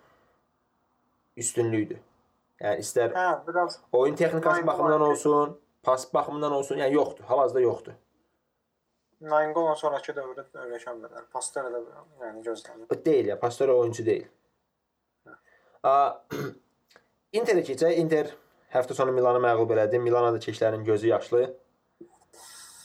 üstünlükdür. 1.38 1.97
Yəni 2.60 2.84
istər 2.84 3.13
Hə, 3.15 3.28
biraz 3.48 3.80
oyun 3.91 4.15
texnikası 4.19 4.67
baxımından 4.67 5.02
olsun, 5.02 5.60
pas 5.84 6.13
baxımından 6.13 6.52
olsun, 6.52 6.78
yəni 6.78 6.93
yoxdur. 6.93 7.24
Hal-hazırda 7.24 7.62
yoxdur. 7.62 7.93
Nainggolan 9.22 9.76
sonrakı 9.76 10.13
dövrdə 10.15 10.45
öyrəşənmələr. 10.63 11.26
Pastor 11.32 11.72
da 11.72 11.80
yəni 12.26 12.43
gözlənilir. 12.43 13.06
Deyil 13.06 13.32
ya, 13.34 13.39
Pastore 13.39 13.72
oyunçu 13.72 14.06
deyil. 14.06 14.28
A 15.84 15.95
Interə 17.39 17.63
keçək. 17.67 17.98
Inter 18.00 18.32
həftə 18.74 18.95
sonu 18.95 19.12
Milanı 19.15 19.41
məğlub 19.43 19.74
elədi. 19.76 20.00
Milana 20.00 20.32
da 20.34 20.39
keçlərin 20.43 20.84
gözü 20.88 21.12
yaşlı. 21.12 21.43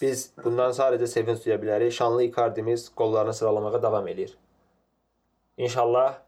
Biz 0.00 0.24
bundan 0.44 0.74
sadəcə 0.76 1.06
sevinç 1.06 1.46
duya 1.46 1.56
bilərik. 1.62 1.94
Şanlı 1.94 2.24
Icardi'miz 2.24 2.88
qollarını 2.94 3.34
sıralamağa 3.34 3.82
davam 3.82 4.08
eləyir. 4.08 4.34
İnşallah 5.56 6.18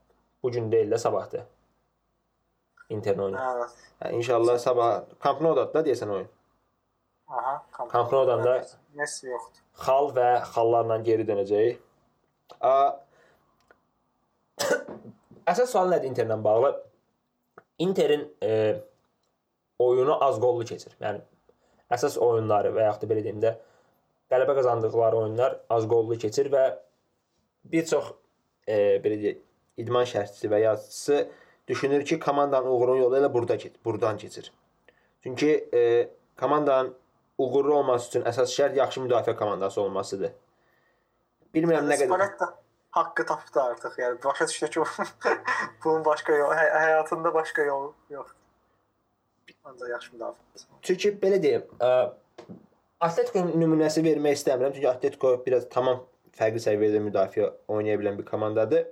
bu 0.42 0.50
gün 0.50 0.72
deyil 0.72 0.92
də 0.92 0.98
sabahdır. 0.98 1.42
Inter'in 2.90 3.18
oyunu. 3.18 3.36
Hə. 3.36 3.68
Hə, 4.02 4.12
inşallah 4.18 4.58
sabah 4.62 5.04
Camp 5.24 5.40
Nou-dadır 5.44 5.74
da 5.74 5.82
deyəsən 5.88 6.12
oyun. 6.16 6.28
Aha, 7.28 7.54
Camp 7.92 8.12
Nou-dan 8.12 8.44
da 8.44 8.56
Messi 8.94 9.26
yoxdur. 9.28 9.62
xal 9.84 10.12
və 10.16 10.28
xallarla 10.54 10.98
geri 11.08 11.26
dönəcəyik. 11.28 11.80
A 12.60 12.74
Əsas 15.50 15.70
sual 15.70 15.90
nədir 15.92 16.10
Interlə 16.10 16.36
bağlı? 16.42 16.72
Interin 17.78 18.24
e, 18.42 18.50
oyunu 19.78 20.16
az 20.24 20.38
qollu 20.42 20.64
keçir. 20.66 20.94
Yəni 21.02 21.20
əsas 21.92 22.16
oyunları 22.18 22.72
və 22.74 22.86
yaxud 22.88 23.04
da 23.04 23.10
belə 23.12 23.22
deyim 23.26 23.42
də 23.42 23.52
qələbə 24.32 24.56
qazandıqları 24.58 25.20
oyunlar 25.20 25.58
az 25.70 25.86
qollu 25.90 26.18
keçir 26.18 26.50
və 26.54 26.64
bir 27.72 27.86
çox 27.86 28.08
e, 28.66 28.98
belə 29.04 29.20
deyək 29.22 29.42
idman 29.82 30.08
şərhçisi 30.08 30.50
və 30.50 30.62
yazıçısı 30.64 31.20
düşünür 31.68 32.04
ki, 32.04 32.18
komandanın 32.20 32.70
uğurun 32.70 32.96
yolu 32.96 33.18
elə 33.18 33.32
burada 33.32 33.56
keçir, 33.56 33.80
burdan 33.84 34.16
keçir. 34.16 34.52
Çünki 35.22 35.68
e, 35.74 36.08
komandanın 36.40 36.94
uğurlu 37.38 37.74
olması 37.74 38.08
üçün 38.08 38.28
əsas 38.28 38.52
şərt 38.54 38.76
yaxşı 38.76 39.00
müdafiə 39.00 39.36
komandası 39.36 39.80
olmasıdır. 39.80 40.32
Bilmirəm 41.54 41.88
nə 41.90 41.98
qədər 41.98 42.12
Spaletta 42.12 42.52
haqqı 42.96 43.26
tapdı 43.26 43.60
artıq. 43.60 43.98
Yəni 44.00 44.24
başa 44.24 44.48
düşdü 44.48 44.70
ki, 44.70 44.80
bunun 45.84 46.04
başqa 46.04 46.36
yol, 46.36 46.52
hə 46.56 46.66
həyatında 46.84 47.34
başqa 47.34 47.62
yol 47.62 47.90
yox. 48.10 48.32
Ancaq 49.64 49.90
yaxşı 49.90 50.14
müdafiə. 50.14 50.64
Çünki 50.82 51.12
belə 51.22 51.42
deyim, 51.42 51.66
ə, 51.80 51.92
Atletico 53.00 53.42
nümunəsi 53.52 54.04
vermək 54.04 54.38
istəmirəm. 54.38 54.72
Çünki 54.76 54.88
Atletico 54.88 55.34
biraz 55.46 55.68
tamam 55.72 56.04
fərqli 56.38 56.62
səviyyədə 56.64 57.02
müdafiə 57.10 57.50
oynaya 57.68 57.98
bilən 58.00 58.18
bir 58.20 58.28
komandadır. 58.28 58.86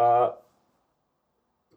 Ə, 0.00 0.08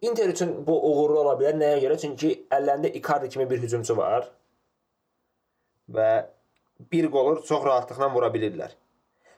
Inter 0.03 0.29
üçün 0.29 0.51
bu 0.67 0.75
uğurlu 0.89 1.19
ola 1.19 1.33
bilər. 1.39 1.55
Nəyə 1.59 1.79
görə? 1.85 1.97
Çünki 2.01 2.33
əllərində 2.51 2.91
Icardi 2.99 3.29
kimi 3.31 3.45
bir 3.49 3.61
hücumçu 3.63 3.95
var 3.97 4.27
və 5.97 6.09
bir 6.91 7.07
qolu 7.11 7.37
çox 7.47 7.63
rahatlıqla 7.65 8.09
vura 8.13 8.27
bilirlər. 8.33 8.73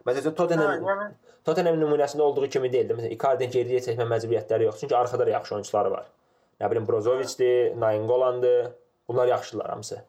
Məsələn, 0.06 0.36
Tottenham 0.38 0.88
yəni 0.89 1.12
Tottenham 1.45 1.78
nümunəsində 1.82 2.25
olduğu 2.25 2.49
kimi 2.49 2.71
deyildi. 2.73 2.97
Məsələn, 2.97 3.13
Icardi 3.13 3.49
geriyə 3.54 3.84
çəkmə 3.86 4.08
məcburiyyətləri 4.10 4.65
yox. 4.69 4.80
Çünki 4.82 4.97
arxada 4.97 5.25
da 5.25 5.36
yaxşı 5.38 5.56
oyunçuları 5.60 5.91
var. 5.91 6.10
Nə 6.62 6.71
bilim 6.71 6.88
Brozovic-dir, 6.88 7.80
Nainggolan-dır. 7.80 8.71
Bunlar 9.08 9.28
yaxşılar 9.28 9.69
hamısı. 9.69 10.01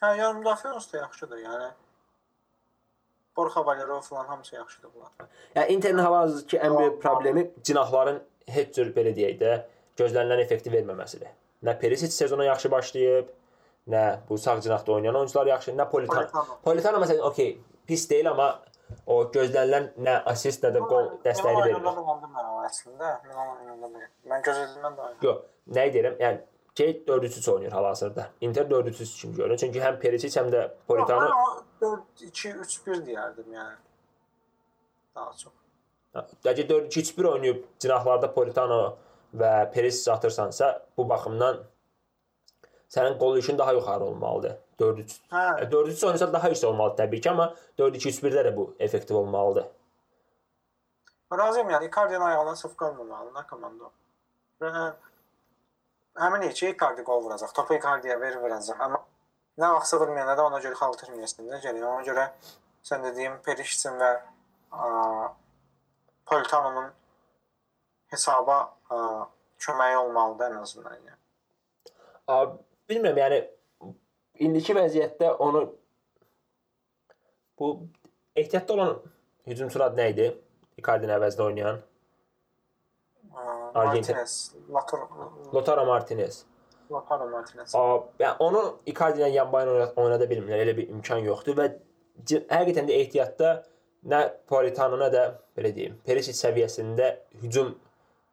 hə, 0.00 0.14
yəni 0.16 0.40
müdafiə 0.40 0.72
onsuz 0.72 0.92
da 0.92 0.98
yaxşıdır. 1.04 1.38
Yəni 1.44 1.70
Borja 3.36 3.66
Valero 3.66 4.00
falan 4.00 4.24
hamısı 4.24 4.54
yaxşıdır 4.54 4.90
bunlar. 4.94 5.28
Yəni 5.56 5.68
Interin 5.76 5.98
hal-hazırdakı 5.98 6.56
ən 6.56 6.78
böyük 6.78 7.02
problemi 7.02 7.50
cinahların 7.62 8.22
heç 8.54 8.74
cür 8.76 8.94
belə 8.96 9.12
deyək 9.16 9.36
də 9.40 9.58
gözlənilən 10.00 10.42
effekti 10.44 10.72
verməməsidir. 10.72 11.30
Nə 11.66 11.76
Perisic 11.80 12.12
sezona 12.14 12.46
yaxşı 12.48 12.70
başlayıb, 12.72 13.30
nə 13.92 14.04
bu 14.28 14.38
sağ 14.38 14.60
cinahda 14.64 14.92
oynayan 14.92 15.18
oyuncular 15.20 15.46
yaxşı, 15.46 15.74
nə 15.76 15.88
Politano. 15.90 16.44
Politano. 16.64 17.02
Məsələn, 17.04 17.22
okey, 17.28 17.56
pis 17.86 18.06
deyil 18.10 18.30
amma 18.30 18.50
o 19.06 19.20
gözlənilən 19.34 19.90
nə 20.06 20.16
assist, 20.32 20.64
nə 20.64 20.72
də 20.76 20.84
gol 20.92 21.10
dəstəyi 21.24 21.58
vermir. 21.58 21.76
Milan 21.80 22.00
oyununda 22.00 22.30
mən 22.36 22.48
o 22.54 22.62
əslində. 22.68 23.12
Mən. 23.26 23.98
Mən 24.32 24.46
gözlədiyimdən 24.48 24.96
də 24.96 25.04
oynadı. 25.08 25.28
Yox, 25.28 25.44
nə 25.76 25.86
deyirəm? 25.96 26.18
Yəni 26.24 26.40
şey 26.80 27.04
4-3-3 27.08 27.52
oynayır 27.52 27.72
hal-hazırda. 27.72 28.28
Inter 28.40 28.66
4-3-3 28.66 29.20
kimi 29.20 29.34
görünür. 29.34 29.56
Çünki 29.56 29.80
həm 29.84 30.00
Perisic 30.00 30.40
həm 30.40 30.48
də 30.54 30.66
Politano 30.88 31.28
Mən 31.28 31.32
o 31.84 31.96
4-2-3-1 32.20 33.06
deyərdim 33.06 33.56
yəni. 33.58 33.76
Daha 35.14 35.32
çox. 35.32 35.59
Dəqiq 36.14 36.66
4-2-3-1 36.70 37.26
oynayıb 37.32 37.64
cinahlarda 37.78 38.32
Politano 38.34 38.96
və 39.34 39.70
Perisic 39.72 40.12
atırsansa, 40.12 40.70
bu 40.96 41.08
baxımdan 41.08 41.60
sənin 42.90 43.18
qol 43.18 43.36
yükün 43.36 43.58
daha 43.58 43.72
yuxarı 43.72 44.04
olmalıdır. 44.04 44.56
4-3. 44.80 45.18
Hə. 45.30 45.70
4-3 45.70 46.06
oynasa 46.06 46.32
daha 46.32 46.48
yüksək 46.50 46.66
olmalı 46.66 46.96
təbii 46.98 47.20
ki, 47.20 47.30
amma 47.30 47.54
4-2-3-1-də 47.78 48.46
də 48.48 48.56
bu 48.56 48.74
effektiv 48.78 49.16
olmalıdır. 49.16 49.68
Razıyam 51.38 51.70
yəni 51.70 51.86
Icardi'nin 51.86 52.20
ayağına 52.20 52.56
sırf 52.56 52.76
qalmamalı 52.76 53.34
da 53.34 53.46
komanda. 53.46 53.90
Və 54.60 54.70
həmin 56.18 56.42
heç 56.48 56.62
Icardi 56.62 57.04
qol 57.06 57.22
vuracaq. 57.24 57.52
Topu 57.54 57.76
Icardi'yə 57.78 58.16
ver 58.20 58.40
verəcək. 58.42 58.80
Amma 58.82 58.98
nə 59.58 59.70
vaxtsa 59.76 60.00
vurmayana 60.00 60.34
da 60.36 60.48
ona 60.48 60.58
görə 60.64 60.74
xal 60.80 60.96
itirməyəsən 60.96 61.46
də 61.52 61.60
gəlir. 61.62 61.86
Ona 61.86 62.02
görə 62.08 62.26
sən 62.82 63.06
dediyim 63.06 63.38
Perişicin 63.46 64.00
və 64.00 64.10
a, 64.72 64.88
Politano'nun 66.30 66.90
hesaba 68.12 68.58
a, 68.90 68.96
köməyi 69.58 69.96
olmalıdır 69.96 70.50
ən 70.54 70.60
azından. 70.62 70.98
Yəni. 71.08 71.16
Abi, 72.30 72.58
bilmirəm, 72.90 73.18
yəni 73.24 73.40
indiki 74.46 74.74
vəziyyətdə 74.78 75.32
onu 75.46 75.64
bu 77.58 77.70
ehtiyatda 78.36 78.72
olan 78.74 78.92
hücumçular 79.46 79.90
adı 79.90 80.00
nə 80.00 80.10
idi? 80.14 80.28
Icardi-nin 80.80 81.16
əvəzində 81.18 81.42
oynayan 81.50 81.80
Argentin. 83.74 84.16
Martinez, 84.16 84.54
Lautaro 85.54 85.84
Martinez. 85.86 86.44
Lautaro 86.90 87.28
Martinez. 87.30 87.74
A, 87.74 87.82
yəni 88.22 88.36
onu 88.46 88.62
Icardi 88.86 89.20
ilə 89.22 89.28
yanbayın 89.34 89.68
oynat- 89.74 89.98
oynada 89.98 90.26
bilmirlər. 90.30 90.62
Elə 90.64 90.76
bir 90.78 90.88
imkan 90.94 91.20
yoxdur 91.26 91.58
və 91.58 91.66
həqiqətən 92.30 92.88
də 92.88 92.96
ehtiyatda 93.02 93.52
nə 94.08 94.20
Politano 94.48 94.96
nə 95.00 95.10
də 95.12 95.24
belə 95.56 95.72
deyim, 95.76 95.98
Perisic 96.06 96.36
səviyyəsində 96.38 97.10
hücum 97.42 97.74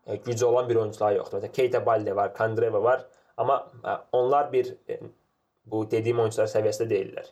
e, 0.05 0.15
gücü 0.15 0.45
olan 0.45 0.69
bir 0.69 0.75
oyunçular 0.83 1.15
yoxdur. 1.17 1.39
Məsələn, 1.41 1.51
Keita 1.55 1.85
Balde 1.85 2.15
var, 2.15 2.33
Kandreva 2.33 2.83
var, 2.83 3.05
amma 3.37 3.57
e, 3.85 3.97
onlar 4.11 4.51
bir 4.53 4.75
e, 4.89 4.99
bu 5.65 5.83
dediyim 5.91 6.19
oyunçular 6.23 6.47
səviyyəsində 6.47 6.89
deyillər. 6.93 7.31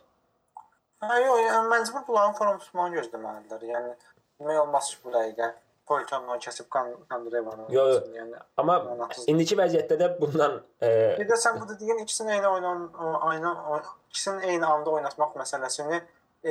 Hə, 1.04 1.20
yox, 1.24 1.40
yəni 1.46 1.70
məcbur 1.72 2.04
bunların 2.08 2.34
forma 2.38 2.58
tutmağını 2.58 2.98
gözləməlidirlər. 3.00 3.70
Yəni 3.72 3.94
demək 4.40 4.60
olmaz 4.64 4.90
ki, 4.92 5.00
bu 5.04 5.14
dəqiqə 5.16 5.52
Politano 5.86 6.34
kəsib 6.42 6.66
Kan- 6.68 6.96
Kandrevanı. 7.08 7.66
Yo, 7.70 7.82
yo. 7.92 7.98
Yəni 8.10 8.40
Amma 8.58 8.80
indiki 9.30 9.54
vəziyyətdə 9.56 9.98
də 10.00 10.08
bundan 10.20 10.56
e, 10.82 10.88
Bir 11.20 11.28
də 11.28 11.36
sən 11.38 11.60
bu 11.60 11.68
dediyin 11.68 12.00
ikisini 12.02 12.32
eyni 12.34 12.48
oynan 12.48 12.88
aynı 13.30 13.52
ikisini 14.10 14.46
eyni 14.50 14.66
anda 14.66 14.90
oynatmaq 14.90 15.36
məsələsini 15.38 16.00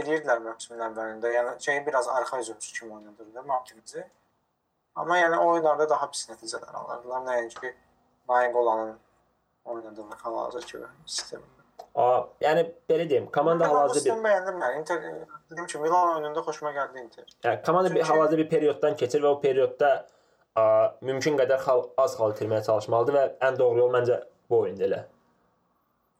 eləyirdilər 0.01 0.39
mövsümün 0.45 0.83
əvvəlində. 0.89 1.31
Yəni 1.37 1.55
şeyi 1.65 1.85
biraz 1.87 2.07
arxa 2.07 2.37
hücumçu 2.41 2.73
kimi 2.79 2.93
oynadırdı 2.93 3.43
Martinezi. 3.47 4.05
Amma 4.95 5.17
yəni 5.19 5.37
o 5.39 5.47
oyunlarda 5.53 5.89
daha 5.89 6.09
pis 6.11 6.29
nəticələr 6.29 6.71
alırdılar. 6.81 7.25
Nəinki 7.29 7.73
Nainggolanın 8.29 8.95
oynadığı 9.65 10.05
hal-hazırki 10.23 10.77
sistemində. 11.05 11.51
a, 11.95 12.27
yəni 12.41 12.63
belə 12.89 13.09
deyim, 13.09 13.27
komanda 13.31 13.67
hal-hazırda 13.69 14.15
bir 14.15 14.23
bəyəndim 14.29 14.57
mən. 14.61 14.79
Inter 14.79 15.01
dedim 15.51 15.65
ki, 15.65 15.77
Milan 15.79 16.09
oyununda 16.15 16.39
xoşuma 16.47 16.71
gəldi 16.75 16.99
Inter. 17.03 17.25
Yəni 17.43 17.61
komanda 17.65 17.89
bir 17.95 17.95
Çünki- 17.95 18.09
hal-hazırda 18.11 18.37
bir 18.37 18.49
perioddan 18.49 18.95
keçir 18.95 19.21
və 19.23 19.27
o 19.27 19.41
periodda 19.41 19.91
ə, 20.57 20.63
mümkün 21.01 21.37
qədər 21.37 21.59
xal, 21.65 21.83
az 21.97 22.15
xal 22.17 22.31
itirməyə 22.35 22.63
çalışmalıdır 22.65 23.13
və 23.19 23.25
ən 23.49 23.59
doğru 23.59 23.79
yol 23.83 23.91
məncə 23.93 24.21
bu 24.49 24.59
oyundur 24.59 24.85
elə. 24.89 25.03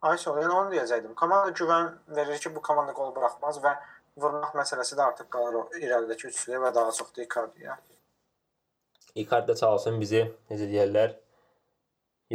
Ayşə, 0.05 0.33
yəni 0.37 0.53
onu 0.53 0.73
deyəcəydim. 0.73 1.13
Komanda 1.17 1.53
güvən 1.57 1.91
verir 2.17 2.41
ki, 2.41 2.51
bu 2.55 2.61
komanda 2.65 2.93
qol 2.97 3.13
buraxmaz 3.15 3.57
və 3.63 3.73
vurmaq 4.21 4.53
məsələsi 4.57 4.97
də 4.99 5.05
artıq 5.09 5.29
qalır 5.33 5.57
o 5.59 5.63
irəlidəki 5.79 6.29
üçlüyə 6.29 6.61
və 6.61 6.71
daha 6.75 6.91
çox 6.95 7.09
da 7.15 7.23
Icardiyə. 7.23 7.77
Icardi 9.23 9.51
də 9.51 9.55
çalışsın 9.61 9.97
bizi, 10.01 10.21
necə 10.51 10.67
deyirlər, 10.69 11.15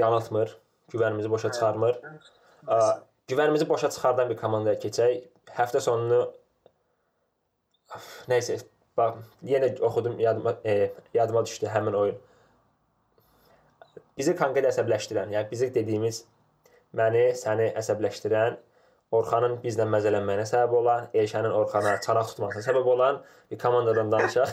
yanıltmır, 0.01 0.57
güvənimizi 0.93 1.31
boşa 1.31 1.53
çıxarmır. 1.55 2.01
Ə, 2.67 2.81
güvənimizi 3.31 3.69
boşa 3.69 3.93
çıxardan 3.95 4.33
bir 4.33 4.41
komandaya 4.41 4.81
keçək. 4.81 5.23
Həftə 5.55 5.83
sonunu 5.85 6.25
nəysə, 8.31 8.59
bax, 8.99 9.23
yenə 9.47 9.73
oxudum, 9.87 10.19
yadıma 10.21 10.57
e, 10.65 10.93
yadıma 11.15 11.45
düşdü 11.47 11.71
həmin 11.71 11.97
oyun. 12.03 12.19
Bizi 14.19 14.35
konkret 14.37 14.67
əsəbləşdirən, 14.73 15.33
yəni 15.37 15.51
bizi 15.51 15.71
dediyimiz 15.75 16.25
məni, 16.97 17.31
səni 17.39 17.71
əsəbləşdirən, 17.81 18.59
Orxanın 19.11 19.57
bizlə 19.65 19.89
məzələnməyinə 19.91 20.45
səbəb 20.47 20.75
olan, 20.81 21.09
Elşənin 21.19 21.55
Orxana 21.59 21.97
çanaq 22.05 22.29
tutmasına 22.31 22.63
səbəb 22.63 22.91
olan 22.93 23.17
bir 23.51 23.59
komandadan 23.59 24.13
danışaq. 24.13 24.53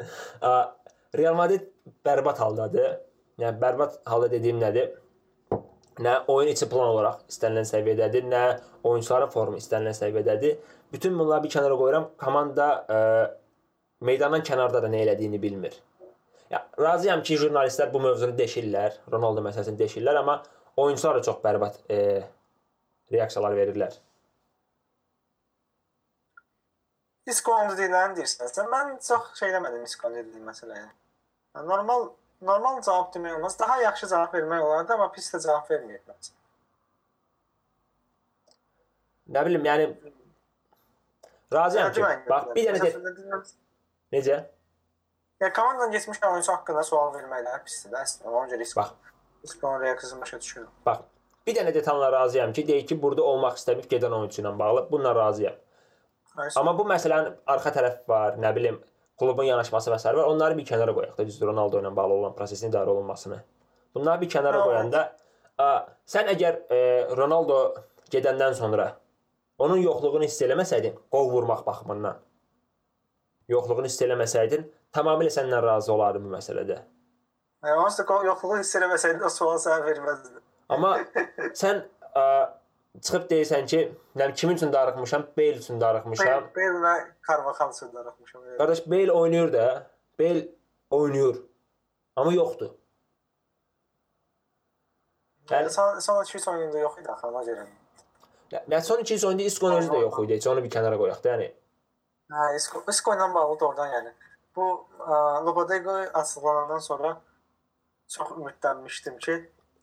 Real 1.18 1.36
Madrid 1.36 1.66
bərbad 2.06 2.40
haldadır. 2.40 2.96
Yəni 3.38 3.60
bərbad 3.60 4.00
halda 4.08 4.30
dediyim 4.32 4.62
nədir? 4.62 4.96
nə 6.02 6.14
oyun 6.30 6.52
içi 6.52 6.68
plan 6.70 6.92
olaraq 6.92 7.22
istənilən 7.30 7.66
səviyyədədir, 7.68 8.26
nə 8.30 8.42
oyunçuların 8.86 9.32
formu 9.32 9.58
istənilən 9.58 9.96
səviyyədədir. 9.98 10.56
Bütün 10.92 11.18
bunları 11.18 11.44
bir 11.44 11.52
kənara 11.52 11.76
qoyuram. 11.80 12.08
Komanda 12.20 12.68
ə, 12.78 12.98
meydandan 14.06 14.44
kənarda 14.46 14.82
da 14.84 14.90
nə 14.92 15.02
elədiyini 15.06 15.40
bilmir. 15.42 15.74
Ya 16.50 16.62
razıyam 16.80 17.22
ki, 17.22 17.36
jurnalistlər 17.42 17.90
bu 17.92 18.00
mövzunu 18.00 18.36
deşirlər, 18.38 18.96
Ronaldo 19.12 19.42
məsələsini 19.44 19.78
deşirlər, 19.80 20.20
amma 20.22 20.38
oyunçular 20.80 21.18
da 21.18 21.22
çox 21.26 21.42
bərbad 21.44 21.76
e, 21.92 21.98
reaksiyalar 23.12 23.56
verirlər. 23.58 23.98
Iskondu 27.28 27.76
deyilən 27.76 28.16
deyirsən. 28.16 28.70
Mən 28.72 28.94
çox 29.04 29.34
şey 29.40 29.52
eləmədim 29.52 29.84
Iskondu 29.84 30.22
dediyin 30.22 30.48
məsələyə. 30.48 30.86
Normal 31.68 32.08
normal 32.40 32.82
cavab 32.82 33.14
demək 33.14 33.36
olmaz. 33.36 33.58
Daha 33.58 33.80
yaxşı 33.82 34.08
cavab 34.08 34.34
vermək 34.34 34.60
olardı, 34.60 34.92
amma 34.94 35.12
pis 35.12 35.32
də 35.34 35.40
cavab 35.46 35.70
verməyib 35.70 36.04
məncə. 36.08 36.34
Nə 39.34 39.44
bilim, 39.44 39.66
yəni 39.68 39.88
razıyam 41.52 41.92
ki, 41.92 42.04
bax 42.28 42.54
bir 42.54 42.68
dənə 42.70 42.84
de 42.84 42.92
də 42.92 43.40
necə? 44.16 44.38
Ya 45.40 45.52
komandanın 45.52 45.92
keçmiş 45.92 46.18
oyunçu 46.30 46.52
haqqında 46.52 46.82
sual 46.82 47.12
verməkləri 47.14 47.62
pisdir 47.64 47.92
də 47.94 48.02
əslində. 48.02 48.32
Ona 48.32 48.48
görə 48.50 48.58
risk. 48.58 48.76
Bax. 48.76 48.90
Iskondu 49.46 49.84
reaksiyasını 49.84 50.20
başa 50.20 50.36
düşürəm. 50.42 50.66
Bax, 50.86 50.98
bir 51.46 51.54
dənə 51.54 51.74
detalına 51.74 52.12
razıyam 52.12 52.52
ki, 52.52 52.66
deyir 52.68 52.86
ki, 52.86 52.96
burada 53.02 53.22
olmaq 53.22 53.60
istəmir 53.60 53.86
gedən 53.92 54.16
oyunçu 54.18 54.42
ilə 54.42 54.52
bağlı. 54.58 54.88
Bununla 54.90 55.14
razıyam. 55.14 55.54
Hayır, 56.34 56.52
Amma 56.56 56.74
bu 56.78 56.86
məsələnin 56.90 57.36
arxa 57.46 57.70
tərəf 57.76 58.00
var, 58.08 58.34
nə 58.42 58.50
bilim, 58.56 58.80
klubun 59.18 59.46
yanaşması 59.46 59.90
və 59.94 59.98
s. 59.98 60.08
var. 60.08 60.24
Onları 60.24 60.58
bir 60.58 60.66
kənara 60.66 60.94
qoyaq 60.94 61.16
da, 61.18 61.26
düzdür, 61.26 61.46
Ronaldo 61.52 61.80
ilə 61.82 61.94
bağlı 61.96 62.14
olan 62.14 62.34
prosesin 62.34 62.72
idarə 62.72 62.90
olunmasını. 62.90 63.38
Bunları 63.94 64.20
bir 64.20 64.30
kənara 64.30 64.56
Evet. 64.58 64.66
qoyanda, 64.66 65.04
a, 65.58 65.68
sən 66.06 66.34
əgər 66.34 66.58
e, 66.70 66.80
Ronaldo 67.16 67.60
gedəndən 68.10 68.54
sonra 68.54 68.96
onun 69.58 69.78
yoxluğunu 69.82 70.26
hiss 70.26 70.42
eləməsəydin, 70.42 70.98
qol 71.10 71.30
vurmaq 71.30 71.64
baxımından 71.66 72.18
yoxluğunu 73.48 73.88
hiss 73.88 74.02
eləməsəydin, 74.04 74.66
tamamilə 74.94 75.32
səndən 75.32 75.62
razı 75.64 75.92
olardım 75.92 76.28
bu 76.28 76.34
məsələdə. 76.36 76.78
Yəni 77.64 77.82
onsuz 77.84 78.06
da 78.08 78.20
yoxluğu 78.28 78.60
hiss 78.60 78.76
eləməsəydi 78.78 79.24
o 79.24 79.30
sual 79.32 79.58
sənə 79.62 79.82
verməzdi. 79.86 80.40
Amma 80.68 80.92
sən 81.62 81.82
ə, 82.14 82.24
çıxıb 83.00 83.28
deyirsən 83.30 83.66
ki, 83.66 83.80
nə 84.16 84.24
bilim, 84.26 84.34
kimin 84.40 84.60
üçün 84.60 84.72
darıxmışam? 84.72 85.26
Bale 85.38 85.62
üçün 85.62 85.80
darıxmışam. 85.80 86.50
Beylə 86.56 86.94
Carvajal 87.28 87.72
üçün 87.72 87.94
darıxmışam. 87.94 88.42
yəni. 88.44 88.58
Qardaş 88.58 88.86
Bale 88.86 89.12
oynayır 89.12 89.52
da. 89.52 89.66
Bale 90.20 90.48
oynayır. 90.90 91.42
Amma 92.16 92.32
yoxdur. 92.32 92.70
Yəni 95.50 95.70
son 95.70 95.98
son 95.98 96.24
2 96.24 96.50
oyunda 96.50 96.78
yox 96.78 96.98
idi 96.98 97.10
axı 97.10 97.26
ona 97.26 97.42
görə. 97.46 97.62
Nə, 98.52 98.60
nə 98.68 98.80
son 98.84 99.00
2 99.00 99.26
oyunda 99.26 99.42
Isco 99.42 99.70
özü 99.72 99.88
də 99.88 100.00
yox 100.00 100.18
idi. 100.24 100.34
Heç 100.34 100.46
onu 100.46 100.64
bir 100.64 100.70
kənara 100.70 100.98
qoyaq 101.00 101.22
da, 101.24 101.28
yəni. 101.28 101.46
Hə, 102.28 102.48
Isco 102.56 102.82
Isco 102.92 103.14
ilə 103.16 103.28
bağlı 103.34 103.60
da 103.60 103.68
oradan 103.70 103.92
yəni. 103.96 104.10
Bu 104.56 104.64
ə, 105.00 105.20
Lopetegu 105.46 105.94
açıqlanandan 106.20 106.82
sonra 106.84 107.14
çox 108.08 108.32
ümidlənmişdim 108.36 109.16
ki, 109.24 109.36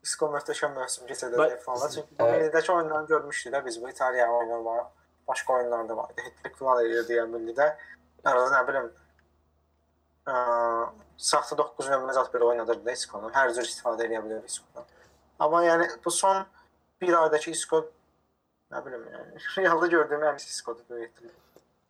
Isco 0.06 0.28
möhtəşəm 0.30 0.76
mövsüm 0.78 1.08
keçəcək 1.10 1.56
falan. 1.64 1.90
Çünki 1.94 2.18
millidəki 2.20 2.72
oyunları 2.72 3.06
görmüşdük 3.06 3.54
də 3.54 3.64
biz 3.64 3.80
bu 3.82 3.90
İtaliya 3.90 4.28
oyunu 4.32 4.64
var. 4.64 4.84
Başqa 5.28 5.52
oyunlarda 5.52 5.96
var. 5.96 6.12
Hat-trick 6.20 6.58
falan 6.58 6.84
edirdi 6.84 7.16
yəni 7.18 7.34
millidə. 7.34 7.66
Yəni 8.26 8.44
nə 8.52 8.60
bilim 8.68 8.86
ə, 10.30 10.36
saxta 11.30 11.58
9 11.58 11.90
nömrə 11.90 12.14
zat 12.14 12.30
bir 12.34 12.46
oynadırdı 12.46 12.92
Isco-nu. 12.92 13.32
Hər 13.34 13.50
cür 13.56 13.66
istifadə 13.66 14.06
edə 14.06 14.22
bilir 14.22 14.44
Isco-dan. 14.46 14.86
Amma 15.42 15.64
yəni 15.66 15.88
bu 16.04 16.14
son 16.14 16.44
bir 17.02 17.18
aydakı 17.24 17.50
Isco 17.50 17.82
nə 18.70 18.84
bilim 18.86 19.02
yəni 19.16 19.42
realda 19.56 19.90
gördüyüm 19.96 20.28
ən 20.30 20.38
pis 20.38 20.46
Isco-dur 20.54 20.86
böyük 20.94 21.10
ehtimal. 21.10 21.34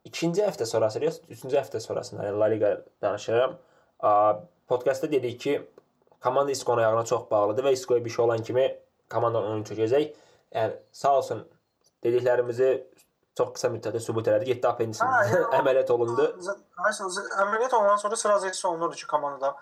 İkinci 0.06 0.42
həftə 0.46 0.66
sonrası, 0.66 1.00
üçüncü 1.28 1.56
həftə 1.56 1.80
sonrasında 1.82 2.28
yəni 2.28 2.38
La 2.38 2.48
Liga 2.52 2.72
danışıram. 3.02 3.56
Podkastda 4.68 5.10
dedik 5.10 5.40
ki, 5.40 5.70
komanda 6.22 6.50
Isco'nun 6.50 6.78
ayağına 6.78 7.04
çox 7.04 7.30
bağlıdır 7.30 7.64
və 7.64 7.72
Isco'ya 7.72 8.04
bir 8.04 8.10
şey 8.10 8.24
olan 8.24 8.42
kimi 8.42 8.66
komandanın 9.10 9.50
oyunu 9.50 9.64
çökəcək. 9.64 10.12
Yəni 10.54 10.76
sağ 10.92 11.16
olsun 11.18 11.42
dediklərimizi 12.04 12.68
çox 13.38 13.52
qısa 13.56 13.70
müddətdə 13.74 14.00
sübut 14.00 14.28
elədi. 14.30 14.48
7 14.48 14.68
appendisin 14.68 15.06
əməliyyat 15.58 15.90
olundu. 15.92 16.28
Məsələn, 16.38 17.32
əməliyyat 17.44 17.74
olandan 17.74 18.02
sonra 18.04 18.16
sırası 18.16 18.68
olunurdu 18.68 18.96
ki, 18.96 19.06
komandada 19.10 19.56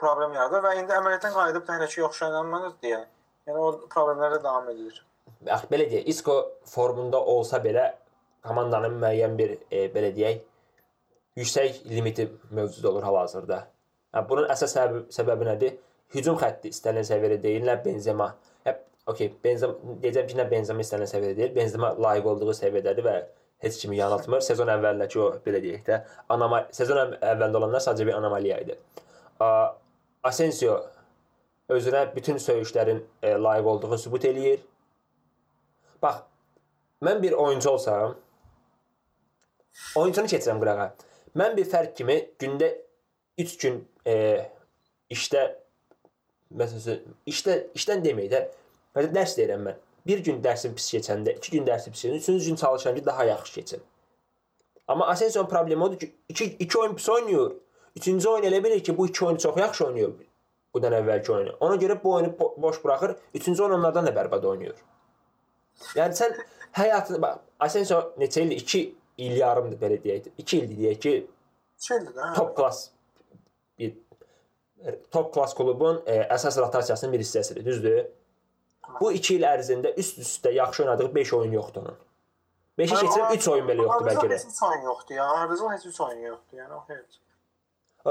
problem 0.00 0.32
yaradır 0.34 0.64
və 0.64 0.78
indi 0.80 0.96
əməliyyatdan 0.96 1.34
qayıdıb 1.34 1.66
təhlükə 1.68 2.00
yoxşananmadır 2.00 2.78
deyə. 2.82 3.02
Yəni 3.48 3.60
o 3.60 3.68
problemlər 3.92 4.38
də 4.38 4.40
davam 4.44 4.70
edir. 4.72 5.04
Bax 5.44 5.68
belə 5.70 5.86
deyək, 5.90 6.08
Isco 6.08 6.38
formunda 6.68 7.20
olsa 7.20 7.60
belə 7.64 7.90
komandanın 8.46 8.98
müəyyən 9.02 9.36
bir 9.38 9.56
e, 9.70 9.86
belə 9.94 10.10
deyək 10.16 10.42
yüksək 11.40 11.84
limiti 11.90 12.28
mövcud 12.50 12.84
olur 12.90 13.02
hal-hazırda. 13.02 13.60
Yəni 14.14 14.28
bunun 14.30 14.50
əsas 14.54 14.76
səbəbi, 14.76 15.04
səbəbi 15.14 15.48
nədir? 15.50 15.78
Hücum 16.14 16.36
xətti 16.38 16.70
istənilən 16.70 17.08
səviyyədə 17.08 17.40
deyil, 17.42 17.64
nə 17.66 17.78
Benzema. 17.84 18.28
Hə, 18.66 18.76
okey, 19.10 19.32
Benzema 19.44 19.96
deyəcəm 20.02 20.28
ki, 20.30 20.36
nə 20.38 20.46
Benzema 20.50 20.84
istənilən 20.84 21.10
səviyyədə 21.10 21.40
deyil, 21.40 21.54
Benzema 21.56 21.90
layiq 21.98 22.28
olduğu 22.34 22.54
səviyyədədir 22.60 23.06
və 23.08 23.14
heç 23.64 23.80
kimi 23.80 23.98
yanıltmır. 23.98 24.44
Sezon 24.46 24.70
əvvəlindəki 24.70 25.20
o 25.24 25.30
belə 25.46 25.62
deyək 25.64 25.86
də, 25.88 26.00
anomal 26.30 26.68
sezon 26.76 27.00
əv- 27.00 27.16
əvvəlində 27.32 27.60
olanlar 27.60 27.82
sadəcə 27.82 28.06
bir 28.10 28.18
anomaliya 28.18 28.60
idi. 28.62 28.76
Asensio 30.24 30.76
özünə 31.72 32.04
bütün 32.14 32.38
söyüşlərin 32.38 33.02
e, 33.22 33.34
layiq 33.34 33.66
olduğunu 33.66 33.98
sübut 33.98 34.24
eləyir. 34.28 34.60
Bax, 36.02 36.22
mən 37.02 37.22
bir 37.22 37.32
oyuncu 37.32 37.70
olsam, 37.70 38.14
oyuncunu 39.96 40.30
keçirəm 40.30 40.60
qırağa. 40.62 40.88
Mən 41.38 41.56
bir 41.56 41.66
fərq 41.70 41.94
kimi 41.98 42.16
gündə 42.40 42.70
3 43.38 43.56
gün 43.62 43.80
e, 44.06 44.14
işdə 45.10 45.42
məsələn, 46.54 47.02
işdə 47.30 47.56
işdən 47.74 48.04
deməyək 48.04 48.30
də, 48.34 48.42
məsələn 48.94 49.16
dərs 49.16 49.34
deyirəm 49.38 49.66
mən. 49.68 49.80
Bir 50.06 50.20
gün 50.24 50.42
dərsim 50.44 50.74
pis 50.76 50.90
keçəndə, 50.92 51.34
2 51.40 51.56
gün 51.56 51.66
dərsim 51.66 51.94
pis 51.94 52.04
keçəndə, 52.04 52.20
üçüncü 52.22 52.46
gün 52.46 52.56
çalışıram 52.60 52.96
ki, 52.96 53.06
daha 53.06 53.24
yaxşı 53.24 53.54
keçsin. 53.54 53.82
Amma 54.88 55.06
Asensio 55.06 55.48
problemi 55.48 55.84
odur 55.84 55.98
ki, 55.98 56.14
2 56.28 56.44
2 56.44 56.78
oyun 56.78 56.94
pis 56.96 57.08
oynayır. 57.08 57.52
Üçüncü 57.96 58.28
oyun 58.28 58.44
elə 58.44 58.64
bilir 58.64 58.84
ki, 58.84 58.98
bu 58.98 59.06
iki 59.06 59.24
oyunu 59.24 59.38
çox 59.38 59.56
yaxşı 59.56 59.86
oynayır. 59.86 60.10
Bundan 60.74 60.92
əvvəlki 60.92 61.32
oyunu. 61.32 61.56
Ona 61.60 61.76
görə 61.76 61.96
bu 62.04 62.12
oyunu 62.12 62.32
bo- 62.38 62.62
boş 62.62 62.84
buraxır. 62.84 63.16
Üçüncü 63.34 63.62
oyun 63.62 63.72
onlardan 63.78 64.06
da 64.06 64.10
bərbad 64.10 64.46
oynayır. 64.46 64.74
Yəni 65.94 66.14
sən 66.18 66.34
həyatını 66.72 67.20
bax, 67.22 67.38
Asensio 67.60 68.00
neçə 68.18 68.42
ildir? 68.42 68.56
2 68.56 68.94
il 69.18 69.36
yarımdır 69.36 69.78
belə 69.80 69.98
deyək. 70.04 70.28
2 70.38 70.58
ildir 70.58 70.76
deyək 70.82 70.98
ki, 71.00 71.14
Şeydir 71.78 72.14
də. 72.16 72.20
hə. 72.30 72.34
top 72.36 72.56
klass 72.56 72.90
bir 73.78 73.92
top 75.10 75.32
klass 75.34 75.54
klubun 75.54 76.02
e, 76.06 76.16
əsas 76.34 76.58
rotasiyasının 76.60 77.12
bir 77.12 77.20
hissəsidir, 77.24 77.64
düzdür? 77.64 78.06
Bu 79.00 79.12
2 79.12 79.34
il 79.38 79.42
ərzində 79.48 79.94
üst-üstə 79.96 80.52
yaxşı 80.52 80.82
oynadığı 80.82 81.14
5 81.14 81.32
oyun 81.34 81.52
yoxdur 81.52 81.82
onun. 81.82 81.96
5-i 82.78 82.90
keçirib 82.90 83.30
3 83.38 83.48
oyun 83.48 83.68
belə 83.68 83.82
yoxdur 83.86 84.06
bəlkə 84.10 84.28
də. 84.28 84.34
Heç 84.34 84.44
üç 84.50 84.62
oyun 84.68 84.82
yoxdur 84.82 85.14
ya. 85.14 85.24
Ardıcıl 85.30 85.70
heç 85.72 85.86
üç 85.86 86.00
oyun 86.00 86.20
yoxdur. 86.20 86.58
Yəni 86.58 86.72
o 86.74 86.82
heç. 86.88 87.20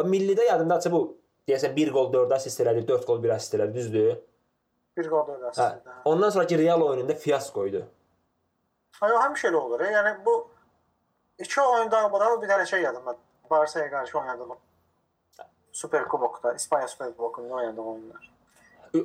Millidə 0.10 0.46
yadındadsa 0.48 0.92
bu 0.92 1.02
deyəsən 1.48 1.76
1 1.76 1.92
qol 1.94 2.14
4 2.14 2.32
assist 2.32 2.62
elədi, 2.64 2.88
4 2.88 3.06
qol 3.06 3.24
1 3.24 3.30
assist 3.36 3.54
elədi, 3.60 3.74
düzdür? 3.76 4.16
Bir 4.98 5.10
qol 5.10 5.28
da 5.28 5.34
Hə. 5.34 5.42
eləsin. 5.42 6.00
Ondan 6.06 6.30
sonraki 6.30 6.58
Real 6.58 6.82
oyununda 6.82 7.14
fiaskoydu. 7.14 7.84
Hayır, 9.02 9.16
həmişə 9.16 9.50
elə 9.52 9.56
olur. 9.62 9.80
Yəni 9.82 10.16
bu 10.26 10.36
iki 11.40 11.62
oyunda 11.62 12.12
bundan 12.12 12.42
bir 12.42 12.48
dənə 12.48 12.66
şey 12.66 12.82
yadıma. 12.82 13.16
Barçaya 13.50 13.90
qarşı 13.90 14.20
oynadı 14.20 14.50
bu. 14.50 14.58
Super 15.72 16.08
Kubokda, 16.08 16.54
İspanya 16.54 16.88
Super 16.88 17.08
Kubokunda 17.16 17.54
oynadı 17.54 17.82
oyunlar. 17.82 18.34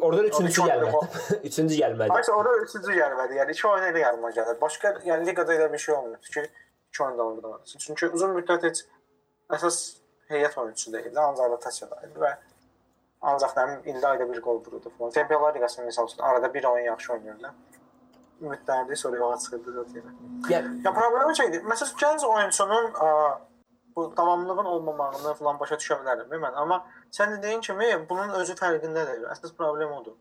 Orada 0.01 0.23
da 0.23 0.27
üçüncü 0.33 0.63
Onu 0.63 0.69
gəlmədi. 0.71 1.41
üçüncü 1.45 1.75
gəlmədi. 1.75 2.13
Aysa 2.13 2.33
orada 2.33 2.59
üçüncü 2.59 2.93
gəlmədi. 2.93 3.39
Yəni 3.41 3.51
iki 3.53 3.69
oyun 3.69 3.85
elə 3.85 3.99
yarıma 3.99 4.31
gəlir. 4.31 4.61
Başqa 4.61 4.89
yəni 5.05 5.27
liqada 5.27 5.55
elə 5.55 5.73
bir 5.73 5.79
şey 5.79 5.95
olmuyor 5.95 6.19
ki, 6.19 6.51
iki 6.89 7.03
oyun 7.05 7.19
davamında 7.19 7.51
var. 7.51 7.61
Çünki 7.79 8.09
uzun 8.09 8.37
müddət 8.37 8.67
heç 8.69 8.85
əsas 9.51 9.79
heyət 10.29 10.59
oyunçusu 10.61 10.93
deyildi, 10.93 11.21
ancaq 11.21 11.51
rotasiyadaydı 11.51 12.21
və 12.21 12.35
ancaq 13.33 13.57
nəmin 13.57 13.89
ildə 13.95 14.07
ayda 14.07 14.29
bir 14.33 14.41
qol 14.45 14.61
vururdu 14.67 14.93
falan. 14.99 15.11
Çempionlar 15.11 15.55
Liqasında 15.55 15.87
misal 15.87 16.07
üçün 16.07 16.23
arada 16.23 16.55
bir 16.55 16.65
oyun 16.65 16.85
yaxşı 16.85 17.13
oynayırdı. 17.13 17.53
Ümidlərdi, 18.43 18.97
sonra 18.97 19.17
yola 19.17 19.39
çıxırdı 19.39 19.73
zaten. 19.73 20.03
Yəni 20.51 20.85
Ya 20.85 20.93
problemi 20.95 21.37
şeydir. 21.37 21.63
Məsələn, 21.67 21.95
gənc 22.03 22.27
oyunçunun 22.27 22.93
a, 22.95 23.09
bu 23.97 24.17
davamlılığın 24.17 24.65
olmamağını 24.75 25.35
falan 25.35 25.59
başa 25.61 25.75
düşə 25.75 25.99
bilərəm 26.03 26.31
mən, 26.45 26.55
amma 26.55 26.85
sən 27.11 27.37
dediyin 27.37 27.61
kimi 27.61 27.89
bunun 28.11 28.31
özü 28.41 28.55
fərqindədir. 28.61 29.25
Əsas 29.35 29.55
problem 29.59 29.93
odur. 30.01 30.15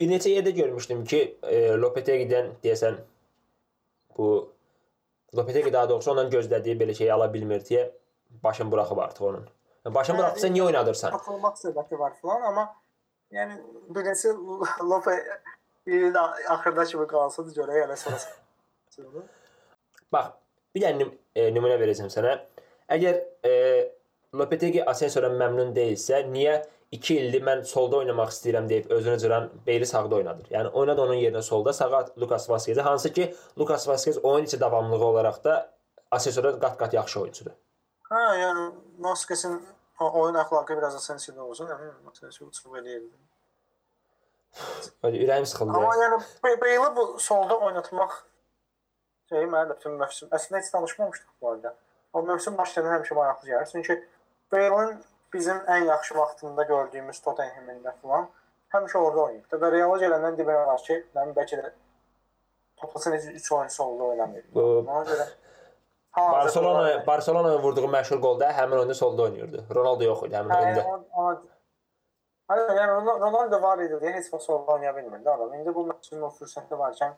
bir 0.00 0.08
neçə 0.10 0.30
yerdə 0.32 0.50
görmüşdüm 0.56 1.04
ki, 1.04 1.38
e, 1.42 1.58
Lopetegi'dən 1.76 2.46
deyəsən 2.64 2.96
bu 4.16 4.52
Lopetegi 5.36 5.72
daha 5.72 5.88
doğrusu 5.88 6.10
ondan 6.10 6.30
gözlədiyi 6.30 6.78
belə 6.80 6.94
şeyi 6.94 7.12
ala 7.12 7.32
bilmir 7.34 7.60
deyə 7.60 7.90
başını 8.42 8.72
buraxıb 8.72 8.98
artıq 8.98 9.24
onun. 9.28 9.48
Başını 9.94 10.16
Hə, 10.16 10.18
buraxsa 10.18 10.48
niyə 10.48 10.62
oynadırsan? 10.70 11.12
Atılmaq 11.12 11.58
səbəbi 11.60 11.98
var 11.98 12.14
falan, 12.22 12.42
amma 12.42 12.66
Yəni 13.34 13.56
birincisi 13.90 14.28
Lope 14.90 15.24
ilin 15.86 16.14
axırına 16.48 16.84
kimi 16.84 17.06
qalsın 17.06 17.50
görək 17.58 17.82
hələ 17.84 17.96
sonra. 17.96 19.24
Bax, 20.12 20.32
bir 20.74 20.82
dənə 20.84 21.10
e, 21.34 21.50
nümunə 21.54 21.76
verəcəm 21.82 22.08
sənə. 22.12 22.38
Əgər 22.96 23.20
e, 23.46 23.52
Lopetegi 24.36 24.82
Asensio'dan 24.84 25.36
məmnun 25.40 25.74
deyilsə, 25.76 26.22
niyə 26.30 26.56
2 26.94 27.18
ildir 27.20 27.44
mən 27.46 27.62
solda 27.66 28.00
oynamaq 28.02 28.30
istəyirəm 28.34 28.68
deyib 28.70 28.90
özünü 28.94 29.18
cıran 29.18 29.48
Beyli 29.66 29.86
sağda 29.86 30.14
oynadır. 30.20 30.50
Yəni 30.50 30.70
oynadı 30.70 31.02
onun 31.02 31.20
yerinə 31.20 31.42
solda, 31.42 31.72
sağa 31.72 32.04
Lucas 32.18 32.50
Vazquez, 32.50 32.78
hansı 32.78 33.12
ki 33.12 33.34
Lucas 33.58 33.88
Vazquez 33.88 34.18
oyun 34.18 34.44
içi 34.44 34.60
davamlılığı 34.60 35.04
olaraq 35.04 35.44
da 35.44 35.54
Asensio'dan 36.10 36.60
qat-qat 36.62 36.94
yaxşı 36.96 37.20
oyunçudur. 37.20 37.56
Hə, 38.10 38.20
yəni 38.42 38.66
Vasquezin 39.08 39.58
oyun 40.00 40.38
əxlaqı 40.42 40.76
biraz 40.78 40.94
Asensio'da 40.94 41.44
olsun, 41.44 41.72
əmin 41.74 42.12
Asensio 42.12 42.50
çox 42.50 42.78
eləyirdi. 42.80 43.14
Ürəyim 45.04 45.46
sıxıldı. 45.46 45.76
Amma 45.78 45.94
yəni 46.02 46.18
Beyli 46.62 46.88
bu 46.96 47.04
solda 47.20 47.58
oynatmaq 47.58 48.12
şey 49.28 49.44
mənə 49.52 49.68
də 49.70 49.76
bütün 49.78 49.92
mövsüm 50.00 50.28
əslində 50.38 50.60
heç 50.62 50.72
danışmamışdıq 50.74 51.32
bu 51.42 51.50
arada. 51.50 51.74
O 52.12 52.22
mövsüm 52.22 52.56
başlayan 52.58 52.86
həmişə 52.94 53.14
maraqlı 53.14 53.48
gəlir. 53.48 53.70
Çünki 53.72 53.96
Beyle'in 54.52 54.98
bizim 55.32 55.56
ən 55.56 55.84
yaxşı 55.86 56.14
vaxtında 56.18 56.62
gördüyümüz 56.62 57.18
Tottenham'ində 57.24 57.92
falan 58.02 58.28
həmişə 58.74 58.98
orada 58.98 59.20
oynayıb. 59.26 59.50
Və 59.52 59.72
Real 59.72 59.96
gələndən 60.02 60.38
dibinə 60.38 60.66
var 60.66 60.78
ki, 60.86 61.00
mən 61.16 61.34
bəlkə 61.36 61.58
də 61.62 61.72
toplasın 62.76 63.12
3 63.12 63.52
oyunçu 63.52 63.82
oldu 63.84 64.08
oynamır. 64.08 64.44
Ona 64.54 65.02
görə 65.10 65.26
Barcelona 66.16 67.06
Barcelona'ya 67.06 67.58
vurduğu 67.62 67.88
məşhur 67.92 68.20
qolda 68.20 68.48
həmin 68.52 68.76
oyunda 68.78 68.94
solda 68.94 69.22
oynayırdı. 69.22 69.64
Ronaldo 69.74 70.04
yox 70.04 70.22
idi 70.22 70.34
həmin 70.36 70.50
Hə, 70.54 70.64
oyunda. 70.64 70.84
o- 71.16 71.55
Hayır, 72.48 72.68
yəni 72.78 72.90
Ronaldo- 72.92 73.20
Ronaldo 73.20 73.62
var 73.62 73.78
idi 73.82 73.94
deyə 74.02 74.12
heç 74.14 74.32
vaxt 74.32 74.46
solda 74.46 74.72
oynaya 74.72 74.96
bilmirdi 74.96 75.30
adam. 75.30 75.54
İndi 75.54 75.74
bu 75.74 75.86
mövsümün 75.86 76.22
o 76.22 76.28
fürsəti 76.30 76.78
varkən 76.78 77.14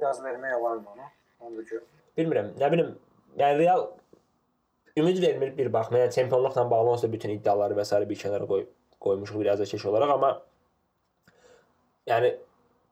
biraz 0.00 0.20
vermək 0.24 0.54
olardı 0.54 0.84
ona. 0.94 1.08
Onu 1.40 1.56
da 1.56 1.62
gör. 1.62 1.82
Bilmirəm, 2.18 2.52
nə 2.60 2.72
bilim, 2.72 2.98
yəni 3.38 3.58
Real 3.58 3.86
ümid 4.96 5.22
vermir 5.22 5.56
bir 5.58 5.72
baxma. 5.72 5.98
Yəni 5.98 6.10
çempionluqla 6.14 6.70
bağlı 6.70 6.90
olsa 6.90 7.12
bütün 7.12 7.30
iddiaları 7.30 7.74
və 7.74 7.84
s. 7.84 8.08
bir 8.08 8.16
kənara 8.16 8.46
qoy 8.46 8.66
qoymuşuq 9.00 9.40
biraz 9.40 9.58
da 9.58 9.64
keş 9.64 9.86
olaraq, 9.86 10.10
amma 10.10 10.42
yəni 12.06 12.36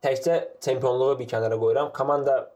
təkcə 0.03 0.61
çempionluğu 0.61 1.19
bir 1.19 1.29
kənara 1.29 1.59
qoyuram. 1.59 1.93
Komanda 1.93 2.51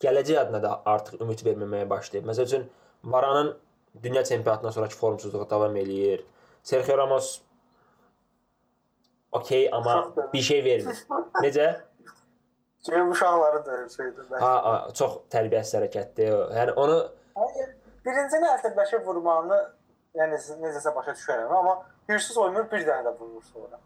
gələcək 0.00 0.38
adına 0.38 0.62
da 0.62 0.82
artıq 0.84 1.20
ümid 1.20 1.40
verməməyə 1.48 1.88
başlayıb. 1.90 2.26
Məsəl 2.28 2.44
üçün 2.44 2.70
Varanın 3.04 3.56
dünya 4.02 4.24
çempionatından 4.24 4.70
sonrakı 4.70 4.96
formsuzluğu 4.96 5.50
davam 5.50 5.76
eləyir. 5.76 6.24
Sergio 6.62 6.98
Ramos 6.98 7.40
okey, 9.38 9.68
amma 9.72 10.12
bir 10.32 10.42
şey 10.42 10.64
vermir. 10.64 11.06
Necə? 11.44 11.68
Çünki 12.86 13.02
uşaqları 13.02 13.66
da 13.66 13.88
şeydir. 13.88 14.26
Ha, 14.40 14.52
ha, 14.64 14.74
çox 14.94 15.16
tərbiyəsiz 15.32 15.78
hərəkətdir. 15.78 16.34
Yəni 16.58 16.74
onu 16.80 16.98
Hayır, 17.38 17.70
birincini 18.04 18.50
əsəbləşib 18.52 19.06
vurmağını 19.06 19.60
yəni 20.18 20.38
necəsə 20.62 20.92
başa 20.94 21.14
düşərəm, 21.16 21.54
amma 21.58 21.74
hürsüz 22.08 22.36
oynayır 22.38 22.68
bir 22.72 22.84
dənə 22.88 23.06
də 23.08 23.14
vurur 23.20 23.42
sonra. 23.52 23.80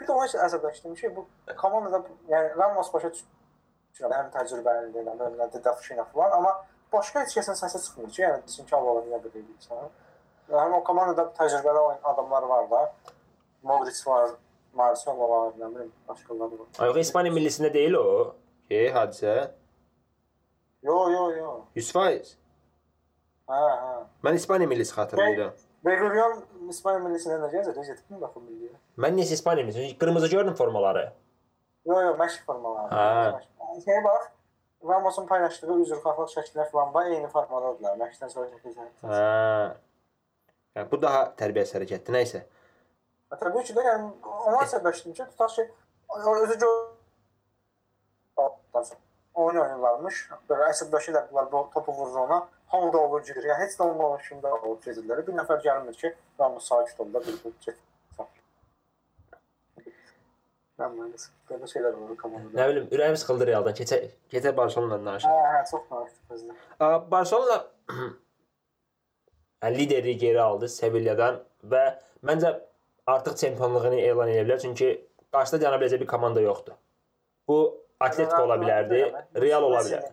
Bir 0.00 0.08
də 0.08 0.14
ona 0.14 0.26
isə 0.28 0.40
əsəbləşdim 0.46 0.96
ki, 0.98 1.12
bu 1.16 1.26
komandada 1.60 2.00
yəni 2.32 2.56
Ramos 2.58 2.90
başa 2.94 3.12
düşürəm, 3.12 4.16
həm 4.16 4.32
təcrübəlidir, 4.34 5.06
həm 5.12 5.22
önündə 5.28 5.62
Dafşina 5.64 6.08
falan, 6.14 6.38
amma 6.40 6.56
başqa 6.92 7.22
heç 7.26 7.36
kəsin 7.38 7.60
səsi 7.60 7.84
çıxmır 7.84 8.10
ki, 8.10 8.22
yəni 8.22 8.42
desin 8.48 8.66
ki, 8.66 8.76
Allah 8.80 9.04
niyə 9.06 9.20
belə 9.26 9.44
edirsən. 9.44 9.94
Həm 10.56 10.74
o 10.80 10.82
komandada 10.84 11.28
təcrübəli 11.38 11.84
adamlar 12.14 12.48
var 12.54 12.70
da. 12.72 12.82
Modric 13.62 14.06
var, 14.06 14.34
Marcelo 14.74 15.28
var, 15.28 15.52
nə 15.58 15.70
bilim, 15.74 15.92
başqaları 16.08 16.58
var. 16.58 16.66
Ay, 16.78 16.90
yox, 16.90 17.00
İspaniya 17.06 17.34
millisində 17.34 17.72
deyil 17.74 17.96
o. 17.98 18.04
Ki, 18.70 18.82
hadisə. 18.94 19.34
Yo, 20.86 20.98
yo, 21.10 21.24
yo. 21.36 21.54
100%. 21.76 22.34
Hə, 23.48 23.62
hə. 23.82 23.94
Mən 24.24 24.36
İspaniya 24.38 24.68
millisi 24.68 24.94
xatırlayıram. 24.94 25.56
Begurion 25.86 26.42
İspaniya 26.70 27.02
millisinə 27.06 27.38
nə 27.42 27.48
gəzir? 27.52 27.74
Necə 27.78 27.96
tipin 27.98 28.20
baxım 28.22 28.44
milliyə? 28.46 28.74
Mən 29.00 29.16
niyə 29.18 29.34
İspaniya 29.34 29.66
millisi? 29.66 29.98
Qırmızı 29.98 30.28
gördüm 30.30 30.54
formaları. 30.54 31.08
Yo, 31.86 32.00
yo, 32.00 32.14
məşq 32.20 32.44
formaları. 32.46 32.92
Hə. 32.92 33.82
Şeye 33.84 34.04
bax, 34.04 34.28
Ramos'un 34.88 35.26
paylaşdığı 35.26 35.80
üzrxahlıq 35.82 36.30
şəkillər 36.36 36.70
falan 36.70 36.94
var, 36.94 37.10
eyni 37.10 37.28
formadadılar. 37.32 37.96
Məşqdən 38.04 38.30
sonra 38.34 38.50
çəkəcək. 38.52 38.90
Hə. 39.02 39.22
Yəni 40.76 40.90
bu 40.92 41.02
daha 41.02 41.24
tərbiyəsiz 41.40 41.78
hərəkətdir. 41.78 42.14
Nə 42.14 42.22
isə. 42.26 42.44
Ki 43.28 43.74
də, 43.76 43.82
yəni 43.84 44.06
ona 44.24 44.62
səbəbləşdim 44.64 45.12
ki, 45.16 45.24
tutaq 45.32 45.54
ki, 45.56 45.64
özü 46.42 46.58
gör 46.62 46.76
oyun 49.38 49.60
oynayırlarmış. 49.60 50.20
Belə 50.50 50.70
əsəbləşirlər 50.72 51.28
bu 51.52 51.60
topu 51.74 51.92
vurur 51.92 52.16
ona. 52.24 52.38
Hamı 52.72 52.92
da 52.92 52.98
olur 52.98 53.22
girir. 53.24 53.44
Yəni 53.50 53.64
heç 53.64 53.76
də 53.78 53.84
olmamışında 53.84 54.54
olur 54.54 54.80
gedirlər. 54.84 55.26
Bir 55.26 55.36
nəfər 55.36 55.60
gəlmir 55.64 55.96
ki, 56.00 56.14
Ramos 56.40 56.68
sakit 56.68 57.00
ol 57.00 57.12
da 57.12 57.20
bir 57.26 57.36
bu 57.44 57.52
get. 57.64 57.76
Mühendis. 60.78 61.28
Belə 61.50 61.66
şeylər 61.66 61.96
olur 61.98 62.16
komandada. 62.16 62.54
Nə 62.54 62.68
bilim, 62.70 62.84
ürəyim 62.94 63.16
sıxıldı 63.18 63.46
Realdan. 63.48 63.74
Keçə 63.74 63.98
keçə 64.30 64.52
Barcelona-dan 64.56 65.00
Hə, 65.00 65.06
danışaq. 65.06 65.30
hə, 65.52 65.62
çox 65.70 65.82
maraqlıdır. 65.90 67.10
Barcelona 67.10 67.56
liderliyi 69.64 70.18
geri 70.18 70.40
aldı 70.40 70.68
Sevilla'dan 70.68 71.40
və 71.72 71.82
məncə 72.24 72.52
artıq 73.08 73.36
çempionluğunu 73.40 74.00
elan 74.00 74.30
edə 74.32 74.44
bilər 74.46 74.60
çünki 74.62 74.88
qarşıda 75.32 75.60
dayana 75.62 75.80
biləcək 75.82 76.02
bir 76.02 76.10
komanda 76.10 76.40
yoxdur. 76.44 76.76
Bu 77.48 77.58
Atletico 78.00 78.42
ola 78.44 78.58
bilərdi, 78.60 79.00
Real 79.42 79.64
ola 79.66 79.80
bilər. 79.86 80.04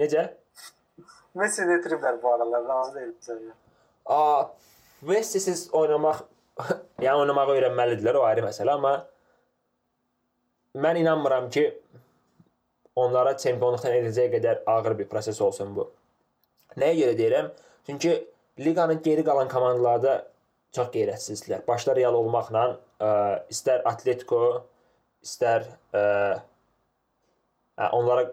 Necə? 0.00 0.26
Messi 1.38 1.64
getiriblər 1.68 2.18
bu 2.22 2.32
aralar, 2.34 2.64
razı 2.68 2.94
deyil 2.98 3.12
bizə. 3.14 3.38
A, 4.06 4.50
Messi-siz 5.08 5.68
oynamaq, 5.72 6.24
yəni 7.04 7.22
oynamağı 7.22 7.54
öyrənməlidirlər, 7.56 8.18
o 8.20 8.26
ayrı 8.28 8.44
məsələ, 8.44 8.74
amma 8.76 8.92
mən 10.82 11.00
inanmıram 11.00 11.48
ki 11.54 11.64
onlara 12.96 13.36
çempionluqdan 13.40 13.96
edəcək 14.02 14.28
qədər 14.36 14.62
ağır 14.68 14.98
bir 14.98 15.08
proses 15.08 15.40
olsun 15.40 15.72
bu. 15.76 15.88
Nəyə 16.76 16.98
görə 16.98 17.16
deyirəm? 17.18 17.48
Çünki 17.86 18.12
liqanın 18.58 19.02
geri 19.02 19.24
qalan 19.24 19.48
komandalarda 19.48 20.31
çox 20.76 20.88
qeyrətsizdirlər. 20.94 21.66
Başda 21.68 21.96
Real 21.96 22.16
olmaqla, 22.16 22.64
ə, 23.00 23.10
istər 23.52 23.84
Atletico, 23.88 24.42
istər 25.24 25.66
ə, 25.92 26.04
ə, 27.76 27.90
onlara 27.92 28.28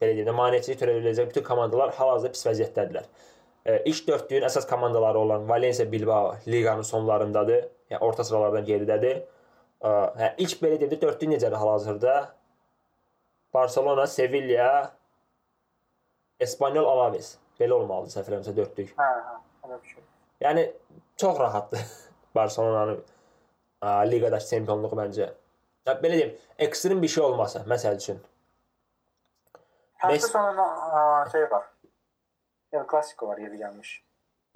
belə 0.00 0.16
deyim 0.16 0.28
də 0.30 0.36
maneəçilik 0.36 0.80
törədə 0.80 1.02
biləcək 1.02 1.28
bütün 1.32 1.44
komandalar 1.44 1.92
hal-hazırda 1.96 2.32
pis 2.36 2.46
vəziyyətdədirlər. 2.48 3.08
E, 3.64 3.74
ilk 3.90 4.06
dördlüyün 4.08 4.46
əsas 4.48 4.66
komandaları 4.68 5.18
olan 5.18 5.48
Valencia, 5.48 5.84
Bilbao 5.92 6.34
liqanın 6.46 6.86
sonlarındadır. 6.88 7.66
Yəni 7.92 8.00
orta 8.06 8.24
sıralardan 8.24 8.64
geridədir. 8.64 9.20
E, 9.20 9.90
hə, 10.22 10.30
ilk 10.40 10.62
belə 10.62 10.78
deyim 10.80 10.94
də 10.94 11.00
dördlük 11.02 11.34
necədir 11.34 11.60
hal-hazırda? 11.60 12.14
Barcelona, 13.54 14.06
Sevilla, 14.06 14.70
Espanyol, 16.40 16.88
Alaves. 16.88 17.34
Belə 17.60 17.76
olmalıdır 17.76 18.16
səhv 18.16 18.30
eləmirəmsə 18.30 18.56
dördlük. 18.56 18.94
Hə, 18.96 19.10
hə, 19.26 19.38
elə 19.68 19.80
bir 19.82 19.92
şey. 19.92 20.06
Yəni 20.46 20.64
çox 21.20 21.38
rahatdır 21.40 21.84
Barcelonanın 22.34 23.00
ə, 23.82 23.94
liqadakı 24.10 24.46
çempionluğu 24.46 24.96
məncə. 25.02 25.30
Ya, 25.88 25.96
belə 26.02 26.18
deyim, 26.18 26.36
ekstrem 26.58 27.02
bir 27.02 27.08
şey 27.08 27.24
olmasa, 27.24 27.64
məsəl 27.68 27.96
üçün. 28.00 28.20
Hətta 30.00 30.40
aa, 30.64 31.28
şey 31.32 31.50
var. 31.50 31.66
El 32.72 32.84
Clasico 32.90 33.28
var 33.28 33.38
yeri 33.42 33.58
gəlmiş. 33.60 33.92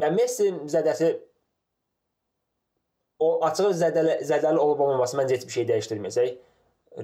Yəni 0.02 0.16
Messi 0.16 0.48
zədəsi 0.70 1.10
o 3.22 3.28
açığı 3.46 3.70
zədəli 3.82 4.18
zədəli 4.26 4.58
olub 4.58 4.80
olmaması 4.86 5.18
məncə 5.18 5.38
heç 5.38 5.46
bir 5.48 5.56
şey 5.58 5.66
dəyişdirməyəcək. 5.70 6.34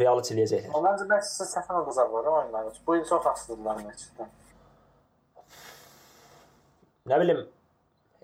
Realı 0.00 0.22
çiləyəcəklər. 0.28 0.74
Məncə 0.86 1.06
Messi 1.10 1.46
səfən 1.50 1.82
udacaqlar 1.82 2.30
oyunları. 2.36 2.72
Bu 2.86 2.96
il 2.96 3.04
çox 3.08 3.26
asılıdırlar 3.26 3.82
Messi'dən. 3.88 4.30
Nə 7.10 7.20
bilim, 7.20 7.40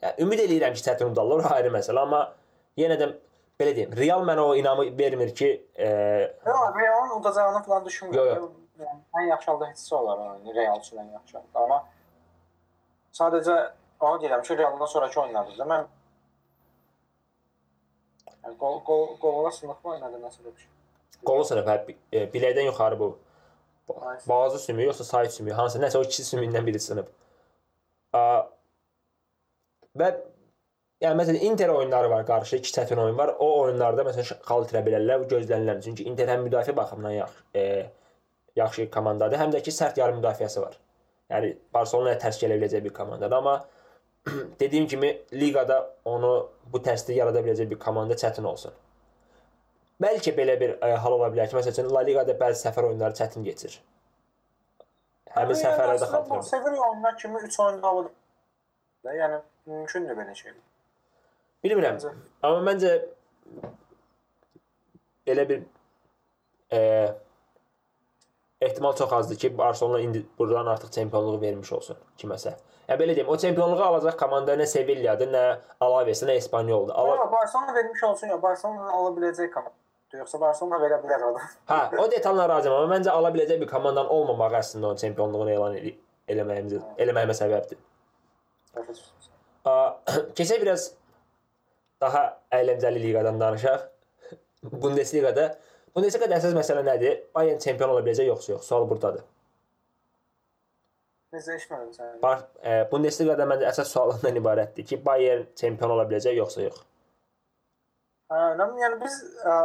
yəni 0.02 0.22
ümid 0.24 0.42
eləyirəm 0.44 0.74
ki, 0.76 0.82
çətin 0.88 1.12
udarlar, 1.12 1.44
o 1.44 1.54
ayrı 1.54 1.72
məsələ, 1.74 2.02
amma 2.02 2.20
yenə 2.80 2.98
də 3.00 3.08
belə 3.60 3.74
deyim, 3.76 3.96
Real 3.96 4.24
mənə 4.28 4.44
o 4.44 4.54
inamı 4.56 4.86
vermir 4.98 5.34
ki, 5.34 5.50
e, 5.78 5.88
Yox, 6.46 6.76
Real'ın 6.76 7.16
udacağını 7.20 7.62
falan 7.62 7.84
düşünmürəm. 7.84 8.48
Yəni, 8.80 9.00
ən 9.16 9.28
yaxşı 9.30 9.50
halda 9.50 9.68
heç 9.70 9.92
olar 9.92 10.18
oyunu 10.18 10.54
Real 10.54 10.80
üçün 10.80 10.96
ən 11.00 11.12
yaxşı 11.12 11.38
halda. 11.38 11.64
Amma 11.64 11.78
sadəcə 13.18 13.58
onu 14.00 14.22
deyirəm 14.22 14.42
ki, 14.42 14.58
Real'dan 14.58 14.86
sonraki 14.86 15.20
oyunlarda 15.20 15.58
da 15.58 15.68
mən 15.74 15.86
yəni, 18.44 18.56
gol 18.60 18.80
gol 18.84 19.06
qola 19.20 19.50
sınıqmı 19.50 19.90
oynadı 19.90 20.20
nəsə 20.24 20.44
bir 20.44 20.56
şey. 20.56 20.70
qolu 21.26 21.44
sınıb 21.44 21.66
hə, 21.66 21.76
e, 22.12 22.26
biləkdən 22.34 22.68
yuxarı 22.70 22.98
bu. 23.00 23.18
Boğazı 24.28 24.58
sümüyü 24.58 24.86
yoxsa 24.86 25.04
sahib 25.04 25.30
sümüyü, 25.30 25.54
hansı 25.54 25.78
nəsə 25.78 25.98
o 25.98 26.02
iki 26.02 26.22
sümüyündən 26.22 26.66
biri 26.66 26.80
sınıb. 26.80 27.06
A, 28.12 28.20
və 29.98 30.14
Yəni 31.04 31.18
məsələn 31.18 31.42
Inter 31.44 31.68
oyunları 31.68 32.08
var, 32.10 32.22
qarşı 32.26 32.56
iki 32.56 32.70
çətin 32.72 32.96
oyun 33.00 33.18
var. 33.18 33.34
O 33.38 33.46
oyunlarda 33.60 34.04
məsələn 34.06 34.38
xal 34.48 34.62
itirə 34.64 34.80
bilərlər, 34.86 35.26
gözlənilən. 35.28 35.82
Çünki 35.84 36.06
Inter 36.08 36.30
həm 36.32 36.46
müdafiə 36.46 36.72
baxımından 36.76 37.10
yaxşı, 37.10 37.42
e, 37.54 37.64
yaxşı 38.56 38.86
komandadır, 38.90 39.36
həm 39.42 39.50
də 39.52 39.60
ki 39.66 39.74
sərt 39.76 39.98
yarım 40.00 40.22
müdafiəsi 40.22 40.62
var. 40.62 40.78
Yəni 41.30 41.50
Barselonaya 41.74 42.16
tərs 42.22 42.38
gələ 42.40 42.56
biləcək 42.56 42.84
bir 42.86 42.94
komandadır, 42.96 43.36
amma 43.36 43.66
dediyim 44.60 44.86
kimi 44.88 45.10
liqada 45.32 45.76
onu 46.04 46.30
bu 46.72 46.80
tərsdə 46.86 47.12
yarada 47.12 47.42
biləcək 47.44 47.68
bir 47.74 47.78
komanda 47.82 48.16
çətin 48.22 48.48
olsun. 48.48 48.72
Bəlkə 50.00 50.32
belə 50.38 50.54
bir 50.60 50.72
ə, 50.80 50.94
hal 51.02 51.18
ola 51.18 51.28
bilər 51.34 51.50
ki, 51.50 51.58
məsələn 51.58 51.92
La 51.92 52.04
Liqada 52.08 52.38
bəzi 52.40 52.62
səfər 52.68 52.88
oyunları 52.88 53.18
çətin 53.20 53.44
keçir. 53.44 53.76
Həmin 55.36 55.60
səfərlərdə 55.60 56.08
xatırlayıram. 56.08 56.48
Sevilla 56.48 56.88
oyununa 56.88 57.12
kimi 57.20 57.44
3 57.50 57.60
oyunda 57.66 57.92
alır. 57.92 58.08
Yəni 59.04 59.42
mümkündür 59.66 60.16
belə 60.18 60.34
şey. 60.34 60.52
Bilmirəm. 61.64 61.98
Məncə. 61.98 62.12
Amma 62.46 62.62
məncə 62.70 62.92
belə 65.26 65.46
bir 65.48 65.62
e, 66.72 66.80
ehtimal 68.60 68.96
çox 68.96 69.12
azdır 69.12 69.36
ki, 69.36 69.58
Barselona 69.58 70.00
indi 70.00 70.26
buradan 70.38 70.66
artıq 70.66 70.90
çempionluğu 70.90 71.40
vermiş 71.40 71.72
olsun 71.72 71.96
kiməsə. 72.18 72.54
Ya 72.88 72.94
belə 72.96 73.16
deyim, 73.16 73.28
o 73.28 73.36
çempionluğu 73.36 73.82
alacaq 73.82 74.18
komanda 74.18 74.54
nə 74.54 74.66
Sevilladır, 74.66 75.32
nə 75.32 75.44
Alaves, 75.80 76.22
nə 76.22 76.36
Espanyoldur. 76.38 76.94
Ala 76.94 77.12
Amma 77.12 77.32
Barcelona 77.32 77.74
vermiş 77.74 78.04
olsun 78.04 78.26
ya, 78.26 78.42
Barcelona 78.42 78.90
ala 78.90 79.10
biləcək 79.16 79.50
komanda. 79.50 79.74
Yoxsa 80.14 80.38
Barcelona 80.40 80.78
verə 80.80 81.00
bilər 81.02 81.24
adam. 81.30 81.48
hə, 81.72 81.80
o 81.98 82.10
detallara 82.10 82.54
razıyam, 82.54 82.76
amma 82.78 82.94
məncə 82.94 83.10
ala 83.10 83.32
biləcək 83.34 83.58
bir 83.60 83.68
komandanın 83.68 84.08
olmamağı 84.14 84.60
əslində 84.60 84.92
onun 84.92 85.02
çempionluğunu 85.02 85.50
elan 85.50 85.74
eli- 85.80 85.96
eləməyimizə 86.28 86.84
eləməyimə 87.02 87.34
səbəbdir. 87.40 87.82
A, 88.76 88.86
keçək 90.38 90.60
biraz 90.62 90.90
daha 92.02 92.26
əyləncəli 92.54 93.02
liqadan 93.02 93.40
danışaq. 93.40 93.86
Bundesliqada 94.82 95.54
Bundesliqada 95.96 96.36
əsas 96.36 96.52
məsələ 96.56 96.82
nədir? 96.84 97.22
Bayern 97.34 97.58
çempion 97.62 97.94
ola 97.94 98.02
biləcək 98.04 98.28
yoxsa 98.28 98.52
yox? 98.52 98.66
Sual 98.68 98.84
burdadır. 98.90 99.24
Necə 101.32 101.56
eşitmədim 101.56 101.94
səni? 101.96 102.18
Bar 102.22 102.42
e, 102.60 102.74
Bundesliqada 102.90 103.46
məncə 103.48 103.70
əsas 103.70 103.90
sual 103.94 104.12
ondan 104.12 104.36
ibarətdir 104.40 104.86
ki, 104.90 104.98
Bayern 105.06 105.46
çempion 105.56 105.94
ola 105.96 106.04
biləcək 106.10 106.36
yoxsa 106.36 106.66
yox? 106.66 106.82
Hə, 108.32 108.42
nə- 108.60 108.68
yəni 108.82 109.00
biz 109.00 109.16
ə, 109.48 109.56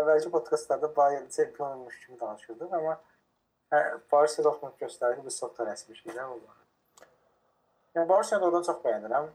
əvvəlki 0.00 0.34
podkastlarda 0.34 0.90
Bayern 0.96 1.30
çempion 1.30 1.78
olmuş 1.78 1.98
kimi 2.04 2.20
danışırdıq, 2.20 2.76
amma 2.80 2.98
hə, 3.72 3.82
Borussia 4.12 4.44
Dortmund 4.44 4.76
göstərir 4.82 5.22
biz 5.24 5.38
çox 5.40 5.54
tələsmişik 5.60 6.10
də 6.10 6.22
valla. 6.22 6.56
Yəni 7.96 8.08
Borussia 8.08 8.38
oradan 8.38 8.64
çox 8.66 8.78
bəyənirəm. 8.84 9.26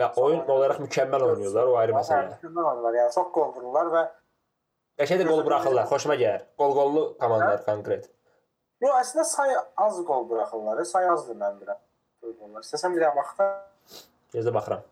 Və 0.00 0.08
oyun 0.22 0.48
olaraq 0.54 0.78
mükəmməl 0.80 1.26
oynayırlar, 1.26 1.68
o 1.68 1.76
ayrı 1.80 1.92
məsələ. 1.98 2.30
Mükəmməl 2.38 2.68
oynuyorlar. 2.70 2.98
Yəni 3.02 3.14
çox 3.18 3.28
qol 3.34 3.52
vururlar 3.56 3.90
və 3.92 4.02
Qəşəng 5.02 5.20
də 5.22 5.26
qol 5.28 5.40
buraxırlar, 5.46 5.86
xoşuma 5.90 6.16
gəlir. 6.20 6.42
Qol-qollu 6.60 7.02
komandalar 7.20 7.62
konkret. 7.66 8.08
Yo, 8.82 8.90
əslində 8.98 9.24
say 9.28 9.54
az 9.84 10.00
qol 10.08 10.26
buraxırlar. 10.30 10.82
Say 10.88 11.08
azdır 11.08 11.38
mən 11.40 11.60
bilirəm. 11.60 11.80
Qollar. 12.40 12.64
İstəsən 12.64 12.96
bir 12.96 13.04
dənə 13.04 13.16
baxda 13.16 13.46
Gözə 14.32 14.52
baxıram. 14.54 14.82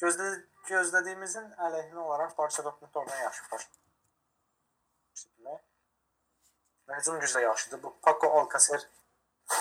gözlə 0.00 0.26
gözlədiyimizin 0.68 1.46
əleyhinə 1.66 2.00
olaraq 2.00 2.36
Borussia 2.38 2.64
Dortmund 2.64 2.94
oradan 2.96 3.20
yaxşı 3.24 3.42
başlayır. 3.52 3.80
Və 6.88 6.98
hücum 6.98 7.20
gücü 7.20 7.38
də 7.38 7.42
yaxşıdır. 7.42 7.82
Bu 7.82 7.94
Paco 8.02 8.30
Alcacer 8.40 8.88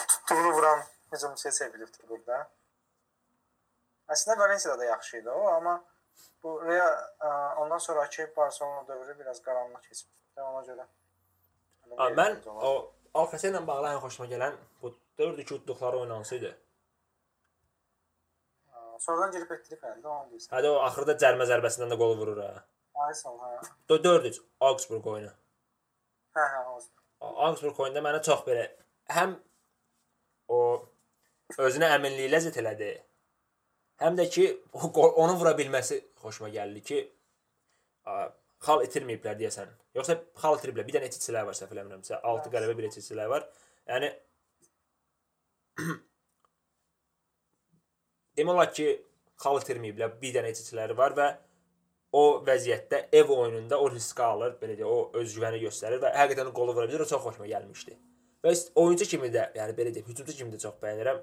tutduğunu 0.07 0.51
vuran 0.53 0.79
hücumçuya 1.13 1.51
çevrilibdir 1.51 2.09
burada. 2.09 2.39
Əslində 4.13 4.39
Valencia 4.39 4.77
da 4.79 4.85
yaxşı 4.85 5.17
idi 5.21 5.29
o, 5.29 5.45
amma 5.47 5.77
bu 6.43 6.57
Real 6.65 6.91
ə, 7.19 7.55
ondan 7.63 7.77
sonrakı 7.77 8.27
Barcelona 8.37 8.87
dövrü 8.87 9.19
biraz 9.19 9.41
qaranlıq 9.43 9.81
keçmişdi. 9.81 10.41
Ona 10.41 10.65
görə. 10.67 10.85
A, 11.97 12.09
mən 12.17 12.37
o 12.49 12.73
Alcacer 13.13 13.53
ilə 13.53 13.61
bağlı 13.67 13.93
ən 13.93 13.99
xoşuma 14.01 14.27
gələn 14.29 14.55
bu 14.81 14.95
4-2 15.19 15.53
utduqları 15.53 15.99
oynansıydı. 15.99 16.51
Sonradan 19.03 19.31
girib 19.35 19.51
etdirib 19.51 19.83
əldə 19.83 20.07
onu 20.07 20.29
deyirsən. 20.31 20.51
Hədə 20.53 20.69
o 20.71 20.79
axırda 20.87 21.15
cərmə 21.21 21.45
zərbəsindən 21.49 21.91
də 21.91 21.97
qol 21.99 22.13
vurur 22.19 22.39
ha. 22.43 22.51
Ay 23.05 23.13
sağ 23.17 23.31
ol. 23.31 23.39
Hə, 23.41 23.71
4-3 23.89 24.39
Augsburg 24.67 25.07
oyunu. 25.13 25.31
hə, 26.37 26.43
hə 26.53 26.61
olsun. 26.73 26.91
Augsburg 27.19 27.79
oyunda 27.79 28.03
mənə 28.05 28.21
çox 28.23 28.45
belə 28.47 28.67
həm 29.11 29.35
o 30.47 30.59
özünə 31.61 31.89
əminliyi 31.97 32.31
ləzzət 32.31 32.59
elədi. 32.61 32.93
Həm 34.01 34.17
də 34.17 34.27
ki 34.33 34.45
onu 34.73 35.35
vura 35.39 35.53
bilməsi 35.57 35.99
xoşuma 36.21 36.49
gəldi 36.53 36.81
ki 36.87 36.99
xal 38.63 38.83
itirməyiblər 38.85 39.37
deyəsən. 39.39 39.69
Yoxsa 39.97 40.17
xal 40.39 40.57
itiriblər. 40.57 40.87
Bir 40.87 40.97
dənə 40.97 41.09
itiricilər 41.09 41.45
var 41.47 41.57
səhv 41.57 41.71
eləmirəmsə. 41.75 42.19
6 42.33 42.51
qələbə, 42.53 42.75
bir 42.77 42.87
itiricilər 42.89 43.27
var. 43.31 43.47
Yəni 43.91 44.09
demək 48.39 48.53
olar 48.55 48.71
ki 48.73 48.87
xal 49.43 49.59
itirməyiblər. 49.61 50.15
Bir 50.21 50.31
dənə 50.37 50.53
itiriciləri 50.53 50.97
var 50.97 51.11
və 51.19 51.27
o 52.13 52.23
vəziyyətdə 52.45 52.97
ev 53.19 53.31
oyununda 53.33 53.79
o 53.81 53.85
riski 53.91 54.23
alır, 54.25 54.57
belə 54.61 54.77
deyə, 54.79 54.87
o 54.87 55.11
özgüvəni 55.21 55.61
göstərir 55.63 56.01
və 56.03 56.13
həqiqətən 56.17 56.51
qolu 56.55 56.75
vura 56.77 56.87
bilir. 56.89 57.05
O 57.05 57.09
çox 57.09 57.23
xoşuma 57.25 57.47
gəlmişdi. 57.49 57.93
Və 58.43 58.51
oyunçu 58.81 59.07
kimi 59.07 59.29
də, 59.33 59.47
yəni 59.57 59.73
belə 59.77 59.93
deyim, 59.95 60.07
hücumçu 60.09 60.35
kimi 60.37 60.51
də 60.53 60.59
çox 60.65 60.75
bəyənirəm. 60.81 61.21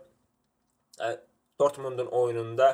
Yəni, 1.00 1.18
Dortmundun 1.60 2.08
oyununda 2.22 2.68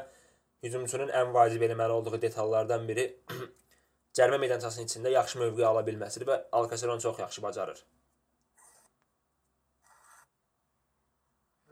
hücumçunun 0.62 1.10
ən 1.20 1.32
vacib 1.34 1.62
eləməli 1.66 1.94
olduğu 1.98 2.20
detallardan 2.22 2.86
biri 2.88 3.06
cərmə 4.18 4.38
meydançasının 4.42 4.90
içində 4.90 5.12
yaxşı 5.14 5.40
mövqe 5.42 5.66
ala 5.70 5.82
bilməsidir 5.88 6.28
və 6.30 6.36
Alcacer 6.60 6.92
onu 6.94 7.00
çox 7.06 7.18
yaxşı 7.24 7.42
bacarır. 7.42 7.80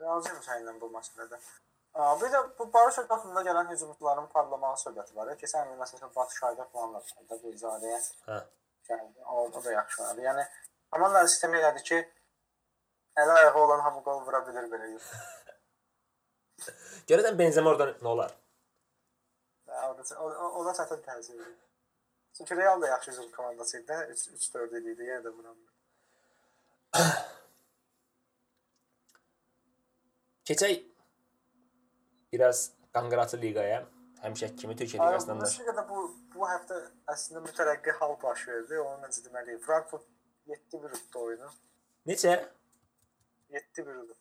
Razıyam 0.05 0.41
səninlə 0.47 0.75
bu 0.81 0.91
məsələdə. 0.97 1.39
Aa, 1.95 2.15
Bir 2.21 2.33
də 2.35 2.41
bu 2.59 2.67
Borussia 2.75 3.05
Dortmunda 3.09 3.43
gələn 3.47 3.71
hücumçuların 3.71 4.27
parlamağı 4.35 4.77
söhbəti 4.83 5.15
var. 5.17 5.31
Keçən 5.43 5.71
il 5.73 5.79
məsələn 5.81 6.11
Batu 6.17 6.37
Şayda 6.41 6.65
falan 6.73 6.95
da 6.99 7.39
bu 7.43 7.53
izarəyə 7.55 8.01
Hə. 8.27 8.41
gəldi. 8.91 9.25
O, 9.25 9.47
o 9.47 9.65
da 9.65 9.73
yaxşı 9.73 10.03
oynadı. 10.03 10.27
Yəni 10.29 10.45
komandalar 10.93 11.31
sistemi 11.31 11.61
elədi 11.61 11.83
ki, 11.91 12.01
əli 13.23 13.39
ayağı 13.39 13.63
olan 13.63 13.81
hamı 13.87 14.03
qol 14.09 14.21
vura 14.27 14.43
bilir 14.49 14.67
belə. 14.75 14.91
Görəsən 17.11 17.39
Benzema 17.39 17.71
oradan 17.75 17.95
nə 18.01 18.11
olar? 18.15 18.35
Və 19.69 19.85
O 19.91 19.95
da 19.99 20.05
o, 20.21 20.29
o, 20.31 20.49
o 20.61 20.65
da 20.67 20.73
çətin 20.79 21.03
təsir 21.05 21.35
edir. 21.35 21.55
Çünki 22.37 22.57
Real 22.57 22.81
da 22.83 22.89
yaxşı 22.89 23.11
hücum 23.11 23.31
komandası 23.31 23.81
idi. 23.81 23.93
3-4 23.93 24.81
idi, 24.81 25.03
yenə 25.11 25.23
də 25.27 25.33
vuramır. 25.37 25.71
Keçək 30.45 30.83
biraz 32.33 32.71
qanqıratı 32.95 33.41
liqaya. 33.43 33.85
Həmişəki 34.25 34.57
kimi 34.57 34.75
Türkiyə 34.81 35.01
liqasından 35.03 35.41
da. 35.41 35.45
Bundesliga-da 35.45 35.85
bu 35.89 36.05
bu 36.35 36.49
həftə 36.49 36.81
əslində 37.13 37.45
mütərəqqi 37.47 37.95
hal 38.01 38.17
baş 38.23 38.47
verdi. 38.49 38.81
Onu 38.81 39.07
necə 39.07 39.25
deməliyim? 39.27 39.61
Frankfurt 39.67 40.07
7-1 40.51 40.97
utdu 40.99 41.25
oyunu. 41.29 41.51
Neçə? 42.07 42.35
7-1 43.51 44.01
utdu. 44.03 44.17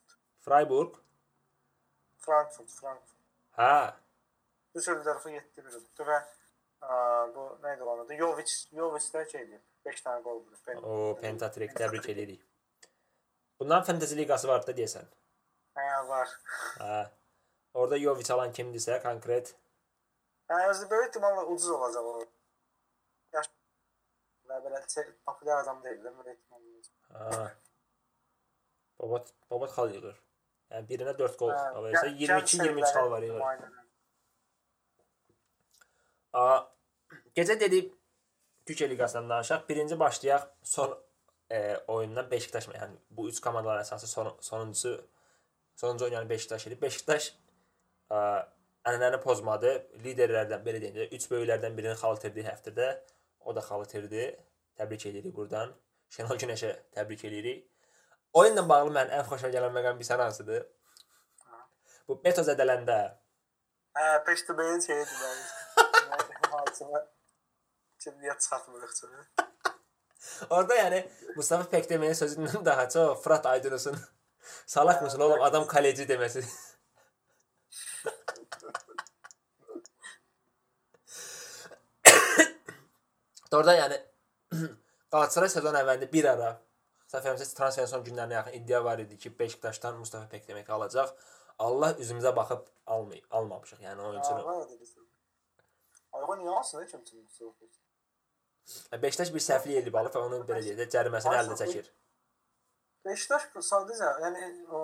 Freiburg. 0.45 0.99
Frankfurt, 2.25 2.69
Frankfurt. 2.79 3.19
Hə. 3.57 3.93
Düsseldorfu 4.75 5.29
7-1 5.29 5.75
utdu 5.79 6.05
və 6.07 6.17
ə, 6.17 6.95
bu 7.35 7.43
nə 7.63 7.75
idi 7.75 7.83
onun 7.85 8.05
adı? 8.05 8.17
Jovic, 8.21 8.53
Jovic 8.73 9.09
də 9.15 9.25
şeydi. 9.31 9.59
5 9.85 10.01
dənə 10.05 10.21
gol 10.25 10.39
vurdu. 10.43 10.57
Pen- 10.65 10.79
O 10.83 11.15
pentatrik 11.21 11.75
təbrik 11.77 12.07
edirik. 12.13 12.45
Bundan 13.59 13.83
Fantasy 13.87 14.15
liqası 14.17 14.47
var 14.47 14.63
da 14.67 14.71
deyəsən. 14.77 15.09
Hə, 15.77 15.83
var. 16.07 16.31
Hə. 16.79 17.01
Orada 17.73 17.97
Jovic 17.99 18.31
alan 18.33 18.51
kimdirsə 18.53 19.01
konkret 19.03 19.53
Hə, 20.51 20.57
özü 20.69 20.89
böyük 20.89 21.07
ehtimalla 21.07 21.45
ucuz 21.45 21.69
olacaq 21.71 22.07
o. 22.09 22.23
Yaş 23.33 23.47
və 24.49 24.57
belə 24.65 24.81
şey, 24.93 25.05
populyar 25.25 25.61
adam 25.63 25.79
deyil 25.83 26.01
də, 26.03 26.11
belə 26.17 26.33
ehtimal 26.35 26.61
olacaq. 26.61 26.95
Ha. 27.13 27.45
Babat 28.99 29.31
babat 29.51 29.71
xal 29.77 29.93
yığır. 29.95 30.17
Yəni 30.73 30.87
birinə 30.89 31.13
4 31.19 31.37
gol 31.39 31.51
Hə, 31.53 31.63
alırsa 31.79 32.05
gən- 32.07 32.17
gənc 32.19 32.53
22 32.53 32.67
23 32.67 32.93
xal 32.95 33.11
var. 33.11 33.25
Aynen. 33.49 33.73
A 36.33 36.45
gecə 37.37 37.59
dedik 37.61 37.91
Türkiyə 38.67 38.87
liqasından 38.89 39.29
danışaq. 39.29 39.67
Birinci 39.69 39.99
başlayaq 39.99 40.47
son 40.63 40.95
e, 41.51 41.77
oyundan 41.87 42.31
Beşiktaş 42.31 42.67
yəni 42.67 42.95
bu 43.11 43.27
3 43.29 43.41
komandaların 43.41 43.83
əsası 43.83 44.07
son, 44.07 44.31
sonuncusu 44.41 44.93
sonuncu 45.75 46.05
oynayan 46.05 46.29
Beşiktaş 46.29 46.67
idi. 46.67 46.77
Beşiktaş 46.81 47.27
ə, 48.09 48.19
ənənəni 48.89 49.19
pozmadı. 49.21 49.75
Liderlərdən 50.05 50.63
belə 50.65 50.81
deyəndə 50.83 51.09
3 51.19 51.29
böyüklərdən 51.31 51.77
birinin 51.77 51.99
xal 52.01 52.17
itirdiyi 52.17 52.47
həftədə 52.47 52.87
o 53.45 53.55
da 53.55 53.61
xal 53.61 53.85
itirdi. 53.85 54.31
Təbrik 54.79 55.05
edirik 55.05 55.35
burdan. 55.35 55.75
Şenol 56.09 56.39
Günəşə 56.41 56.71
təbrik 56.95 57.25
edirik. 57.29 57.67
Oyunla 58.33 58.69
bağlı 58.69 58.93
mən 58.95 59.11
ən 59.13 59.27
xoşuma 59.29 59.51
gələn 59.53 59.75
məqam 59.75 59.99
bir 59.99 60.09
hansıdır? 60.23 60.63
Bu 62.07 62.17
Beto 62.23 62.41
zədələndə 62.41 62.99
Hə, 63.93 64.23
Peştebeyin 64.25 64.79
şeyi 64.81 65.05
deməli. 65.05 65.43
Altına 66.51 67.01
kimliyə 68.01 68.33
çıxartmırıq 68.39 68.93
sonra. 68.97 69.25
Orada 70.49 70.75
yəni 70.75 70.99
Mustafa 71.35 71.69
Pekdemenin 71.69 72.17
sözündən 72.17 72.65
daha 72.65 72.89
çox 72.89 73.23
Fırat 73.23 73.45
Aydınovun 73.45 73.99
salak 74.65 75.01
mısın 75.01 75.19
oğlum 75.19 75.41
adam 75.41 75.67
kaleci 75.67 76.03
deməsi. 76.09 76.43
Orada 83.53 83.75
yəni 83.77 83.97
Qalatasaray 85.11 85.49
sezon 85.49 85.75
əvvəlində 85.77 86.13
bir 86.13 86.25
ara 86.33 86.49
Səfərimizə 87.13 87.45
transferin 87.53 87.89
son 87.91 88.03
günlərinə 88.05 88.39
yaxın 88.39 88.57
iddia 88.57 88.79
var 88.83 89.01
idi 89.03 89.17
ki, 89.21 89.31
Beşiktaşdan 89.39 89.99
Mustafa 90.01 90.29
Pekdemek 90.29 90.69
alacaq. 90.69 91.11
Allah 91.59 91.91
üzümüzə 92.01 92.35
baxıb 92.35 92.65
almay 92.87 93.21
almamışıq. 93.29 93.81
Yəni 93.85 94.01
oyunçunu. 94.01 94.41
Alsın 96.57 96.81
heç 96.81 96.91
kim 96.91 97.25
üçün? 97.25 97.53
Beşiktaş 99.01 99.33
bir 99.33 99.43
səhvlik 99.49 99.83
edib 99.83 99.95
alıb 99.99 100.15
və 100.15 100.25
onun 100.25 100.47
belə 100.49 100.63
deyək 100.65 100.79
də 100.81 100.89
cəriməsini 100.95 101.37
əldə 101.41 101.59
çəkir. 101.61 101.91
Beşiktaş 103.05 103.49
sadəcə 103.69 104.11
yəni 104.23 104.49
o, 104.71 104.83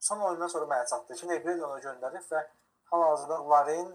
son 0.00 0.20
oyundan 0.28 0.48
sonra 0.48 0.68
mənə 0.72 0.88
çatdı 0.88 1.20
ki, 1.20 1.28
Negredo 1.28 1.68
onu 1.68 1.80
göndərib 1.84 2.28
və 2.32 2.44
hal-hazırda 2.92 3.40
Larin, 3.52 3.90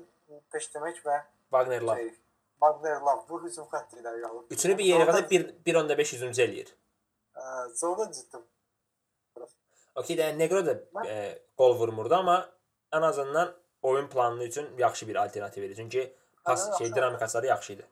Peştemek 0.52 1.00
və 1.06 1.22
Wagner 1.56 1.82
Love. 1.82 2.02
şey, 2.02 2.18
Wagner 2.62 3.00
Love 3.08 3.30
bu 3.30 3.42
hücum 3.46 3.70
xətti 3.72 4.02
ilə 4.02 4.14
qalıb. 4.26 4.52
Üçünü 4.52 4.78
bir 4.78 4.92
yerə 4.92 5.08
qədər 5.10 5.56
1.5 5.66 6.14
hücumcu 6.18 6.42
eləyir. 6.46 6.76
Sonra 7.76 8.12
ciddi. 8.12 8.38
Okey, 9.96 10.18
yəni 10.18 10.38
Negro 10.38 10.66
da 10.66 10.74
e, 11.10 11.16
qol 11.58 11.76
vurmurdu, 11.80 12.16
amma 12.16 12.38
ən 12.94 13.06
azından 13.06 13.56
oyun 13.82 14.08
planı 14.10 14.44
üçün 14.44 14.78
yaxşı 14.78 15.08
bir 15.08 15.16
alternativ 15.16 15.64
idi. 15.64 15.76
Çünki 15.76 16.18
pas 16.44 16.68
Hə, 16.70 16.78
şey 16.78 16.88
yaxşı. 16.88 16.96
dinamikası 16.96 17.46
yaxşı 17.46 17.74
idi. 17.74 17.88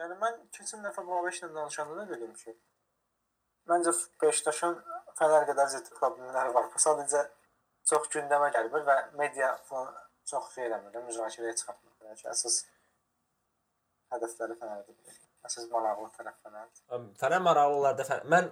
Yəni 0.00 0.16
mən 0.22 0.38
keçən 0.56 0.84
dəfə 0.86 1.04
bu 1.06 1.18
Aveşlə 1.20 1.54
danışanda 1.54 1.96
da 1.96 2.08
dedim 2.14 2.32
ki, 2.34 2.56
məncə 3.68 3.92
Beşiktaşın 4.22 4.78
Fənər 5.20 5.44
qədər 5.50 5.68
ciddi 5.74 5.96
problemləri 5.98 6.54
var. 6.54 6.70
Bu 6.74 6.80
sadəcə 6.80 7.26
çox 7.90 8.08
gündəmə 8.14 8.48
gəlmir 8.54 8.86
və 8.88 8.96
media 9.20 9.50
falan 9.68 9.92
çox 10.30 10.54
şey 10.54 10.70
eləmir, 10.70 10.96
müzakirəyə 11.08 11.56
çıxartmır. 11.60 11.96
Yəni 12.06 12.22
ki, 12.22 12.28
əsas 12.32 12.62
hədəfləri 14.14 14.56
Fənərdir. 14.62 15.20
Əsas 15.48 15.70
maraqlı 15.72 16.08
tərəf 16.16 16.36
Fənərdir. 16.44 17.06
Fənər 17.20 17.42
maraqlılarda 17.46 18.06
fən... 18.08 18.26
mən 18.32 18.50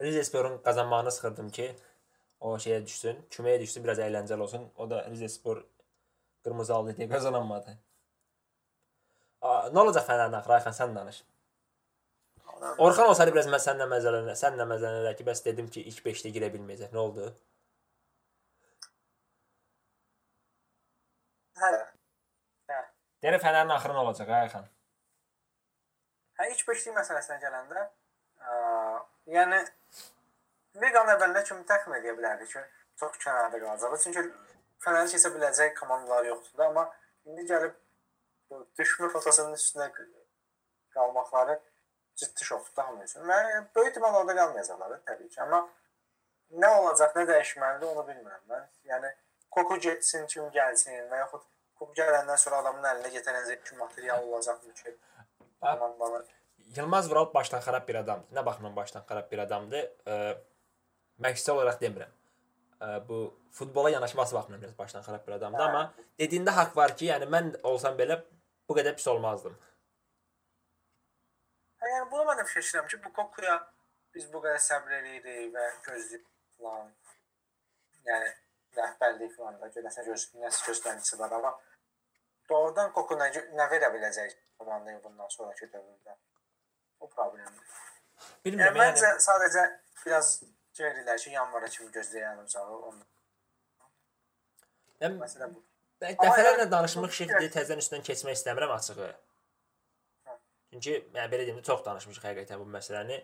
Rizesporun 0.00 0.56
qazanmağını 0.64 1.12
sıxırdım 1.12 1.50
ki, 1.56 1.66
o 2.40 2.54
şeyə 2.64 2.78
düşsün, 2.86 3.18
küməyə 3.34 3.58
düşsün, 3.60 3.84
biraz 3.84 3.98
əyləncəli 4.00 4.46
olsun. 4.46 4.64
O 4.80 4.86
da 4.90 5.02
Rizespor 5.10 5.60
qırmızı 6.44 6.74
aldı 6.74 6.94
deyə 6.96 7.10
qazanamadı. 7.10 7.74
Nə 9.44 9.82
olacaq 9.82 10.06
Fənərin 10.08 10.38
axırı? 10.38 10.56
Ayxan 10.56 10.78
sən 10.78 10.96
danış. 10.96 11.20
Orxan 12.78 13.12
olsaydı 13.12 13.32
biraz 13.36 13.46
mən 13.52 13.60
səninlə 13.66 13.86
məzələnə, 13.92 14.34
səninlə 14.40 14.66
məzələnə 14.72 15.14
ki, 15.16 15.28
bəs 15.28 15.44
dedim 15.44 15.68
ki, 15.72 15.84
ilk 15.92 16.02
5-də 16.08 16.32
girə 16.34 16.50
bilməyəcək. 16.56 16.92
Nə 16.96 17.04
oldu? 17.04 17.28
Hə. 21.60 21.70
Deyirəm 23.20 23.40
Fənərin 23.44 23.72
axırı 23.76 23.96
nə 23.96 24.04
olacaq, 24.04 24.36
Ayxan? 24.40 24.68
Hə 26.40 26.46
ilk 26.48 26.62
beşlik 26.70 26.94
məsələsinə 26.96 27.34
gələndə, 27.42 27.80
ə, 28.40 28.52
yəni 29.28 29.58
liqanın 30.80 31.12
əvvəlinə 31.12 31.42
kimi 31.44 31.66
təxmin 31.68 31.98
edə 31.98 32.14
bilərdik 32.16 32.48
ki, 32.54 32.62
çox 33.02 33.18
kənarda 33.20 33.60
qalacaq. 33.60 33.96
Çünki 34.04 34.22
Fənərin 34.80 35.10
keçə 35.12 35.28
biləcək 35.34 35.74
komandalar 35.76 36.30
yoxdur 36.30 36.62
da, 36.62 36.68
amma 36.70 36.86
indi 37.28 37.44
gəlib 37.50 37.74
düşmə 38.80 39.10
potasının 39.12 39.58
üstünə 39.58 39.90
qalmaqları 40.96 41.58
ciddi 42.22 42.48
şokdur 42.48 42.86
hamı 42.86 43.04
üçün. 43.04 43.28
Mən 43.28 43.68
böyük 43.76 43.90
ehtimal 43.90 44.16
orada 44.22 44.38
qalmayacaqlar 44.40 44.96
təbii 45.12 45.28
ki, 45.34 45.42
amma 45.44 45.60
nə 46.64 46.72
olacaq, 46.78 47.12
nə 47.20 47.26
dəyişməlidir 47.34 47.92
onu 47.92 48.06
bilmirəm 48.08 48.48
mən. 48.54 48.64
Yəni 48.94 49.12
Koku 49.50 49.76
getsin, 49.84 50.24
kim 50.32 50.48
gəlsin 50.56 51.04
və 51.12 51.20
yaxud 51.26 51.44
Koku 51.76 51.92
gələndən 52.00 52.40
sonra 52.40 52.64
adamın 52.64 52.88
əlinə 52.94 53.12
getənəcək 53.18 53.64
ki, 53.68 53.76
material 53.84 54.24
olacaqmı 54.32 54.74
ki, 54.80 54.96
komandanı 55.60 56.24
Yılmaz 56.76 57.10
Vural 57.10 57.34
başdan 57.34 57.60
xarab 57.60 57.88
bir 57.88 57.94
adamdır. 57.94 58.36
Nə 58.36 58.46
baxımdan 58.46 58.76
başdan 58.76 59.02
xarab 59.08 59.30
bir 59.30 59.38
adamdır? 59.38 59.86
E, 60.06 60.14
məqsəd 61.24 61.50
olaraq 61.52 61.80
demirəm. 61.82 62.12
E, 62.82 63.08
bu 63.08 63.34
futbola 63.50 63.90
yanaşması 63.90 64.34
baxımından 64.34 64.62
biraz 64.62 64.78
başdan 64.78 65.02
xarab 65.02 65.26
bir 65.26 65.32
adamdır, 65.32 65.58
Hə. 65.58 65.68
amma 65.68 65.94
dediyində 66.18 66.54
haqq 66.58 66.76
var 66.76 66.96
ki, 66.96 67.08
yəni 67.10 67.26
mən 67.34 67.50
olsam 67.62 67.98
belə 67.98 68.20
bu 68.68 68.76
qədər 68.78 68.94
pis 68.96 69.08
olmazdım. 69.08 69.56
Hə, 71.80 71.90
yəni 71.96 72.10
bunu 72.12 72.28
mən 72.28 72.38
də 72.42 72.46
fikirləşirəm 72.52 72.86
ki, 72.92 73.02
bu 73.04 73.12
Kokuya 73.18 73.56
biz 74.14 74.30
bu 74.32 74.44
qədər 74.44 74.62
səbr 74.68 74.96
eləyirik 75.00 75.50
və 75.56 75.66
gözləyib 75.88 76.24
falan. 76.58 76.94
Yəni 78.06 78.30
rəhbərlik 78.78 79.34
falan 79.36 79.58
da 79.60 79.72
görəsə 79.74 80.06
gözləyib, 80.06 80.44
nəsə 80.46 80.70
gözləntisi 80.70 81.18
var, 81.18 81.34
amma 81.40 81.56
doğrudan 82.50 82.92
Koku 82.96 83.14
nə, 83.18 83.28
nə 83.58 83.66
verə 83.72 83.88
biləcək 83.94 84.34
komandaya 84.58 85.00
bundan 85.04 85.28
sonraki 85.32 85.68
dövrdə? 85.72 86.16
O 87.00 87.08
problemdir. 87.08 87.78
Bilmirəm, 88.44 88.74
Yəni 88.76 88.82
məncə 88.82 89.06
yəni 89.08 89.24
sadəcə 89.24 89.64
biraz 90.04 90.28
görürlər 90.78 91.18
ki, 91.22 91.30
yanvara 91.34 91.68
kimi 91.72 91.90
gözləyən 91.94 92.42
uzağı 92.44 92.78
onu. 92.90 93.02
yəni, 95.00 95.18
Məsələ 95.22 95.48
bu. 95.54 95.62
Dəfələrlə 96.00 96.52
yəni- 96.64 96.70
danışmışıq 96.72 97.32
deyə 97.38 97.50
təzədən 97.56 97.80
üstündən 97.84 98.04
keçmək 98.08 98.36
istəmirəm 98.38 98.72
açığı. 98.76 99.10
Çünki 100.70 100.92
yəni 101.14 101.28
belə 101.32 101.46
deyim, 101.48 101.62
çox 101.66 101.84
danışmışıq 101.84 102.24
həqiqətən 102.28 102.60
bu 102.60 102.68
məsələni. 102.76 103.18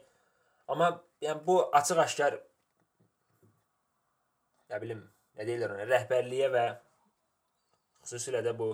Amma 0.68 0.88
yəni 1.22 1.44
bu 1.46 1.60
açıq-aşkar 1.78 2.40
nə 4.70 4.80
bilim, 4.82 5.04
nə 5.38 5.46
deyirlər 5.46 5.76
ona, 5.76 5.84
rəhbərliyə 5.92 6.48
və 6.56 6.64
xüsusilə 8.02 8.40
də 8.46 8.56
bu 8.58 8.72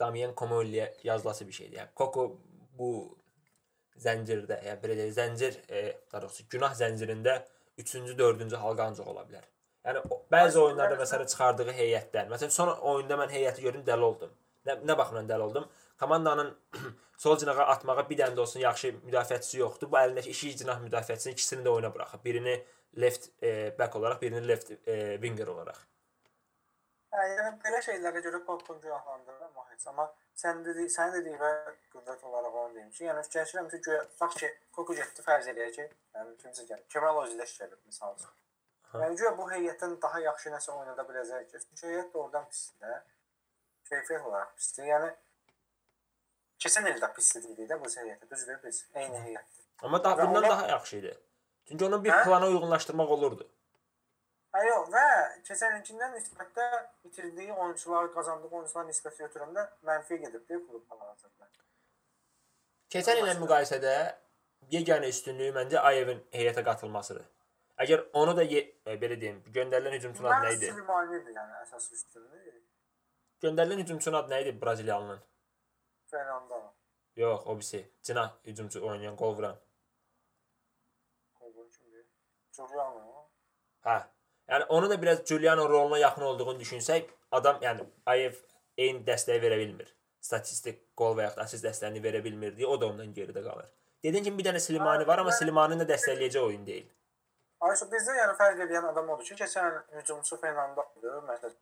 Damien 0.00 0.34
Komolliyə 0.34 0.92
yazılası 1.04 1.48
bir 1.48 1.52
şeydir. 1.52 1.78
Yəni 1.78 1.94
Koko 1.94 2.26
bu 2.78 2.92
zəncirdə, 4.00 4.58
yəni 4.66 4.80
belə 4.82 4.98
deyək, 4.98 5.14
zəncir, 5.16 5.58
e, 5.68 5.82
daha 6.12 6.22
doğrusu 6.24 6.46
günah 6.50 6.74
zəncirində 6.78 7.38
3-cü, 7.78 8.16
4-cü 8.18 8.60
halqa 8.62 8.88
ancaq 8.90 9.08
ola 9.12 9.24
bilər. 9.28 9.44
Yəni 9.86 10.02
bəzi 10.32 10.58
oyunlarda 10.62 10.98
məsələn 11.00 11.30
çıxardığı 11.30 11.72
heyətdən, 11.78 12.30
məsələn 12.32 12.54
son 12.54 12.72
oyunda 12.92 13.18
mən 13.20 13.32
heyəti 13.34 13.64
gördüm, 13.64 13.84
dəli 13.86 14.08
oldum. 14.08 14.34
Nə, 14.66 14.78
nə 14.86 14.98
baxımdan 14.98 15.30
dəli 15.30 15.46
oldum? 15.48 15.66
Komandanın 16.00 16.52
sol 17.24 17.38
cinağa 17.38 17.66
atmağa 17.74 18.04
bir 18.08 18.20
dənə 18.20 18.36
də 18.38 18.44
olsun 18.44 18.62
yaxşı 18.62 18.94
müdafiəçisi 19.06 19.58
yoxdur. 19.60 19.90
Bu 19.90 19.98
əlindəki 20.00 20.34
iki 20.34 20.56
cinah 20.62 20.82
müdafiəçisinin 20.86 21.38
ikisini 21.38 21.66
də 21.66 21.74
oyuna 21.74 21.92
buraxıb. 21.94 22.24
Birini 22.24 22.56
left 23.00 23.28
e, 23.42 23.74
back 23.78 23.96
olaraq, 23.96 24.22
birini 24.22 24.48
left 24.48 24.70
e, 24.70 25.18
winger 25.22 25.46
olaraq. 25.46 25.78
Hə, 27.12 27.24
yəni 27.36 27.50
belə 27.60 27.78
şeylərə 27.84 28.20
görə 28.24 28.38
Koku 28.46 28.78
günahlandırıram 28.80 29.56
o 29.60 29.64
heç. 29.70 29.86
Amma 29.90 30.06
sən 30.42 30.62
dedi, 30.64 30.86
sən 30.94 31.12
dediyin 31.12 31.36
və 31.40 31.50
qüvvət 31.92 32.22
olaraq 32.28 32.54
onu 32.62 32.74
deyim 32.76 32.90
ki, 32.90 33.04
yəni 33.04 33.24
fikirləşirəm 33.26 33.68
ki, 33.72 33.80
guya 33.86 34.04
tutaq 34.12 34.36
ki, 34.40 34.48
Koku 34.72 34.96
getdi 34.96 35.24
fərz 35.26 35.50
eləyək 35.52 35.74
ki, 35.76 35.88
yəni 36.16 36.36
kimsə 36.44 36.64
gəlir. 36.70 36.86
Kemal 36.94 37.20
Özdeş 37.26 37.52
gəlir 37.60 37.76
misal 37.86 38.14
üçün. 38.16 38.32
Yəni 39.02 39.18
guya 39.20 39.32
bu 39.36 39.48
heyətdən 39.50 39.98
daha 40.02 40.20
yaxşı 40.20 40.54
nəsə 40.54 40.72
oynada 40.78 41.04
biləcək 41.10 41.50
ki, 41.52 41.60
çünki 41.68 41.86
heyət 41.92 42.14
doğrudan 42.14 42.48
pisdir 42.48 42.88
də. 42.88 42.98
Keyfiyyət 43.90 44.26
olaraq 44.30 44.56
pisdir. 44.56 44.88
Yəni 44.88 45.12
keçən 46.64 46.88
il 46.94 47.00
də 47.02 47.12
pis 47.16 47.30
idi 47.36 47.68
də 47.68 47.78
bu 47.80 47.92
heyətə, 47.92 48.28
düzdür 48.30 48.60
biz. 48.64 48.86
Eyni 48.94 49.20
heyətdir. 49.26 49.64
Amma 49.82 50.04
daha 50.04 50.18
bundan 50.26 50.42
ona- 50.42 50.50
daha 50.50 50.66
yaxşı 50.68 50.96
idi. 50.96 51.18
Çünki 51.68 51.84
onu 51.84 52.04
bir 52.04 52.10
Hə? 52.10 52.24
plana 52.24 52.46
uyğunlaşdırmaq 52.46 53.10
olurdu. 53.10 53.48
Hə 54.52 54.62
yox 54.68 54.90
və 54.92 55.04
keçən 55.48 55.78
ilkindən 55.78 56.12
nisbətdə 56.16 56.66
itirdiyi 57.08 57.52
oyunçular, 57.52 58.10
qazandığı 58.12 58.50
oyunçular 58.50 58.84
nisbəti 58.88 59.24
götürəndə 59.24 59.64
mənfi 59.88 60.18
gedibdi 60.24 60.58
klub 60.66 60.82
hal-hazırda. 60.92 61.48
Keçən 62.92 63.22
ilə 63.22 63.38
müqayisədə 63.40 63.94
yeganə 64.74 65.08
üstünlüyü 65.08 65.54
məncə 65.56 65.80
Ayevin 65.80 66.20
heyətə 66.36 66.64
qatılmasıdır. 66.66 67.24
Əgər 67.82 68.04
onu 68.20 68.36
da 68.36 68.44
e, 68.44 68.60
belə 69.00 69.16
deyim, 69.20 69.40
göndərilən 69.56 69.96
hücumçunun 69.96 70.30
adı 70.30 70.46
nə 70.46 70.54
idi? 70.58 70.68
Süleymaniydi 70.74 71.36
yəni 71.38 71.58
əsas 71.64 71.88
üstünlüyü. 71.96 72.54
Göndərilən 73.42 73.80
hücumçunun 73.86 74.18
adı 74.20 74.34
nə 74.34 74.40
idi 74.44 74.54
Braziliyanlının? 74.62 75.22
Fernando. 76.12 76.62
Yox, 77.16 77.46
o 77.46 77.56
birisi. 77.56 77.80
Cinah 78.02 78.34
hücumçu 78.44 78.86
oynayan, 78.86 79.16
qol 79.16 79.36
vuran. 79.36 79.56
Kolbun 81.40 81.70
kimdir? 81.70 82.04
Giuliano. 82.56 83.30
Hə. 83.88 84.02
Yəni 84.52 84.64
onu 84.68 84.90
da 84.90 85.02
biraz 85.02 85.24
Giuliano 85.24 85.68
roluna 85.68 85.98
yaxın 85.98 86.22
olduğunu 86.22 86.60
düşünsək, 86.60 87.06
adam 87.30 87.56
yəni 87.64 87.86
Ayev 88.06 88.34
eyni 88.78 89.00
dəstəyi 89.06 89.40
verə 89.40 89.56
bilmir. 89.58 89.88
Statistik 90.20 90.82
qol 90.96 91.16
və 91.18 91.24
ya 91.28 91.30
assist 91.44 91.64
dəstəyini 91.64 92.02
verə 92.04 92.20
bilmir 92.24 92.52
deyə 92.58 92.68
o 92.68 92.76
da 92.80 92.90
ondan 92.92 93.14
geridə 93.16 93.40
qalır. 93.46 93.70
Dediyim 94.04 94.24
kimi 94.26 94.38
bir 94.38 94.50
dənə 94.50 94.60
Slimani 94.60 95.06
var, 95.08 95.22
amma 95.22 95.32
Slimaninin 95.32 95.80
də 95.82 95.88
dəstəkləyəcək 95.94 96.44
oyun 96.44 96.66
deyil. 96.66 96.90
Ayşə 97.62 97.88
bizdə 97.94 98.18
yəni 98.18 98.36
fərq 98.38 98.62
edən 98.66 98.88
adam 98.90 99.10
odur 99.14 99.24
ki, 99.24 99.38
keçən 99.40 99.80
hücumçu 99.96 100.36
Fernando 100.44 100.84
idi. 100.98 101.12
Məsələn, 101.30 101.56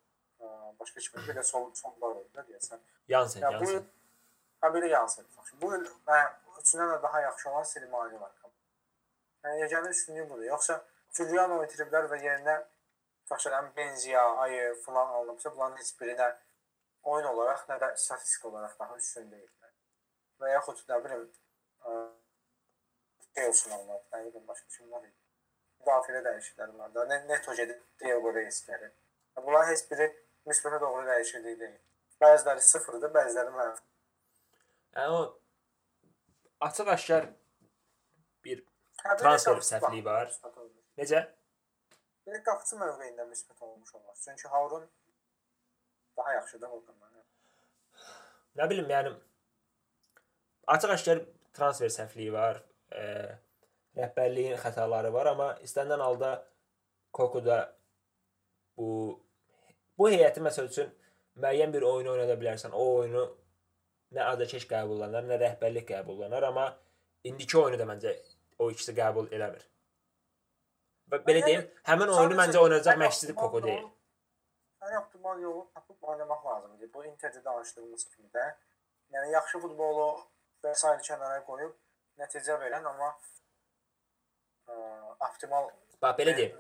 başqa 0.81 1.01
kim 1.07 1.27
bir 1.29 1.37
də 1.39 1.45
sol 1.45 1.71
sonlar 1.75 2.15
oldu 2.17 2.29
da 2.35 2.45
deyəsən. 2.49 2.81
Yansen, 3.09 3.41
Ya 3.43 3.51
bu 3.61 3.65
il 3.65 3.73
Yansen. 3.73 3.89
ha 4.61 4.75
biri 4.75 4.89
Yansen. 4.89 5.25
Bu 5.63 5.75
il 5.77 5.85
mən 6.09 6.29
üçündən 6.59 6.95
də 6.95 7.03
daha 7.03 7.21
yaxşı 7.21 7.51
olan 7.51 7.63
Slimani 7.63 8.21
var. 8.21 8.33
Yəni 9.45 9.61
yeganə 9.65 9.91
üstünlüyü 9.95 10.31
budur. 10.31 10.45
Yoxsa 10.45 10.83
Giuliano 11.17 11.63
itiriblər 11.65 12.09
və 12.11 12.19
yerinə 12.25 12.57
Taşeran 13.31 13.73
Benzia, 13.77 14.23
Ayı 14.45 14.75
falan 14.87 15.09
alınıbsa 15.09 15.53
bunların 15.57 15.77
heç 15.77 15.91
biri 16.01 16.15
də 16.19 16.29
oyun 17.03 17.27
olaraq 17.33 17.63
nə 17.71 17.77
də 17.83 17.91
statistik 17.97 18.45
olaraq 18.51 18.75
daha 18.79 18.97
üstün 18.99 19.29
deyillər. 19.33 19.73
Və 20.41 20.51
yaxud 20.55 20.81
nə 20.91 20.99
bilim 21.05 21.23
ə, 21.87 21.93
şey 23.37 23.49
olsun 23.53 23.77
onlar, 23.79 24.01
nə 24.13 24.23
bilim 24.27 24.47
başqa 24.49 24.67
kimlər 24.77 25.05
idi. 25.07 25.15
Müdafiədə 25.81 26.25
dəyişikliklər 26.27 26.75
var 26.79 26.95
da. 26.95 27.05
Ne- 27.13 27.23
Neto 27.29 27.55
gedib 27.61 27.85
Diego 28.03 28.35
Reis 28.35 28.59
gəlir. 28.69 28.91
Bunlar 29.37 29.69
heç 29.71 29.87
biri 29.91 30.11
müsbətə 30.51 30.81
doğru 30.83 31.07
dəyişiklik 31.09 31.61
deyil. 31.63 31.79
Bəziləri 32.21 32.61
sıfırdır, 32.73 33.15
bəziləri 33.15 33.55
mənfi. 33.57 33.87
Yəni 34.97 35.15
o 35.21 35.21
açıq-aşkar 36.67 37.31
bir 38.45 38.65
Transfer 39.23 39.63
səhvliyi 39.71 40.05
var. 40.05 40.35
necə? 40.99 41.23
Də 42.29 42.43
qapıçı 42.47 42.77
mövqeyində 42.81 43.27
müsbət 43.29 43.63
olmuş 43.65 43.95
olar. 43.95 44.17
Çünki 44.25 44.49
Harun 44.49 44.89
daha 46.17 46.33
yaxşıdır 46.33 46.69
Volkandan. 46.69 47.11
Nə 48.57 48.67
bilim, 48.71 48.89
yəni 48.91 49.13
açıq-aşkar 50.67 51.23
transfer 51.55 51.93
səhvliyi 51.95 52.33
var. 52.33 52.63
E, 52.93 53.03
rəhbərliyin 53.99 54.59
xətaları 54.63 55.13
var, 55.13 55.33
amma 55.33 55.51
istənilən 55.67 56.03
halda 56.05 56.31
Kokuda 57.13 57.57
bu 58.79 58.91
bu 59.99 60.09
heyəti 60.11 60.43
məsəl 60.45 60.69
üçün 60.71 60.93
müəyyən 61.43 61.73
bir 61.75 61.87
oyun 61.89 62.13
oynada 62.13 62.37
bilərsən. 62.39 62.71
O 62.73 62.85
oyunu 63.01 63.25
nə 64.15 64.27
azarkeş 64.33 64.67
qəbullanır, 64.71 65.27
nə 65.31 65.41
rəhbərlik 65.43 65.89
qəbullanır, 65.89 66.47
amma 66.51 66.69
indiki 67.25 67.59
oyunu 67.59 67.81
da 67.81 67.89
məncə 67.91 68.15
o 68.59 68.71
ikisi 68.71 68.95
qəbul 68.95 69.33
eləmir. 69.35 69.67
Və 71.11 71.19
belə 71.27 71.41
deyim, 71.47 71.65
həmin 71.89 72.13
oyunu 72.17 72.37
məncə 72.39 72.59
oynayacaq 72.63 73.01
optimal 73.07 73.37
Koko 73.43 73.63
deyil. 73.67 73.87
Ən 74.87 74.97
optimal 75.01 75.41
yolu 75.43 75.67
tapıb 75.75 76.03
oynamaq 76.13 76.45
lazımdır. 76.47 76.93
Bu 76.95 77.05
Interdə 77.05 77.45
danışdığımız 77.45 78.05
kimi 78.09 78.29
də. 78.35 78.47
Yəni 79.13 79.33
yaxşı 79.35 79.59
futbolu 79.65 80.07
və 80.65 80.75
s. 80.75 80.87
kənara 81.09 81.43
qoyub 81.49 81.75
nəticə 82.21 82.57
verən 82.63 82.87
amma 82.93 83.11
ə, 84.69 84.75
optimal 85.29 85.71
Bax 86.03 86.17
belə 86.19 86.37
deyim. 86.37 86.57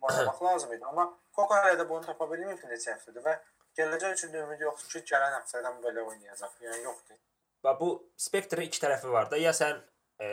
oynamaq 0.00 0.42
lazım 0.42 0.72
idi. 0.72 0.84
Amma 0.84 1.08
Koko 1.34 1.54
hələ 1.54 1.78
də 1.80 1.88
bunu 1.88 2.06
tapa 2.06 2.26
bilməyib 2.30 2.62
neçə 2.70 2.92
həftədir 2.94 3.24
və 3.24 3.32
gələcək 3.78 4.12
üçün 4.18 4.30
də 4.34 4.42
ümid 4.44 4.60
yoxdur 4.62 4.90
ki, 4.92 5.00
gələn 5.14 5.32
həftədən 5.38 5.80
belə 5.82 6.04
oynayacaq. 6.06 6.52
Yəni 6.62 6.82
yoxdur. 6.84 7.16
Bax 7.64 7.80
bu 7.80 7.88
spektrin 8.26 8.68
iki 8.68 8.78
tərəfi 8.82 9.10
var 9.10 9.30
da. 9.30 9.40
Ya 9.40 9.50
sən 9.56 9.80
e, 10.20 10.28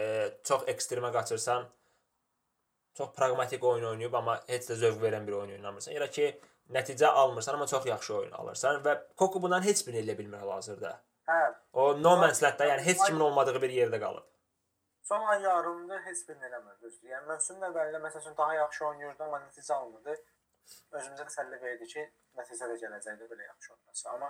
çox 0.45 0.67
ekstremə 0.69 1.09
qaçırsan, 1.15 1.65
çox 2.97 3.13
praqmatik 3.15 3.63
oyun 3.63 3.85
oynayıb 3.91 4.13
amma 4.13 4.39
heç 4.47 4.69
də 4.69 4.75
zövq 4.83 4.99
verən 5.05 5.27
bir 5.27 5.37
oyun 5.39 5.51
oynamırsan. 5.57 5.95
Da 6.03 6.07
ki, 6.17 6.27
nəticə 6.77 7.05
almırsan 7.05 7.53
amma 7.53 7.67
çox 7.67 7.85
yaxşı 7.85 8.15
oyun 8.15 8.31
alırsan 8.31 8.81
və 8.85 8.97
Koku 9.17 9.41
bundan 9.41 9.63
heç 9.63 9.87
birini 9.87 10.03
elə 10.05 10.17
bilmir 10.17 10.37
hal-hazırda. 10.43 10.91
Hə, 11.27 11.39
O 11.73 12.03
no 12.03 12.17
man's 12.17 12.43
land-da, 12.43 12.65
yəni 12.65 12.83
heç 12.85 13.05
kimin 13.07 13.19
olmadığı 13.27 13.61
bir 13.61 13.69
yerdə 13.69 13.99
qalıb. 13.99 14.25
Son 15.03 15.25
ay 15.33 15.41
yarımda 15.41 15.99
heç 16.05 16.27
birini 16.27 16.45
eləmir 16.45 16.81
düzdür. 16.81 17.09
Yəni 17.09 17.27
mövsümün 17.27 17.67
əvvəlində 17.69 18.01
məsəl 18.05 18.21
üçün 18.21 18.37
daha 18.37 18.55
yaxşı 18.55 18.85
oynayırdı, 18.85 19.23
amma 19.23 19.39
nəticə 19.45 19.73
almırdı. 19.73 20.15
Özümüzə 20.91 21.25
təsəlli 21.27 21.61
verdi 21.61 21.87
ki, 21.93 22.03
nəticə 22.39 22.67
də 22.71 22.77
gələcəkdə 22.83 23.27
belə 23.31 23.47
yaxşı 23.47 23.73
oynasa, 23.73 24.11
amma 24.13 24.29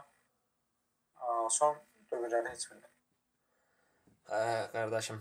a, 1.16 1.50
son 1.50 1.76
dövrlərdə 2.12 2.54
heç 2.54 2.68
birini. 2.72 2.90
Hə, 4.32 4.72
qardaşım. 4.74 5.20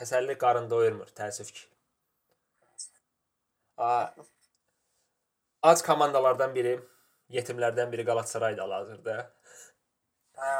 Təsəlli 0.00 0.36
qarın 0.38 0.70
doyurmur, 0.70 1.12
təəssüf 1.20 1.52
ki. 1.54 1.69
A 3.80 3.90
ac 5.72 5.82
komandalardan 5.86 6.54
biri, 6.54 6.76
yetimlərdən 7.32 7.92
biri 7.92 8.04
Qalatasarayda 8.08 8.66
hal-hazırda. 8.66 9.16
Hə, 10.40 10.50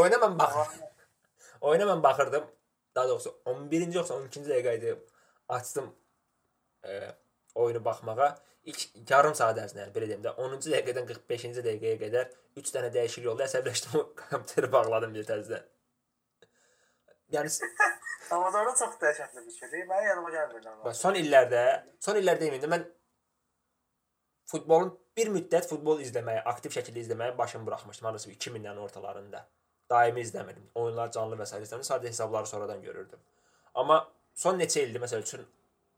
Oyuna 0.00 0.20
mən 0.26 0.38
bax. 0.38 0.78
Oyuna 1.60 1.86
mən 1.92 2.02
baxırdım. 2.02 2.46
Daha 2.94 3.08
doğrusu 3.08 3.34
11-ci 3.50 3.98
yoxsa 3.98 4.14
12-ci 4.14 4.48
dəqiqə 4.50 4.74
idi. 4.78 4.96
Açdım 5.48 5.94
e, 6.84 7.14
oyunu 7.54 7.84
baxmağa. 7.84 8.34
İlk 8.64 9.10
yarım 9.10 9.34
saat 9.36 9.58
ərzində, 9.60 9.90
belə 9.92 10.06
deyim 10.08 10.22
də 10.24 10.32
10-cu 10.40 10.70
dəqiqədən 10.72 11.08
45-ci 11.10 11.64
dəqiqəyə 11.66 11.98
qədər 12.00 12.30
3 12.60 12.70
dənə 12.76 12.90
dəyişiklik 12.94 13.32
oldu. 13.32 13.44
Əsəbləşdim, 13.44 14.06
kompüteri 14.30 14.70
bağladım 14.72 15.14
bir 15.18 15.26
təzədən. 15.28 15.66
Yəni 17.34 17.50
amma 18.32 18.52
da 18.52 18.74
çox 18.80 18.94
dəhşətli 19.02 19.46
bir 19.46 19.56
şeydir. 19.58 19.86
Mənim 19.88 20.08
yanıma 20.08 20.30
gəlmir 20.34 20.68
bax, 20.84 21.00
son 21.00 21.18
illərdə, 21.20 21.64
son 22.00 22.16
illərdə 22.20 22.46
deməyim 22.46 22.62
də 22.64 22.70
mən 22.74 22.86
futbolun 24.50 24.92
bir 25.16 25.30
müddət 25.34 25.68
futbol 25.70 26.00
izləməyə, 26.04 26.42
aktiv 26.52 26.74
şəkildə 26.76 27.04
izləməyə 27.04 27.36
başım 27.38 27.66
buraxmışdım. 27.66 28.08
Harasa 28.10 28.30
2000-lərin 28.30 28.80
ortalarında. 28.86 29.44
Daimi 29.90 30.20
izləmirdim. 30.24 30.70
Oyunlar 30.74 31.10
canlı 31.12 31.36
və 31.40 31.46
s. 31.46 31.58
izləmirdim. 31.60 31.88
Sadəcə 31.90 32.14
hesabları 32.14 32.46
sonradan 32.46 32.82
görürdüm. 32.82 33.20
Amma 33.74 34.00
son 34.34 34.58
neçə 34.58 34.86
ildir 34.86 35.02
məsəl 35.02 35.26
üçün 35.26 35.44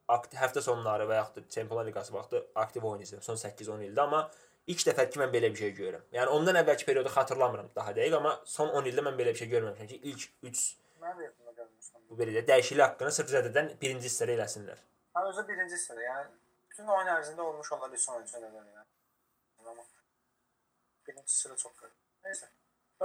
aktiv 0.08 0.38
həftə 0.38 0.62
sonları 0.62 1.06
və 1.10 1.20
yaxud 1.20 1.40
da 1.42 1.48
Çempionlar 1.50 1.86
Liqası 1.86 2.14
vaxtı 2.14 2.42
aktiv 2.54 2.84
oyun 2.84 3.02
izləyirəm. 3.02 3.24
Son 3.26 3.38
8-10 3.40 3.86
ildə 3.88 4.02
amma 4.04 4.20
ilk 4.66 4.82
dəfə 4.88 5.06
ki 5.10 5.20
mən 5.22 5.32
belə 5.34 5.50
bir 5.52 5.62
şey 5.62 5.72
görürəm. 5.78 6.04
Yəni 6.14 6.34
ondan 6.34 6.58
əvvəlki 6.62 6.86
periodu 6.88 7.12
xatırlamıram 7.14 7.70
daha 7.76 7.94
dəqiq, 7.96 8.16
amma 8.18 8.34
son 8.44 8.68
10 8.80 8.90
ildə 8.90 9.04
mən 9.06 9.18
belə 9.18 9.34
bir 9.34 9.40
şey 9.42 9.50
görməmişəm 9.54 9.90
ki, 9.92 10.00
ilk 10.10 10.28
3 10.42 10.64
Mənim 11.02 11.22
yanıma 11.22 11.22
gəlmişəm. 11.22 11.45
bu 11.45 11.45
belə 12.20 12.36
də 12.38 12.42
dəyişiklik 12.50 12.84
haqqını 12.86 13.14
sırf 13.18 13.32
zədədən 13.34 13.72
birinci 13.80 14.10
hissədə 14.10 14.36
eləsinlər. 14.36 14.82
Hə, 15.16 15.24
özü 15.30 15.46
birinci 15.48 15.78
hissədə, 15.78 16.04
yəni 16.06 16.28
bütün 16.70 16.92
oyun 16.96 17.12
ərzində 17.16 17.48
olmuş 17.48 17.72
olar 17.76 17.92
bir 17.92 18.02
sonuncu 18.04 18.36
nələr 18.36 18.54
yəni. 18.60 18.86
Amma 19.62 19.88
birinci 21.08 21.32
hissədə 21.32 21.58
çox 21.62 21.74
qırıq. 21.80 21.96
Nəysə. 22.26 22.52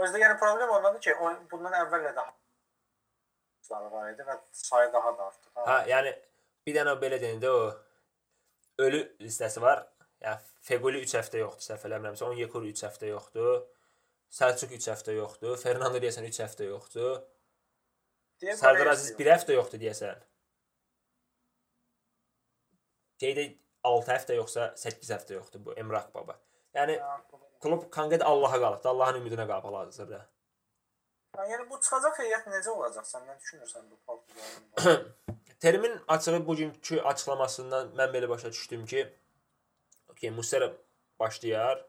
Özdə 0.01 0.21
yəni 0.23 0.37
problem 0.39 0.69
ondadır 0.77 1.03
ki, 1.07 1.15
oyun 1.19 1.41
bundan 1.51 1.75
əvvəl 1.83 2.07
də 2.09 2.15
daha 2.15 2.33
var 3.71 4.11
idi 4.11 4.23
və 4.27 4.37
sayı 4.51 4.93
daha 4.93 5.17
da 5.17 5.25
artdı. 5.25 5.49
Ha, 5.55 5.77
yəni 5.87 6.11
bir 6.67 6.75
dənə 6.75 6.95
belə 7.01 7.19
deyəndə 7.21 7.49
o 7.49 7.61
ölü 8.85 9.01
listəsi 9.21 9.61
var. 9.61 9.85
Yəni 10.21 10.49
Feguli 10.61 11.01
3 11.01 11.15
həftə 11.17 11.41
yoxdur, 11.41 11.65
səhv 11.65 11.85
eləmirəmsə. 11.89 12.25
Onyekuru 12.27 12.69
3 12.69 12.83
həftə 12.85 13.09
yoxdur. 13.09 13.63
Selçuk 14.31 14.75
3 14.77 14.89
həftə 14.91 15.15
yoxdur. 15.17 15.57
Fernando 15.57 16.01
deyəsən 16.03 16.27
3 16.27 16.41
həftə 16.43 16.67
yoxdur. 16.69 17.21
Sərdar 18.41 18.91
yox. 18.91 19.07
1 19.19 19.31
həftə 19.35 19.55
yoxdur 19.57 19.81
deyəsən. 19.81 20.21
Qeyd 23.21 23.41
6 23.85 24.13
həftə 24.15 24.37
yoxsa 24.37 24.71
8 24.81 25.13
həftə 25.15 25.37
yoxdur 25.37 25.61
bu 25.65 25.75
Emrah 25.77 26.07
baba. 26.13 26.39
Yəni 26.73 26.97
klub 27.61 27.89
konkret 27.93 28.23
Allaha 28.25 28.59
qalıb, 28.63 28.83
da, 28.83 28.89
Allahın 28.89 29.19
ümidinə 29.21 29.45
qalıb 29.47 29.75
hazırda. 29.75 30.21
Ha, 31.35 31.45
yəni 31.47 31.67
bu 31.69 31.77
çıxacaq 31.79 32.17
heyət 32.23 32.47
necə 32.51 32.73
olacaq? 32.73 33.05
Sən 33.07 33.27
nə 33.27 33.37
düşünürsən 33.37 33.85
bu 33.91 33.99
Portuqalın? 34.07 35.05
Termin 35.63 35.99
açığı 36.07 36.41
bugünkü 36.47 37.01
açıqlamasından 37.11 37.93
mən 37.99 38.13
belə 38.15 38.29
başa 38.29 38.51
düşdüm 38.51 38.85
ki, 38.85 39.05
okey, 40.09 40.31
Muslera 40.31 40.71
başlayar. 41.19 41.85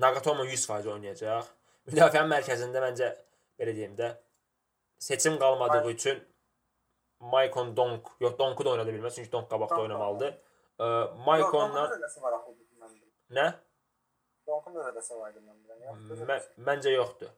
Nagatomo 0.00 0.44
100% 0.44 0.90
oynayacaq. 0.96 1.48
Müdafiənin 1.86 2.30
mərkəzində 2.34 2.82
məncə 2.82 3.08
belə 3.58 3.74
deyim 3.76 3.96
də 3.98 4.12
seçim 5.06 5.38
qalmadığı 5.38 5.80
Ay- 5.86 5.92
üçün 5.92 6.16
Maicon 7.20 7.76
Donk, 7.76 8.06
yox 8.20 8.38
Donku 8.38 8.64
da 8.64 8.70
oynada 8.70 8.90
bilməz 8.90 9.14
çünki 9.14 9.32
Donk 9.32 9.50
qabaqda 9.50 9.80
oynamalıdır. 9.80 10.32
Mən 12.80 12.90
bilirəm. 12.94 13.36
nə? 13.36 13.46
Donkun 14.46 14.74
da 14.74 14.80
ödəsi 14.90 15.18
var 15.18 15.30
idi 15.30 15.40
mən 15.48 15.58
bilirəm. 15.62 16.26
Mə, 16.30 16.36
məncə 16.68 16.90
yoxdur. 16.94 17.30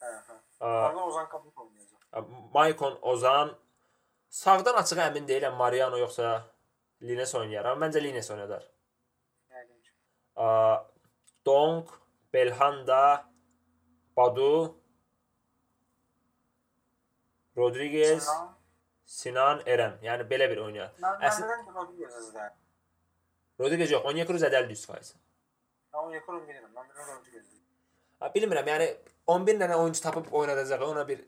Hə, 0.00 0.10
hə. 0.28 0.36
Aa, 0.60 0.88
Orada 0.88 1.04
Ozan 1.04 1.28
Kabuk 1.28 1.60
oynayacaq. 1.60 2.00
Maicon 2.54 2.98
Ozan 3.02 3.56
sağdan 4.28 4.74
açığı 4.82 5.00
əmin 5.08 5.26
deyiləm 5.30 5.54
Mariano 5.62 5.98
yoxsa 5.98 6.42
Lines 7.02 7.34
oynayar. 7.34 7.64
Amma 7.64 7.86
məncə 7.86 8.02
Lines 8.02 8.30
oynadar. 8.30 8.62
Donk, 11.46 11.88
Belhanda, 12.32 13.24
Badu, 14.16 14.74
Rodriguez, 17.56 18.24
Sinan, 18.24 18.54
Sinan, 19.04 19.62
Eren. 19.66 19.98
Yəni 20.04 20.26
belə 20.30 20.48
bir 20.50 20.62
oynayar. 20.64 20.92
Mən 21.02 21.26
Əsl 21.28 21.44
bilirəm 21.44 21.66
ki, 21.66 21.74
Rodriguez 21.78 22.18
izləyir. 22.22 22.54
Rodriguez 23.60 23.92
yox, 23.92 24.06
Onyekuru 24.10 24.40
zədəli 24.42 24.72
100%. 24.76 25.18
Mən 25.92 26.06
onu 26.06 26.14
yekurum 26.16 26.46
bilirəm. 26.48 26.70
Mən 26.76 26.88
bilirəm 26.88 27.10
Rodriguez. 27.18 27.50
Ha, 28.22 28.30
bilmirəm, 28.34 28.70
yəni 28.72 28.88
11 29.34 29.60
dənə 29.60 29.76
oyunçu 29.82 30.02
tapıb 30.02 30.32
oynadacağı 30.40 30.88
ona 30.88 31.04
bir 31.08 31.20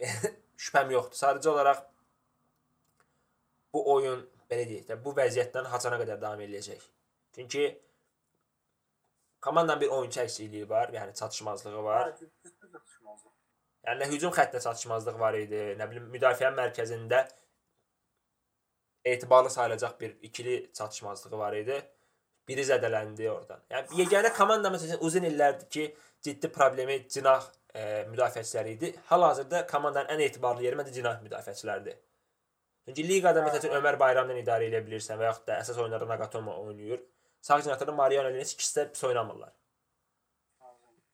şübhəm 0.66 0.92
yoxdur. 0.94 1.18
Sadəcə 1.18 1.50
olaraq 1.52 1.82
bu 3.74 3.82
oyun 3.94 4.22
belə 4.50 4.68
deyək 4.70 4.86
də, 4.90 5.00
bu 5.04 5.14
vəziyyətdən 5.18 5.66
haçana 5.72 5.98
qədər 6.02 6.20
davam 6.22 6.40
eləyəcək. 6.46 6.84
Çünki 7.36 7.64
komandanın 9.44 9.80
bir 9.80 9.92
oyunçu 9.98 10.20
əksikliyi 10.22 10.68
var, 10.70 10.94
yəni 10.94 11.14
çatışmazlığı 11.14 11.82
var. 11.84 12.14
Yəni 13.86 14.02
nə 14.02 14.08
hücum 14.10 14.32
xəttində 14.34 14.62
çatışmazlıq 14.64 15.18
var 15.20 15.36
idi, 15.38 15.60
nə 15.78 15.86
bilim 15.90 16.08
müdafiə 16.10 16.50
mərkəzində 16.54 17.20
etibarlı 19.06 19.50
sayılacaq 19.50 20.00
bir 20.00 20.16
ikili 20.22 20.72
çatışmazlığı 20.72 21.38
var 21.38 21.54
idi. 21.54 21.76
Biri 22.48 22.62
zədələndi 22.66 23.28
oradan. 23.30 23.62
Yəni 23.70 24.00
yeganə 24.02 24.32
komanda 24.34 24.70
məsələn 24.74 25.00
uzun 25.06 25.24
illərdir 25.26 25.70
ki, 25.70 25.86
ciddi 26.22 26.50
problemi 26.52 26.98
cinah 27.10 27.46
e, 27.74 27.80
müdafiəçiləri 28.10 28.74
idi. 28.76 28.92
Hal-hazırda 29.10 29.66
komandanın 29.70 30.14
ən 30.14 30.22
etibarlı 30.28 30.66
yeri 30.66 30.78
məncə 30.78 30.94
cinah 30.94 31.18
müdafiəçiləridir. 31.24 31.98
Çünki 32.86 33.02
liqada 33.08 33.42
məsələn 33.42 33.80
Ömər 33.80 33.98
Bayramla 33.98 34.38
idarə 34.38 34.68
edə 34.70 34.78
bilirsən 34.86 35.18
və 35.18 35.26
yaxud 35.26 35.46
da 35.48 35.58
əsas 35.62 35.78
oyunlarda 35.82 36.06
Nagatomo 36.06 36.54
oynayır. 36.62 37.02
Sağ 37.42 37.60
cinahda 37.66 37.92
Mariano 37.92 38.30
ilə 38.30 38.46
ikisi 38.46 38.78
də 38.78 38.84
pis 38.92 39.02
oynamırlar. 39.10 39.50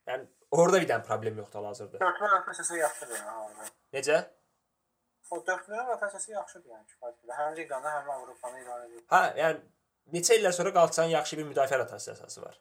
Yəni 0.08 0.28
orada 0.58 0.80
bir 0.82 0.88
dənə 0.90 1.06
problem 1.06 1.38
yoxdur 1.42 1.60
hal-hazırda. 1.60 2.00
Dörtlü 2.00 2.30
rotasiya 2.32 2.78
yaxşıdır 2.84 3.20
yəni. 3.20 3.68
Necə? 3.96 4.18
O 5.30 5.38
dörtlünün 5.46 5.86
rotasiya 5.92 6.38
yaxşıdır 6.38 6.74
yəni 6.74 6.84
kifayət 6.90 7.16
qədər. 7.20 7.38
Həm 7.40 7.56
liqada, 7.58 7.94
həm 7.96 8.10
Avropanı 8.16 8.60
idarə 8.64 8.88
edir. 8.88 9.04
Hə, 9.12 9.22
yəni 9.40 10.16
neçə 10.16 10.38
illər 10.40 10.56
sonra 10.58 10.74
Qalatasaray 10.76 11.16
yaxşı 11.16 11.38
bir 11.40 11.48
müdafiə 11.50 11.78
rotasiyası 11.82 12.42
var. 12.42 12.60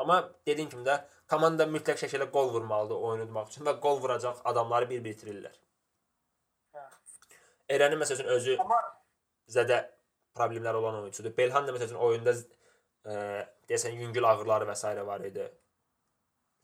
Amma 0.00 0.20
dediyim 0.46 0.70
kimi 0.72 0.86
də 0.86 0.96
komanda 1.28 1.66
mütləq 1.68 1.98
şəkildə 2.00 2.30
qol 2.32 2.54
vurmalıdır 2.54 3.02
oyun 3.08 3.26
udmaq 3.26 3.50
üçün 3.52 3.66
və 3.68 3.76
qol 3.84 4.00
vuracaq 4.00 4.40
adamları 4.52 4.88
bir 4.90 5.02
bitirirlər. 5.04 5.58
Hə. 6.76 6.86
Erənin 7.76 8.00
məsələn 8.00 8.30
özü 8.36 8.56
Amma 8.64 8.80
zədə 9.50 9.82
problemləri 10.38 10.80
olan 10.80 11.00
oyunçudur. 11.02 11.34
Belhan 11.36 11.66
da 11.66 11.74
məsələn 11.76 12.00
oyunda 12.06 12.34
e, 13.04 13.14
deyəsən 13.70 13.98
yüngül 14.02 14.26
ağrıları 14.30 14.66
və 14.70 14.76
s. 14.76 14.94
var 15.06 15.20
idi. 15.30 15.46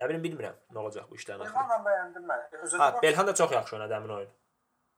Nə 0.01 0.09
bilim 0.11 0.25
bilmirəm 0.25 0.57
nə 0.75 0.79
olacaq 0.83 1.07
bu 1.11 1.17
işlərin 1.17 1.45
axırı. 1.45 1.55
Belhanla 1.55 1.77
bəyəndim 1.91 2.25
mən. 2.31 2.43
Özü 2.63 2.79
Ha, 2.79 2.89
Belhan 3.03 3.27
da 3.27 3.35
çox 3.35 3.53
yaxşı 3.53 3.77
oynadı 3.77 3.95
həmin 3.95 4.13
oyun. 4.17 4.33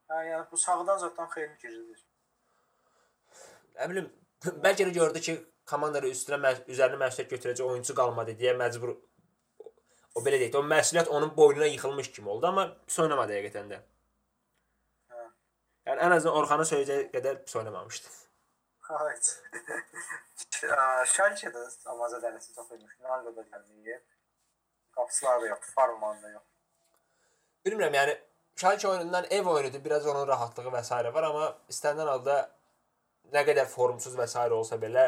hə, 0.09 0.17
yəni 0.31 0.45
bu 0.51 0.57
sağdan 0.57 0.97
zaten 0.97 1.27
xeyli 1.35 1.57
girir. 1.61 2.01
Nə 3.77 3.89
bilim 3.89 4.09
bəlkə 4.65 4.87
də 4.89 4.95
gördü 4.97 5.21
ki, 5.27 5.37
komandanın 5.69 6.11
üstünə 6.15 6.39
məs 6.45 6.63
üzərinə 6.73 6.99
məsuliyyət 7.03 7.31
götürəcək 7.35 7.65
oyunçu 7.71 7.95
qalmadı 7.95 8.35
deyə 8.41 8.55
məcbur 8.57 8.95
o 10.15 10.23
belə 10.25 10.39
deyək, 10.41 10.55
o 10.57 10.63
məsuliyyət 10.73 11.11
onun 11.15 11.35
boynuna 11.37 11.65
yıxılmış 11.69 12.11
kimi 12.11 12.29
oldu, 12.29 12.47
amma 12.49 12.65
pis 12.87 12.99
oynamadı 12.99 13.37
həqiqətən 13.37 13.69
də. 13.71 13.79
Hə. 15.13 15.27
Yəni 15.91 16.07
ən 16.07 16.15
azından 16.17 16.39
Orxanın 16.41 16.69
söyləyəcəyi 16.71 17.11
qədər 17.13 17.43
pis 17.45 17.55
oynamamışdı. 17.61 18.15
Evet. 18.89 19.43
Şalke'de 21.05 21.65
ama 21.85 22.05
zədələsi 22.05 22.55
çox 22.55 22.71
imiş. 22.71 22.95
Ronaldo 23.01 23.35
da 23.35 23.41
gəlməyib. 23.41 24.01
Qapıçılar 24.95 25.41
da 25.41 25.47
yoxdur, 25.47 25.73
Farman 25.75 26.23
da 26.23 26.29
yox. 26.29 26.43
Bilmirəm, 27.65 27.95
yəni 27.95 28.15
Schalke 28.55 28.87
oyunundan 28.87 29.25
ev 29.29 29.47
oyunudur, 29.47 29.83
biraz 29.85 30.07
onun 30.07 30.27
rahatlığı 30.27 30.73
və 30.73 30.83
s. 30.83 31.13
var, 31.13 31.23
amma 31.23 31.45
istənilən 31.71 32.11
halda 32.13 32.39
nə 33.35 33.45
qədər 33.51 33.69
formsuz 33.75 34.17
və 34.19 34.27
s. 34.27 34.49
olsa 34.57 34.81
belə 34.81 35.05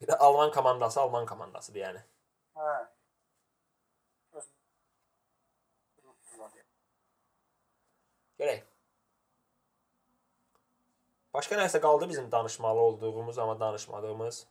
bir 0.00 0.08
də 0.08 0.16
Alman 0.16 0.52
komandası 0.52 1.00
Alman 1.00 1.26
komandasıdır 1.26 1.80
yəni. 1.80 2.02
Hə. 2.56 2.78
Görək. 8.40 8.69
Başqa 11.34 11.56
nəsə 11.60 11.80
qaldı 11.80 12.08
bizim 12.08 12.32
danışmalı 12.32 12.80
olduğumuz, 12.80 13.38
amma 13.38 13.60
danışmadığımız. 13.60 14.46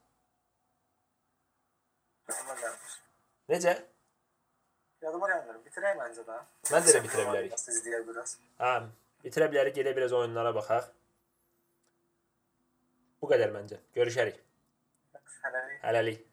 Necə? 3.49 3.73
Yadıma 5.01 5.27
gəlmir. 5.32 5.59
Bitirək 5.65 5.97
məncə 5.99 6.23
də. 6.27 6.38
Məncə 6.69 6.95
də 6.95 7.01
bitirə 7.03 7.25
bilərik. 7.32 7.57
Siz 7.59 7.82
deyə 7.84 7.99
biraz. 8.07 8.38
Hə, 8.61 8.73
bitirə 9.25 9.49
bilərik, 9.51 9.75
gedə 9.80 9.95
biraz 9.97 10.15
oyunlara 10.15 10.53
baxaq. 10.55 10.88
Bu 13.21 13.27
qədər 13.32 13.51
məncə. 13.55 13.82
Görüşərik. 13.97 14.39
Hələlik. 15.43 15.80
Hələlik. 15.84 16.28